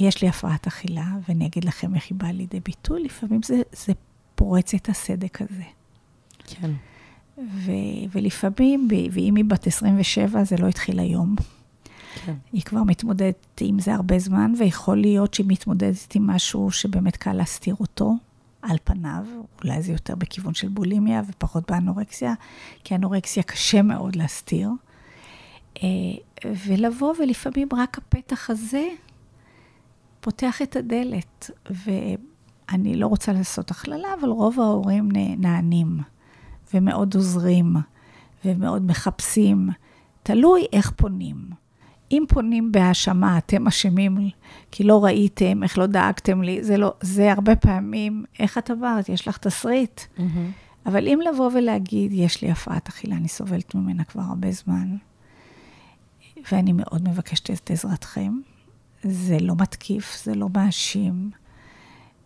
יש 0.00 0.22
לי 0.22 0.28
הפרעת 0.28 0.66
אכילה, 0.66 1.06
ואני 1.28 1.46
אגיד 1.46 1.64
לכם 1.64 1.94
איך 1.94 2.04
היא 2.10 2.18
באה 2.18 2.32
לידי 2.32 2.60
ביטוי, 2.60 3.04
לפעמים 3.04 3.42
זה, 3.42 3.62
זה 3.72 3.92
פורץ 4.34 4.74
את 4.74 4.88
הסדק 4.88 5.42
הזה. 5.42 5.62
כן. 6.46 6.70
ו, 7.38 7.72
ולפעמים, 8.12 8.88
ואם 9.12 9.34
היא 9.36 9.44
בת 9.44 9.66
27, 9.66 10.44
זה 10.44 10.56
לא 10.56 10.68
התחיל 10.68 10.98
היום. 10.98 11.36
כן. 12.24 12.34
היא 12.52 12.62
כבר 12.62 12.82
מתמודדת 12.82 13.60
עם 13.60 13.78
זה 13.78 13.94
הרבה 13.94 14.18
זמן, 14.18 14.52
ויכול 14.58 15.00
להיות 15.00 15.34
שהיא 15.34 15.46
מתמודדת 15.48 16.14
עם 16.14 16.26
משהו 16.26 16.70
שבאמת 16.70 17.16
קל 17.16 17.32
להסתיר 17.32 17.74
אותו, 17.80 18.14
על 18.62 18.76
פניו. 18.84 19.24
אולי 19.64 19.82
זה 19.82 19.92
יותר 19.92 20.14
בכיוון 20.14 20.54
של 20.54 20.68
בולימיה 20.68 21.22
ופחות 21.28 21.70
באנורקסיה, 21.70 22.34
כי 22.84 22.94
אנורקסיה 22.94 23.42
קשה 23.42 23.82
מאוד 23.82 24.16
להסתיר. 24.16 24.70
אה, 25.82 25.88
ולבוא, 26.66 27.14
ולפעמים 27.18 27.68
רק 27.76 27.98
הפתח 27.98 28.50
הזה 28.50 28.88
פותח 30.20 30.62
את 30.62 30.76
הדלת. 30.76 31.50
ואני 31.70 32.96
לא 32.96 33.06
רוצה 33.06 33.32
לעשות 33.32 33.70
הכללה, 33.70 34.08
אבל 34.20 34.28
רוב 34.28 34.60
ההורים 34.60 35.08
נענים, 35.38 36.00
ומאוד 36.74 37.14
עוזרים, 37.14 37.76
ומאוד 38.44 38.86
מחפשים. 38.86 39.68
תלוי 40.22 40.66
איך 40.72 40.90
פונים. 40.96 41.36
אם 42.12 42.24
פונים 42.28 42.72
בהאשמה, 42.72 43.38
אתם 43.38 43.66
אשמים 43.66 44.30
כי 44.70 44.84
לא 44.84 45.04
ראיתם, 45.04 45.62
איך 45.62 45.78
לא 45.78 45.86
דאגתם 45.86 46.42
לי, 46.42 46.64
זה 46.64 46.76
לא, 46.76 46.92
זה 47.00 47.32
הרבה 47.32 47.56
פעמים, 47.56 48.24
איך 48.38 48.58
את 48.58 48.70
עברת, 48.70 49.08
יש 49.08 49.28
לך 49.28 49.38
תסריט. 49.38 50.00
אבל 50.86 51.08
אם 51.08 51.18
לבוא 51.28 51.50
ולהגיד, 51.54 52.12
יש 52.12 52.42
לי 52.42 52.50
הפרעת 52.50 52.88
אכילה, 52.88 53.16
אני 53.16 53.28
סובלת 53.28 53.74
ממנה 53.74 54.04
כבר 54.04 54.22
הרבה 54.22 54.50
זמן, 54.52 54.96
ואני 56.52 56.72
מאוד 56.72 57.08
מבקשת 57.08 57.50
את 57.50 57.70
עזרתכם, 57.70 58.32
זה 59.02 59.38
לא 59.40 59.54
מתקיף, 59.58 60.22
זה 60.24 60.34
לא 60.34 60.46
מאשים, 60.54 61.30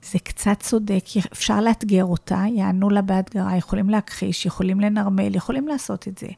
זה 0.02 0.18
קצת 0.18 0.60
צודק, 0.60 1.04
אפשר 1.32 1.60
לאתגר 1.60 2.04
אותה, 2.04 2.44
יענו 2.54 2.90
לה 2.90 3.02
בהדגרה, 3.02 3.56
יכולים 3.56 3.90
להכחיש, 3.90 4.46
יכולים 4.46 4.80
לנרמל, 4.80 5.34
יכולים 5.34 5.68
לעשות 5.68 6.08
את 6.08 6.18
זה. 6.18 6.28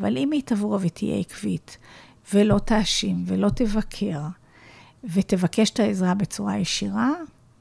אבל 0.00 0.16
אם 0.16 0.30
היא 0.32 0.42
תבוא 0.44 0.78
ותהיה 0.82 1.16
עקבית, 1.16 1.78
ולא 2.34 2.58
תאשים, 2.58 3.24
ולא 3.26 3.48
תבקר, 3.48 4.20
ותבקש 5.04 5.70
את 5.70 5.80
העזרה 5.80 6.14
בצורה 6.14 6.58
ישירה, 6.58 7.12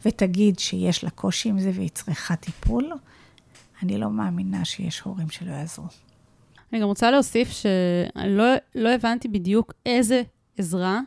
ותגיד 0.06 0.60
שיש 0.60 1.04
לה 1.04 1.10
קושי 1.10 1.50
עם 1.50 1.60
זה 1.60 1.72
והיא 1.74 1.90
צריכה 1.90 2.36
טיפול, 2.36 2.92
אני 3.84 3.98
לא 3.98 4.10
מאמינה 4.10 4.66
שיש 4.66 5.00
הורים 5.00 5.30
שלא 5.30 5.52
יעזרו. 5.52 5.86
אני 6.74 6.82
גם 6.82 6.88
רוצה 6.88 7.12
להוסיף 7.12 7.50
שלא 7.52 8.54
לא 8.76 8.90
הבנתי 8.90 9.28
בדיוק 9.28 9.74
איזה 9.86 10.22
עזרה 10.58 11.02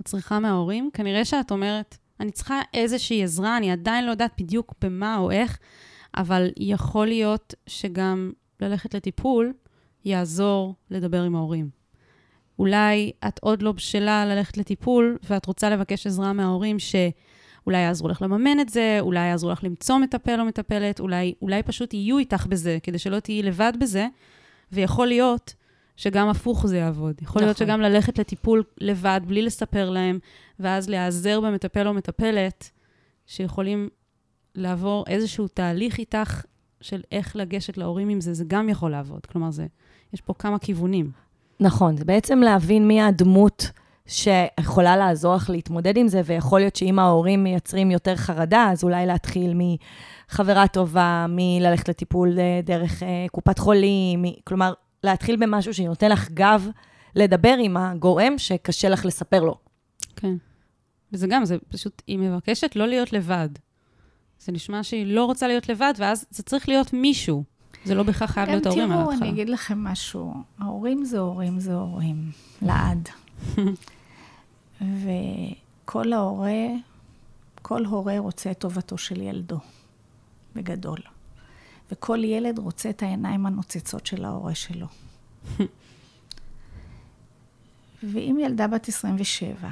את 0.00 0.04
צריכה 0.04 0.38
מההורים. 0.38 0.90
כנראה 0.92 1.24
שאת 1.24 1.50
אומרת, 1.50 1.98
אני 2.20 2.30
צריכה 2.30 2.60
איזושהי 2.74 3.22
עזרה, 3.22 3.56
אני 3.56 3.70
עדיין 3.70 4.06
לא 4.06 4.10
יודעת 4.10 4.32
בדיוק 4.38 4.74
במה 4.80 5.16
או 5.16 5.30
איך, 5.30 5.58
אבל 6.16 6.50
יכול 6.56 7.06
להיות 7.06 7.54
שגם 7.66 8.32
ללכת 8.60 8.94
לטיפול 8.94 9.52
יעזור 10.04 10.74
לדבר 10.90 11.22
עם 11.22 11.36
ההורים. 11.36 11.70
אולי 12.58 13.12
את 13.28 13.38
עוד 13.38 13.62
לא 13.62 13.72
בשלה 13.72 14.26
ללכת 14.26 14.56
לטיפול, 14.56 15.18
ואת 15.30 15.46
רוצה 15.46 15.70
לבקש 15.70 16.06
עזרה 16.06 16.32
מההורים 16.32 16.76
שאולי 16.78 17.78
יעזרו 17.78 18.08
לך 18.08 18.22
לממן 18.22 18.60
את 18.60 18.68
זה, 18.68 18.96
אולי 19.00 19.26
יעזרו 19.26 19.50
לך 19.50 19.64
למצוא 19.64 19.98
מטפל 19.98 20.40
או 20.40 20.44
מטפלת, 20.44 21.00
אולי, 21.00 21.34
אולי 21.42 21.62
פשוט 21.62 21.94
יהיו 21.94 22.18
איתך 22.18 22.46
בזה, 22.46 22.78
כדי 22.82 22.98
שלא 22.98 23.20
תהיי 23.20 23.42
לבד 23.42 23.72
בזה, 23.80 24.06
ויכול 24.72 25.06
להיות 25.06 25.54
שגם 25.96 26.28
הפוך 26.28 26.66
זה 26.66 26.76
יעבוד. 26.76 27.14
יכול 27.22 27.42
להיות 27.42 27.56
נכון. 27.56 27.66
שגם 27.66 27.80
ללכת 27.80 28.18
לטיפול 28.18 28.62
לבד, 28.80 29.20
בלי 29.26 29.42
לספר 29.42 29.90
להם, 29.90 30.18
ואז 30.60 30.88
להיעזר 30.88 31.40
במטפל 31.40 31.88
או 31.88 31.94
מטפלת, 31.94 32.70
שיכולים 33.26 33.88
לעבור 34.54 35.04
איזשהו 35.08 35.48
תהליך 35.48 35.98
איתך 35.98 36.44
של 36.80 37.02
איך 37.12 37.36
לגשת 37.36 37.78
להורים 37.78 38.08
עם 38.08 38.20
זה, 38.20 38.34
זה 38.34 38.44
גם 38.46 38.68
יכול 38.68 38.90
לעבוד. 38.90 39.26
כלומר, 39.26 39.50
זה, 39.50 39.66
יש 40.12 40.20
פה 40.20 40.34
כמה 40.38 40.58
כיוונים. 40.58 41.10
נכון, 41.60 41.96
זה 41.96 42.04
בעצם 42.04 42.38
להבין 42.38 42.88
מי 42.88 43.02
הדמות 43.02 43.70
שיכולה 44.06 44.96
לעזור 44.96 45.34
לך 45.34 45.50
להתמודד 45.50 45.96
עם 45.96 46.08
זה, 46.08 46.20
ויכול 46.24 46.60
להיות 46.60 46.76
שאם 46.76 46.98
ההורים 46.98 47.44
מייצרים 47.44 47.90
יותר 47.90 48.16
חרדה, 48.16 48.68
אז 48.72 48.84
אולי 48.84 49.06
להתחיל 49.06 49.54
מחברה 49.56 50.68
טובה, 50.68 51.26
מללכת 51.28 51.88
לטיפול 51.88 52.38
אה, 52.38 52.60
דרך 52.64 53.02
אה, 53.02 53.26
קופת 53.32 53.58
חולים, 53.58 54.22
מ... 54.22 54.26
כלומר, 54.44 54.72
להתחיל 55.04 55.36
במשהו 55.36 55.74
שנותן 55.74 56.10
לך 56.10 56.30
גב 56.30 56.68
לדבר 57.14 57.56
עם 57.60 57.76
הגורם 57.76 58.38
שקשה 58.38 58.88
לך 58.88 59.04
לספר 59.04 59.44
לו. 59.44 59.58
כן. 60.16 60.34
וזה 61.12 61.26
גם, 61.26 61.44
זה 61.44 61.56
פשוט, 61.68 62.02
היא 62.06 62.18
מבקשת 62.18 62.76
לא 62.76 62.86
להיות 62.86 63.12
לבד. 63.12 63.48
זה 64.40 64.52
נשמע 64.52 64.82
שהיא 64.82 65.06
לא 65.06 65.24
רוצה 65.24 65.48
להיות 65.48 65.68
לבד, 65.68 65.92
ואז 65.98 66.26
זה 66.30 66.42
צריך 66.42 66.68
להיות 66.68 66.92
מישהו. 66.92 67.44
זה 67.84 67.94
לא 67.94 68.02
בהכרח 68.02 68.30
חייב 68.30 68.48
להיות 68.48 68.66
ההורים 68.66 68.92
על 68.92 68.98
גם 68.98 69.04
תראו. 69.04 69.12
אני 69.12 69.30
אגיד 69.30 69.48
לכם 69.48 69.84
משהו. 69.84 70.34
ההורים 70.58 71.04
זה 71.04 71.18
הורים 71.18 71.60
זה 71.60 71.74
הורים, 71.74 72.30
לעד. 72.62 73.08
וכל 75.82 76.12
ההורה, 76.12 76.66
כל 77.62 77.84
הורה 77.84 78.18
רוצה 78.18 78.50
את 78.50 78.58
טובתו 78.58 78.98
של 78.98 79.20
ילדו, 79.20 79.58
בגדול. 80.54 80.98
וכל 81.90 82.24
ילד 82.24 82.58
רוצה 82.58 82.90
את 82.90 83.02
העיניים 83.02 83.46
הנוצצות 83.46 84.06
של 84.06 84.24
ההורה 84.24 84.54
שלו. 84.54 84.86
ואם 88.02 88.38
ילדה 88.40 88.66
בת 88.66 88.88
27 88.88 89.68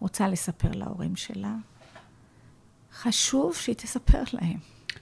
רוצה 0.00 0.28
לספר 0.28 0.70
להורים 0.72 1.16
שלה, 1.16 1.54
חשוב 2.92 3.54
שהיא 3.54 3.74
תספר 3.74 4.22
להם. 4.32 4.58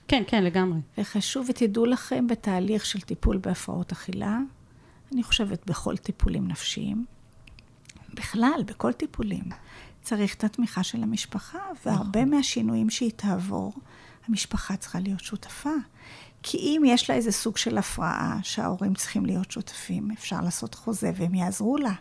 כן, 0.07 0.23
כן, 0.27 0.43
לגמרי. 0.43 0.79
וחשוב, 0.97 1.45
ותדעו 1.49 1.85
לכם, 1.85 2.27
בתהליך 2.27 2.85
של 2.85 3.01
טיפול 3.01 3.37
בהפרעות 3.37 3.91
אכילה, 3.91 4.39
אני 5.13 5.23
חושבת 5.23 5.65
בכל 5.65 5.97
טיפולים 5.97 6.47
נפשיים, 6.47 7.05
בכלל, 8.13 8.63
בכל 8.65 8.93
טיפולים, 8.93 9.43
צריך 10.01 10.35
את 10.35 10.43
התמיכה 10.43 10.83
של 10.83 11.03
המשפחה, 11.03 11.59
והרבה 11.85 12.25
מהשינויים 12.25 12.89
שהיא 12.89 13.11
תעבור, 13.15 13.73
המשפחה 14.27 14.75
צריכה 14.75 14.99
להיות 14.99 15.19
שותפה. 15.19 15.69
כי 16.43 16.57
אם 16.57 16.81
יש 16.85 17.09
לה 17.09 17.15
איזה 17.15 17.31
סוג 17.31 17.57
של 17.57 17.77
הפרעה 17.77 18.37
שההורים 18.43 18.93
צריכים 18.93 19.25
להיות 19.25 19.51
שותפים, 19.51 20.11
אפשר 20.11 20.41
לעשות 20.41 20.75
חוזה 20.75 21.11
והם 21.15 21.35
יעזרו 21.35 21.77
לה. 21.77 21.93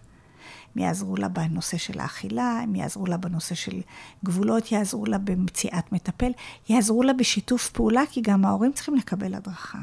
הם 0.75 0.83
יעזרו 0.83 1.17
לה 1.17 1.29
בנושא 1.29 1.79
של 1.79 2.01
האכילה, 2.01 2.61
הם 2.63 2.75
יעזרו 2.75 3.07
לה 3.07 3.17
בנושא 3.17 3.55
של 3.55 3.81
גבולות, 4.25 4.73
יעזרו 4.73 5.07
לה 5.07 5.19
במציאת 5.19 5.93
מטפל, 5.93 6.33
יעזרו 6.69 7.03
לה 7.03 7.13
בשיתוף 7.13 7.71
פעולה, 7.71 8.03
כי 8.11 8.21
גם 8.21 8.45
ההורים 8.45 8.73
צריכים 8.73 8.95
לקבל 8.95 9.35
הדרכה. 9.35 9.79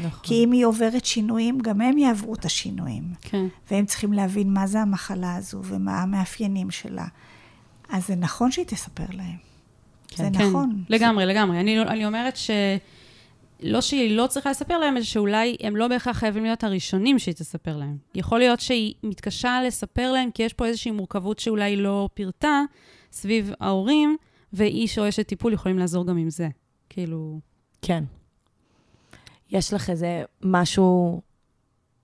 נכון. 0.00 0.20
כי 0.22 0.44
אם 0.44 0.52
היא 0.52 0.66
עוברת 0.66 1.04
שינויים, 1.04 1.58
גם 1.58 1.80
הם 1.80 1.98
יעברו 1.98 2.34
את 2.34 2.44
השינויים. 2.44 3.14
כן. 3.20 3.46
והם 3.70 3.86
צריכים 3.86 4.12
להבין 4.12 4.52
מה 4.52 4.66
זה 4.66 4.80
המחלה 4.80 5.34
הזו 5.34 5.60
ומה 5.64 6.02
המאפיינים 6.02 6.70
שלה. 6.70 7.06
אז 7.88 8.06
זה 8.06 8.16
נכון 8.16 8.52
שהיא 8.52 8.66
תספר 8.66 9.06
להם. 9.10 9.49
זה 10.14 10.28
כן, 10.32 10.48
נכון. 10.48 10.84
לגמרי, 10.88 11.26
לגמרי. 11.26 11.60
אני, 11.60 11.80
אני 11.82 12.06
אומרת 12.06 12.36
ש... 12.36 12.50
לא 13.62 13.80
שהיא 13.80 14.16
לא 14.16 14.26
צריכה 14.26 14.50
לספר 14.50 14.78
להם, 14.78 14.96
אלא 14.96 15.04
שאולי 15.04 15.56
הם 15.60 15.76
לא 15.76 15.88
בהכרח 15.88 16.16
חייבים 16.16 16.44
להיות 16.44 16.64
הראשונים 16.64 17.18
שהיא 17.18 17.34
תספר 17.34 17.76
להם. 17.76 17.96
יכול 18.14 18.38
להיות 18.38 18.60
שהיא 18.60 18.94
מתקשה 19.02 19.60
לספר 19.66 20.12
להם, 20.12 20.30
כי 20.30 20.42
יש 20.42 20.52
פה 20.52 20.66
איזושהי 20.66 20.90
מורכבות 20.90 21.38
שאולי 21.38 21.76
לא 21.76 22.08
פירטה 22.14 22.62
סביב 23.12 23.52
ההורים, 23.60 24.16
ואיש 24.52 24.98
או 24.98 25.08
אשת 25.08 25.26
טיפול 25.26 25.52
יכולים 25.52 25.78
לעזור 25.78 26.06
גם 26.06 26.16
עם 26.16 26.30
זה. 26.30 26.48
כאילו... 26.88 27.40
כן. 27.82 28.04
יש 29.50 29.72
לך 29.72 29.90
איזה 29.90 30.22
משהו 30.42 31.20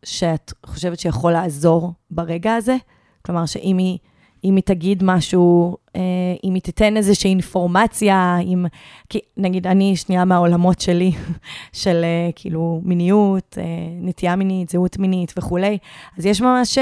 שאת 0.05 0.53
חושבת 0.67 1.01
שיכול 1.01 1.33
לעזור 1.33 1.93
ברגע 2.11 2.55
הזה? 2.55 2.77
כלומר, 3.23 3.47
שאם 3.47 3.79
היא, 3.79 3.99
אם 4.47 4.57
היא 4.57 4.63
תגיד 4.65 5.03
משהו, 5.05 5.77
אה, 5.97 6.01
אם 6.45 6.55
היא 6.55 6.63
תיתן 6.63 6.97
איזושהי 6.97 7.31
אינפורמציה, 7.31 8.39
אם... 8.39 8.67
כי 9.09 9.19
נגיד, 9.37 9.67
אני 9.67 9.97
שנייה 9.97 10.25
מהעולמות 10.25 10.81
שלי, 10.81 11.13
של 11.73 12.05
אה, 12.05 12.31
כאילו 12.37 12.81
מיניות, 12.85 13.59
אה, 13.61 13.65
נטייה 14.01 14.37
מינית, 14.37 14.69
זהות 14.69 14.99
מינית 14.99 15.35
וכולי, 15.37 15.79
אז 16.19 16.27
יש 16.27 16.41
ממש 16.41 16.79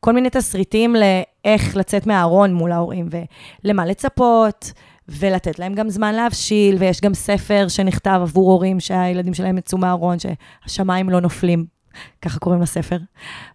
כל 0.00 0.12
מיני 0.12 0.30
תסריטים 0.30 0.94
לאיך 0.94 1.76
לצאת 1.76 2.06
מהארון 2.06 2.54
מול 2.54 2.72
ההורים, 2.72 3.08
ולמה 3.64 3.86
לצפות. 3.86 4.72
ולתת 5.08 5.58
להם 5.58 5.74
גם 5.74 5.90
זמן 5.90 6.14
להבשיל, 6.14 6.76
ויש 6.78 7.00
גם 7.00 7.14
ספר 7.14 7.68
שנכתב 7.68 8.18
עבור 8.22 8.52
הורים 8.52 8.80
שהילדים 8.80 9.34
שלהם 9.34 9.58
יצאו 9.58 9.78
מהארון, 9.78 10.16
שהשמיים 10.18 11.10
לא 11.10 11.20
נופלים, 11.20 11.64
ככה 12.22 12.38
קוראים 12.38 12.62
לספר. 12.62 12.98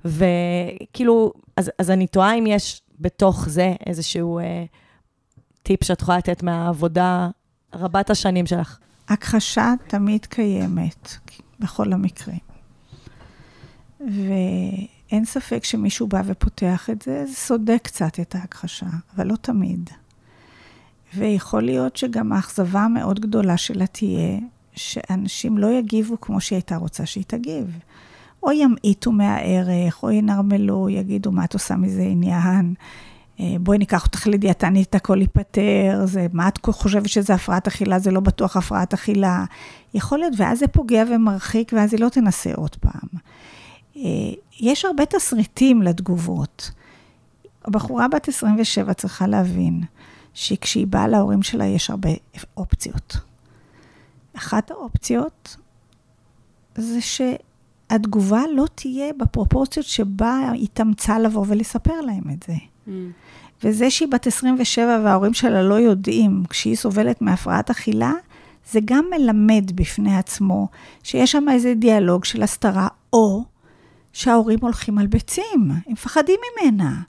וכאילו, 0.06 1.34
אז, 1.58 1.72
אז 1.80 1.92
אני 1.92 2.08
תוהה 2.08 2.34
אם 2.34 2.48
יש 2.48 2.82
בתוך 3.00 3.50
זה 3.50 3.74
איזשהו 3.86 4.39
אה, 4.39 4.66
טיפ 5.64 5.84
שאת 5.84 6.02
יכולה 6.02 6.18
לתת 6.18 6.43
מהעבודה 6.43 7.30
רבת 7.74 8.10
השנים 8.10 8.45
שלך. 8.45 8.78
הכחשה 9.08 9.74
תמיד 9.88 10.26
קיימת, 10.26 11.18
בכל 11.60 11.93
המקרים. 11.93 12.39
ואין 14.00 15.26
ספק 15.26 15.64
שמישהו 15.64 16.08
בא 16.08 16.22
ופותח 16.26 16.89
את 16.89 17.02
זה, 17.02 17.26
זה 17.26 17.34
סודק 17.36 17.80
קצת 17.84 18.20
את 18.20 18.36
ההכחשה, 18.36 18.86
אבל 19.16 19.28
לא 19.28 19.36
תמיד. 19.36 19.89
ויכול 21.16 21.64
להיות 21.64 21.95
שגם 21.95 22.32
האכזבה 22.34 22.82
המאוד 22.82 23.20
גדולה 23.20 23.58
שלה 23.58 23.88
תהיה 23.88 24.39
שאנשים 24.76 25.58
לא 25.58 25.68
יגיבו 25.80 26.22
כמו 26.22 26.41
שהיא 26.41 26.58
הייתה 26.58 26.76
רוצה 26.76 27.06
שהיא 27.06 27.24
תגיב. 27.28 27.80
או 28.44 28.52
ימעיטו 28.52 29.12
מהערך, 29.12 30.04
או 30.04 30.12
ינרמלו, 30.12 30.90
יגידו, 30.90 31.32
מה 31.32 31.46
את 31.46 31.54
עושה 31.54 31.76
מזה 31.76 32.02
עניין? 32.02 32.74
אה, 33.40 33.56
בואי 33.60 33.78
ניקח 33.78 34.06
אותך 34.06 34.28
לדיאטנית, 34.28 34.96
הכל 34.96 35.22
ייפתר, 35.22 36.02
זה, 36.06 36.28
מה 36.34 36.48
את 36.48 36.60
חושבת 36.66 37.10
שזה 37.10 37.34
הפרעת 37.34 37.68
אכילה? 37.68 38.00
זה 38.00 38.12
לא 38.12 38.20
בטוח 38.20 38.58
הפרעת 38.58 38.94
אכילה. 38.94 39.46
יכול 39.94 40.20
להיות, 40.20 40.34
ואז 40.38 40.60
זה 40.60 40.68
פוגע 40.68 41.04
ומרחיק, 41.10 41.72
ואז 41.76 41.94
היא 41.94 42.02
לא 42.02 42.10
תנסה 42.10 42.54
עוד 42.56 42.76
פעם. 42.76 43.20
אה, 43.98 44.02
יש 44.60 44.86
הרבה 44.86 45.06
תסריטים 45.06 45.82
לתגובות. 45.82 46.72
הבחורה 47.66 48.08
בת 48.08 48.28
27 48.28 48.94
צריכה 48.94 49.28
להבין 49.28 49.82
שכשהיא 50.34 50.88
באה 50.88 51.08
להורים 51.08 51.44
שלה 51.44 51.66
יש 51.66 51.90
הרבה 51.90 52.10
אופציות. 52.58 53.18
אחת 54.38 54.72
האופציות 54.72 55.58
זה 56.76 57.02
שהתגובה 57.92 58.42
לא 58.54 58.66
תהיה 58.76 59.14
בפרופורציות 59.18 59.86
שבה 59.86 60.50
היא 60.54 60.68
תמצא 60.74 61.18
לבוא 61.18 61.46
ולספר 61.48 62.02
להם 62.02 62.24
את 62.34 62.46
זה. 62.48 62.54
Mm. 62.88 62.92
וזה 63.64 63.90
שהיא 63.90 64.08
בת 64.12 64.28
27 64.28 65.00
וההורים 65.04 65.34
שלה 65.34 65.64
לא 65.64 65.76
יודעים, 65.76 66.44
כשהיא 66.50 66.76
סובלת 66.76 67.22
מהפרעת 67.22 67.70
אכילה, 67.70 68.14
זה 68.72 68.80
גם 68.86 69.06
מלמד 69.12 69.72
בפני 69.76 70.18
עצמו 70.18 70.68
שיש 71.04 71.32
שם 71.32 71.50
איזה 71.50 71.74
דיאלוג 71.74 72.26
של 72.26 72.44
הסתרה, 72.44 72.88
או 73.14 73.44
שההורים 74.14 74.60
הולכים 74.62 74.98
על 74.98 75.08
ביצים, 75.08 75.72
הם 75.72 75.94
מפחדים 75.94 76.40
ממנה. 76.62 77.02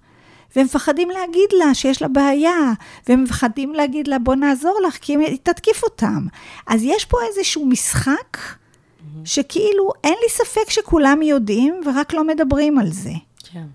והם 0.56 0.64
מפחדים 0.64 1.10
להגיד 1.10 1.50
לה 1.58 1.74
שיש 1.74 2.02
לה 2.02 2.08
בעיה, 2.08 2.72
והם 3.08 3.24
מפחדים 3.24 3.74
להגיד 3.74 4.08
לה 4.08 4.18
בוא 4.18 4.34
נעזור 4.34 4.78
לך, 4.86 4.98
כי 5.00 5.16
היא 5.16 5.38
תתקיף 5.42 5.82
אותם. 5.82 6.26
אז 6.66 6.80
יש 6.84 7.04
פה 7.04 7.16
איזשהו 7.28 7.66
משחק, 7.66 8.38
שכאילו 9.24 9.90
אין 10.04 10.14
לי 10.22 10.28
ספק 10.30 10.70
שכולם 10.70 11.22
יודעים 11.22 11.80
ורק 11.86 12.12
לא 12.12 12.24
מדברים 12.26 12.78
על 12.78 12.92
זה. 12.92 13.12
כן. 13.52 13.66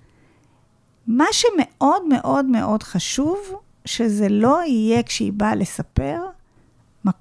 מה 1.07 1.25
שמאוד 1.31 2.07
מאוד 2.09 2.45
מאוד 2.45 2.83
חשוב, 2.83 3.37
שזה 3.85 4.29
לא 4.29 4.59
יהיה 4.67 5.03
כשהיא 5.03 5.33
באה 5.33 5.55
לספר 5.55 6.19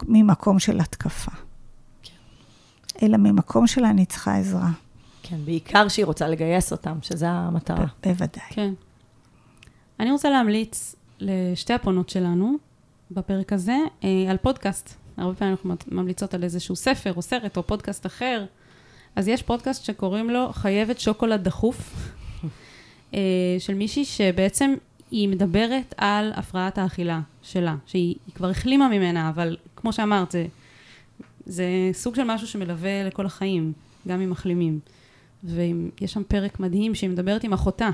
ממקום 0.03 0.59
של 0.59 0.81
התקפה. 0.81 1.31
כן. 2.03 2.13
אלא 3.03 3.17
ממקום 3.17 3.67
של 3.67 3.85
אני 3.85 4.07
צריכה 4.07 4.37
עזרה. 4.37 4.69
כן, 5.23 5.37
בעיקר 5.45 5.89
שהיא 5.89 6.05
רוצה 6.05 6.29
לגייס 6.29 6.73
אותם, 6.73 6.99
שזה 7.03 7.29
המטרה. 7.29 7.87
בוודאי. 8.03 8.45
כן. 8.51 8.73
אני 10.01 10.11
רוצה 10.11 10.31
להמליץ 10.31 10.95
לשתי 11.21 11.73
הפונות 11.73 12.09
שלנו 12.09 12.57
בפרק 13.11 13.53
הזה 13.53 13.77
אה, 14.05 14.27
על 14.31 14.37
פודקאסט. 14.37 14.95
הרבה 15.17 15.35
פעמים 15.35 15.53
אנחנו 15.53 15.75
ממליצות 15.89 16.35
על 16.35 16.45
איזשהו 16.45 16.77
ספר 16.77 17.13
או 17.17 17.23
סרט 17.23 17.57
או 17.57 17.63
פודקאסט 17.63 18.07
אחר. 18.07 18.45
אז 19.17 19.29
יש 19.29 19.43
פודקאסט 19.43 19.85
שקוראים 19.85 20.31
לו 20.31 20.53
חייבת 20.53 21.01
שוקולד 21.01 21.45
דחוף, 21.45 21.95
אה, 23.15 23.21
של 23.59 23.75
מישהי 23.75 24.05
שבעצם 24.05 24.75
היא 25.11 25.29
מדברת 25.29 25.95
על 25.97 26.33
הפרעת 26.37 26.79
האכילה 26.79 27.21
שלה, 27.43 27.77
שהיא 27.87 28.15
כבר 28.35 28.51
החלימה 28.51 28.89
ממנה, 28.89 29.29
אבל 29.29 29.57
כמו 29.77 29.93
שאמרת, 29.93 30.31
זה, 30.31 30.47
זה 31.47 31.65
סוג 31.93 32.15
של 32.15 32.25
משהו 32.25 32.47
שמלווה 32.47 33.05
לכל 33.05 33.27
החיים, 33.27 33.73
גם 34.09 34.21
עם 34.21 34.31
מחלימים. 34.31 34.81
ויש 35.45 36.13
שם 36.13 36.23
פרק 36.29 36.61
מדהים 36.61 36.95
שהיא 36.95 37.11
מדברת 37.11 37.45
עם 37.45 37.53
אחותה 37.53 37.89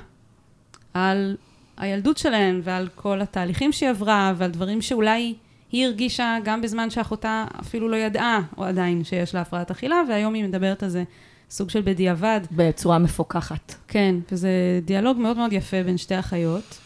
על 0.94 1.36
הילדות 1.76 2.18
שלהן 2.18 2.60
ועל 2.64 2.88
כל 2.94 3.20
התהליכים 3.20 3.72
שהיא 3.72 3.90
עברה 3.90 4.32
ועל 4.36 4.50
דברים 4.50 4.82
שאולי 4.82 5.34
היא 5.72 5.86
הרגישה 5.86 6.38
גם 6.44 6.62
בזמן 6.62 6.90
שאחותה 6.90 7.44
אפילו 7.60 7.88
לא 7.88 7.96
ידעה 7.96 8.40
או 8.56 8.64
עדיין 8.64 9.04
שיש 9.04 9.34
לה 9.34 9.40
הפרעת 9.40 9.70
אכילה, 9.70 10.02
והיום 10.08 10.34
היא 10.34 10.44
מדברת 10.44 10.82
על 10.82 10.88
זה 10.88 11.04
סוג 11.50 11.70
של 11.70 11.80
בדיעבד. 11.80 12.40
בצורה 12.52 12.98
מפוקחת. 12.98 13.74
כן, 13.88 14.14
וזה 14.32 14.50
דיאלוג 14.84 15.18
מאוד 15.18 15.36
מאוד 15.36 15.52
יפה 15.52 15.82
בין 15.82 15.96
שתי 15.96 16.18
אחיות. 16.18 16.78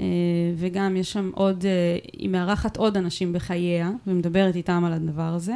אה, 0.00 0.04
וגם 0.56 0.96
יש 0.96 1.12
שם 1.12 1.30
עוד, 1.34 1.64
אה, 1.66 1.98
היא 2.12 2.28
מארחת 2.28 2.76
עוד 2.76 2.96
אנשים 2.96 3.32
בחייה, 3.32 3.90
ומדברת 4.06 4.56
איתם 4.56 4.84
על 4.84 4.92
הדבר 4.92 5.22
הזה. 5.22 5.54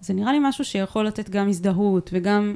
זה 0.00 0.14
נראה 0.14 0.32
לי 0.32 0.38
משהו 0.42 0.64
שיכול 0.64 1.06
לתת 1.06 1.30
גם 1.30 1.48
הזדהות, 1.48 2.10
וגם 2.12 2.54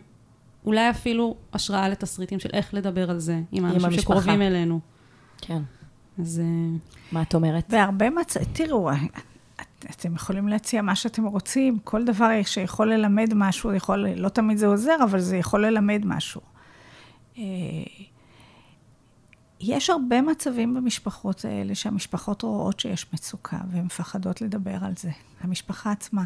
אולי 0.66 0.90
אפילו 0.90 1.36
השראה 1.52 1.88
לתסריטים 1.88 2.38
של 2.38 2.48
איך 2.52 2.74
לדבר 2.74 3.10
על 3.10 3.18
זה, 3.18 3.40
עם 3.52 3.64
האנשים 3.64 3.92
שקרובים 3.92 4.42
אלינו. 4.42 4.80
כן. 5.40 5.62
אז... 6.18 6.40
אה, 6.44 6.78
מה 7.12 7.22
את 7.22 7.34
אומרת? 7.34 7.68
בהרבה 7.70 8.10
מצ... 8.10 8.36
תראו, 8.52 8.90
אתם 9.90 10.14
יכולים 10.14 10.48
להציע 10.48 10.82
מה 10.82 10.96
שאתם 10.96 11.24
רוצים, 11.24 11.78
כל 11.84 12.04
דבר 12.04 12.28
שיכול 12.44 12.92
ללמד 12.92 13.34
משהו, 13.34 13.74
יכול, 13.74 14.08
לא 14.08 14.28
תמיד 14.28 14.58
זה 14.58 14.66
עוזר, 14.66 14.96
אבל 15.04 15.20
זה 15.20 15.36
יכול 15.36 15.66
ללמד 15.66 16.02
משהו. 16.04 16.40
אה, 17.38 17.42
יש 19.60 19.90
הרבה 19.90 20.22
מצבים 20.22 20.74
במשפחות 20.74 21.44
האלה 21.44 21.74
שהמשפחות 21.74 22.42
רואות 22.42 22.80
שיש 22.80 23.06
מצוקה 23.12 23.58
והן 23.70 23.84
מפחדות 23.84 24.40
לדבר 24.40 24.84
על 24.84 24.92
זה, 24.96 25.10
המשפחה 25.40 25.92
עצמה. 25.92 26.24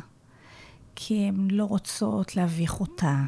כי 0.94 1.28
הן 1.28 1.48
לא 1.50 1.64
רוצות 1.64 2.36
להביך 2.36 2.80
אותה, 2.80 3.22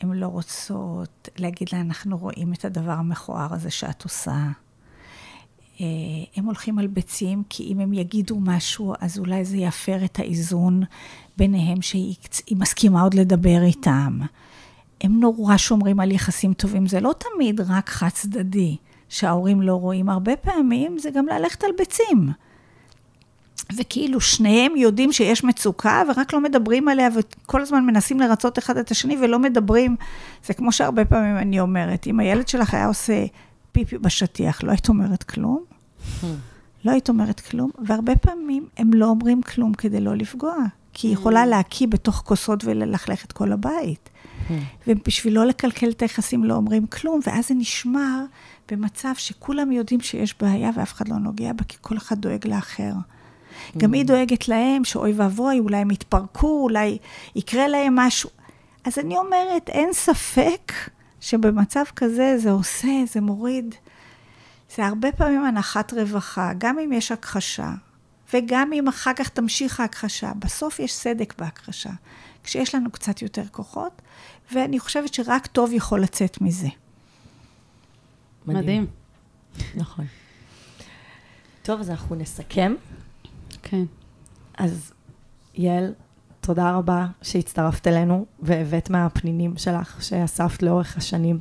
הן 0.00 0.12
לא 0.12 0.26
רוצות 0.26 1.28
להגיד 1.38 1.68
לה, 1.72 1.80
אנחנו 1.80 2.18
רואים 2.18 2.52
את 2.52 2.64
הדבר 2.64 2.92
המכוער 2.92 3.54
הזה 3.54 3.70
שאת 3.70 4.04
עושה. 4.04 4.48
אה, 5.80 5.86
הם 6.36 6.44
הולכים 6.44 6.78
על 6.78 6.86
ביצים, 6.86 7.42
כי 7.48 7.62
אם 7.72 7.80
הם 7.80 7.92
יגידו 7.92 8.40
משהו, 8.40 8.94
אז 9.00 9.18
אולי 9.18 9.44
זה 9.44 9.56
יפר 9.56 10.04
את 10.04 10.18
האיזון 10.18 10.82
ביניהם, 11.36 11.82
שהיא 11.82 12.16
מסכימה 12.52 13.02
עוד 13.02 13.14
לדבר 13.14 13.62
איתם. 13.62 14.18
הם 15.00 15.20
נורא 15.20 15.56
שומרים 15.56 16.00
על 16.00 16.12
יחסים 16.12 16.52
טובים, 16.52 16.86
זה 16.86 17.00
לא 17.00 17.14
תמיד 17.18 17.60
רק 17.60 17.88
חד 17.88 18.08
צדדי, 18.08 18.76
שההורים 19.08 19.62
לא 19.62 19.74
רואים, 19.74 20.08
הרבה 20.08 20.36
פעמים 20.36 20.98
זה 20.98 21.10
גם 21.10 21.26
ללכת 21.26 21.64
על 21.64 21.70
ביצים. 21.78 22.30
וכאילו 23.76 24.20
שניהם 24.20 24.76
יודעים 24.76 25.12
שיש 25.12 25.44
מצוקה 25.44 26.02
ורק 26.08 26.32
לא 26.32 26.40
מדברים 26.40 26.88
עליה 26.88 27.08
וכל 27.14 27.62
הזמן 27.62 27.86
מנסים 27.86 28.20
לרצות 28.20 28.58
אחד 28.58 28.76
את 28.76 28.90
השני 28.90 29.16
ולא 29.22 29.38
מדברים. 29.38 29.96
זה 30.46 30.54
כמו 30.54 30.72
שהרבה 30.72 31.04
פעמים 31.04 31.36
אני 31.36 31.60
אומרת, 31.60 32.06
אם 32.06 32.20
הילד 32.20 32.48
שלך 32.48 32.74
היה 32.74 32.86
עושה 32.86 33.24
פיפי 33.72 33.98
בשטיח, 33.98 34.62
לא 34.62 34.70
היית 34.70 34.88
אומרת 34.88 35.22
כלום? 35.22 35.69
לא 36.84 36.90
היית 36.90 37.08
אומרת 37.08 37.40
כלום, 37.40 37.70
והרבה 37.86 38.16
פעמים 38.16 38.68
הם 38.76 38.92
לא 38.92 39.06
אומרים 39.06 39.42
כלום 39.42 39.74
כדי 39.74 40.00
לא 40.00 40.14
לפגוע, 40.14 40.54
כי 40.92 41.06
היא 41.06 41.14
יכולה 41.14 41.46
להקיא 41.46 41.86
בתוך 41.86 42.22
כוסות 42.26 42.64
וללכלך 42.64 43.24
את 43.24 43.32
כל 43.32 43.52
הבית. 43.52 44.10
ובשביל 44.86 45.34
לא 45.34 45.46
לקלקל 45.46 45.90
את 45.90 46.02
היחסים 46.02 46.44
לא 46.44 46.54
אומרים 46.54 46.86
כלום, 46.86 47.20
ואז 47.26 47.48
זה 47.48 47.54
נשמר 47.54 48.24
במצב 48.70 49.12
שכולם 49.16 49.72
יודעים 49.72 50.00
שיש 50.00 50.34
בעיה 50.40 50.70
ואף 50.76 50.92
אחד 50.92 51.08
לא 51.08 51.16
נוגע 51.16 51.52
בה, 51.52 51.64
כי 51.64 51.76
כל 51.80 51.96
אחד 51.96 52.18
דואג 52.18 52.46
לאחר. 52.46 52.92
גם 53.76 53.92
היא 53.92 54.04
דואגת 54.04 54.48
להם 54.48 54.84
שאוי 54.84 55.12
ואבוי, 55.12 55.58
אולי 55.58 55.76
הם 55.76 55.90
יתפרקו, 55.90 56.62
אולי 56.62 56.98
יקרה 57.36 57.68
להם 57.68 57.96
משהו. 57.96 58.30
אז 58.84 58.98
אני 58.98 59.16
אומרת, 59.16 59.68
אין 59.68 59.92
ספק 59.92 60.72
שבמצב 61.20 61.84
כזה 61.96 62.38
זה 62.38 62.50
עושה, 62.50 62.88
זה 63.12 63.20
מוריד. 63.20 63.74
זה 64.76 64.86
הרבה 64.86 65.12
פעמים 65.12 65.44
הנחת 65.44 65.92
רווחה, 65.92 66.52
גם 66.58 66.78
אם 66.78 66.92
יש 66.92 67.12
הכחשה, 67.12 67.72
וגם 68.34 68.72
אם 68.72 68.88
אחר 68.88 69.12
כך 69.16 69.28
תמשיך 69.28 69.80
ההכחשה, 69.80 70.32
בסוף 70.38 70.78
יש 70.78 70.94
סדק 70.94 71.34
בהכחשה, 71.38 71.90
כשיש 72.44 72.74
לנו 72.74 72.90
קצת 72.90 73.22
יותר 73.22 73.42
כוחות, 73.50 74.02
ואני 74.52 74.78
חושבת 74.78 75.14
שרק 75.14 75.46
טוב 75.46 75.72
יכול 75.72 76.02
לצאת 76.02 76.40
מזה. 76.40 76.68
מדהים. 78.46 78.86
נכון. 79.74 80.04
טוב, 81.62 81.80
אז 81.80 81.90
אנחנו 81.90 82.16
נסכם. 82.16 82.74
כן. 83.62 83.84
אז 84.54 84.92
יעל, 85.54 85.94
תודה 86.40 86.70
רבה 86.70 87.06
שהצטרפת 87.22 87.86
אלינו 87.86 88.26
והבאת 88.40 88.90
מהפנינים 88.90 89.56
שלך 89.56 90.04
שאספת 90.04 90.62
לאורך 90.62 90.96
השנים. 90.96 91.38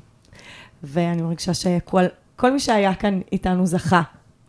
ואני 0.84 1.22
מרגישה 1.22 1.54
שכל 1.54 2.04
כל 2.40 2.52
מי 2.52 2.60
שהיה 2.60 2.96
כאן 2.96 3.20
איתנו 3.32 3.66
זכה. 3.66 4.02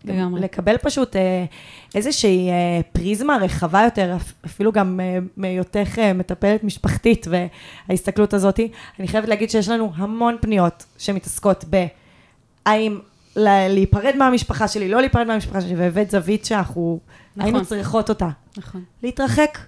לגמרי. 0.04 0.40
לקבל 0.40 0.76
פשוט 0.78 1.16
אה, 1.16 1.44
איזושהי 1.94 2.48
אה, 2.50 2.80
פריזמה 2.92 3.36
רחבה 3.36 3.82
יותר, 3.84 4.16
אפ- 4.16 4.32
אפילו 4.46 4.72
גם 4.72 5.00
אה, 5.00 5.18
מהיותך 5.36 5.98
מטפלת 6.14 6.64
משפחתית 6.64 7.26
וההסתכלות 7.88 8.34
הזאת. 8.34 8.60
אני 9.00 9.08
חייבת 9.08 9.28
להגיד 9.28 9.50
שיש 9.50 9.68
לנו 9.68 9.92
המון 9.94 10.36
פניות 10.40 10.84
שמתעסקות 10.98 11.64
ב... 11.70 11.86
האם 12.66 12.98
להיפרד 13.36 14.16
מהמשפחה 14.16 14.68
שלי, 14.68 14.88
לא 14.88 15.00
להיפרד 15.00 15.26
מהמשפחה 15.26 15.60
שלי, 15.60 15.74
והבאת 15.76 16.10
זווית 16.10 16.44
שאנחנו 16.44 16.98
נכון. 17.36 17.44
היינו 17.54 17.64
צריכות 17.66 18.08
אותה. 18.08 18.28
נכון. 18.58 18.84
להתרחק, 19.02 19.58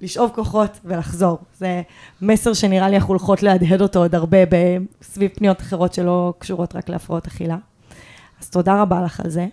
לשאוב 0.00 0.30
כוחות 0.34 0.80
ולחזור. 0.84 1.38
זה 1.58 1.82
מסר 2.22 2.52
שנראה 2.52 2.88
לי 2.88 2.96
אנחנו 2.96 3.08
הולכות 3.08 3.42
להדהד 3.42 3.80
אותו 3.82 3.98
עוד 3.98 4.14
הרבה 4.14 4.38
סביב 5.02 5.30
פניות 5.34 5.60
אחרות 5.60 5.94
שלא 5.94 6.34
קשורות 6.38 6.76
רק 6.76 6.88
להפרעות 6.88 7.26
אכילה. 7.26 7.56
אז 8.40 8.50
תודה 8.50 8.82
רבה 8.82 9.02
לך 9.02 9.20
על 9.20 9.30
זה. 9.30 9.46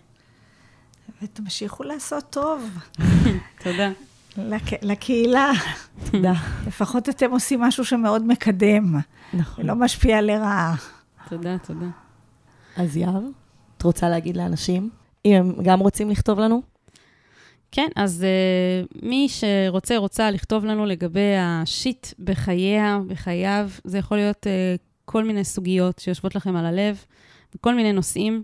ותמשיכו 1.21 1.83
לעשות 1.83 2.23
טוב 2.29 2.69
תודה. 3.63 3.89
לק- 4.37 4.83
לקהילה. 4.83 5.51
תודה. 6.11 6.33
לפחות 6.67 7.09
אתם 7.09 7.31
עושים 7.31 7.61
משהו 7.61 7.85
שמאוד 7.85 8.27
מקדם, 8.27 8.95
נכון. 9.33 9.63
ולא 9.63 9.75
משפיע 9.75 10.21
לרעה. 10.21 10.75
תודה, 11.29 11.57
תודה. 11.57 11.85
אז 12.77 12.97
יהב, 12.97 13.23
את 13.77 13.83
רוצה 13.83 14.09
להגיד 14.09 14.37
לאנשים, 14.37 14.89
אם 15.25 15.33
הם 15.35 15.53
גם 15.63 15.79
רוצים 15.79 16.09
לכתוב 16.09 16.39
לנו? 16.39 16.61
כן, 17.71 17.87
אז 17.95 18.25
uh, 18.25 18.97
מי 19.01 19.27
שרוצה, 19.29 19.97
רוצה 19.97 20.31
לכתוב 20.31 20.65
לנו 20.65 20.85
לגבי 20.85 21.35
השיט 21.39 22.07
בחייה, 22.19 22.99
בחייו, 23.07 23.69
זה 23.83 23.97
יכול 23.97 24.17
להיות 24.17 24.47
uh, 24.47 24.81
כל 25.05 25.23
מיני 25.23 25.43
סוגיות 25.43 25.99
שיושבות 25.99 26.35
לכם 26.35 26.55
על 26.55 26.65
הלב, 26.65 27.05
וכל 27.55 27.75
מיני 27.75 27.93
נושאים. 27.93 28.43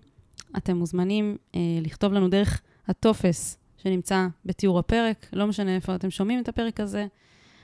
אתם 0.58 0.78
מוזמנים 0.78 1.38
uh, 1.52 1.58
לכתוב 1.82 2.14
לנו 2.14 2.30
דרך 2.30 2.62
הטופס 2.88 3.58
שנמצא 3.78 4.28
בתיאור 4.46 4.80
הפרק, 4.80 5.26
לא 5.34 5.48
משנה 5.48 5.76
איפה 5.76 5.96
אתם 5.96 6.10
שומעים 6.10 6.40
את 6.40 6.48
הפרק 6.48 6.80
הזה. 6.80 7.06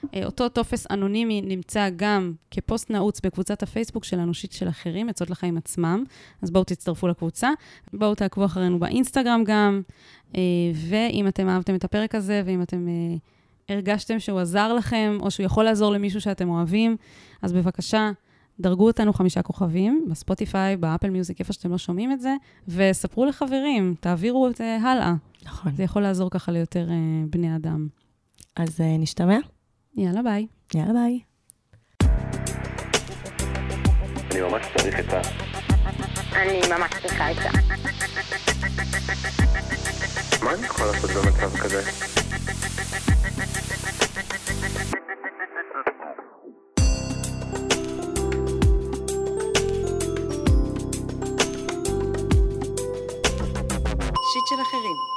אה, 0.05 0.25
אותו 0.25 0.49
טופס 0.49 0.87
אנונימי 0.91 1.41
נמצא 1.41 1.89
גם 1.95 2.33
כפוסט 2.51 2.89
נעוץ 2.89 3.21
בקבוצת 3.21 3.63
הפייסבוק 3.63 4.03
שלנו, 4.03 4.33
שיט 4.33 4.51
של 4.51 4.69
אחרים, 4.69 5.09
עצות 5.09 5.29
לחיים 5.29 5.57
עצמם. 5.57 6.03
אז 6.41 6.51
בואו 6.51 6.63
תצטרפו 6.63 7.07
לקבוצה. 7.07 7.49
בואו 7.93 8.15
תעקבו 8.15 8.45
אחרינו 8.45 8.79
באינסטגרם 8.79 9.43
גם. 9.45 9.81
אה, 10.35 10.41
ואם 10.89 11.27
אתם 11.27 11.49
אהבתם 11.49 11.75
את 11.75 11.83
הפרק 11.83 12.15
הזה, 12.15 12.41
ואם 12.45 12.61
אתם 12.61 12.87
אה, 12.87 13.15
הרגשתם 13.69 14.19
שהוא 14.19 14.39
עזר 14.39 14.73
לכם, 14.73 15.17
או 15.21 15.31
שהוא 15.31 15.45
יכול 15.45 15.63
לעזור 15.63 15.91
למישהו 15.91 16.21
שאתם 16.21 16.49
אוהבים, 16.49 16.97
אז 17.41 17.53
בבקשה, 17.53 18.11
דרגו 18.59 18.87
אותנו 18.87 19.13
חמישה 19.13 19.41
כוכבים, 19.41 20.05
בספוטיפיי, 20.09 20.77
באפל 20.77 21.09
מיוזיק, 21.09 21.39
איפה 21.39 21.53
שאתם 21.53 21.71
לא 21.71 21.77
שומעים 21.77 22.11
את 22.11 22.21
זה, 22.21 22.35
וספרו 22.67 23.25
לחברים, 23.25 23.95
תעבירו 23.99 24.47
את 24.47 24.55
זה 24.55 24.77
הלאה. 24.81 25.13
נכון. 25.45 25.75
זה 25.75 25.83
יכול 25.83 26.01
לעזור 26.01 26.29
ככה 26.29 26.51
ליותר 26.51 26.89
אה, 26.89 26.95
בני 27.29 27.55
אדם. 27.55 27.87
אז 28.55 28.81
אה, 28.81 28.97
נשתמע. 28.97 29.37
יאללה, 30.01 30.21
ביי. 30.21 30.47
יאללה 30.75 30.93
ביי. 30.93 31.19
אני 34.31 34.41
ממש 34.41 34.65
צריך 34.77 34.95
עצה. 34.99 35.21
אני 36.33 36.61
ממש 36.69 36.91
צריכה 37.01 37.27
עצה. 37.27 37.49
מה 40.43 40.53
אני 40.53 40.65
יכול 40.65 40.85
לעשות 40.85 41.09
במצב 41.09 41.57
כזה? 41.57 41.81
שיט 54.31 54.47
של 54.49 54.61
אחרים. 54.61 55.08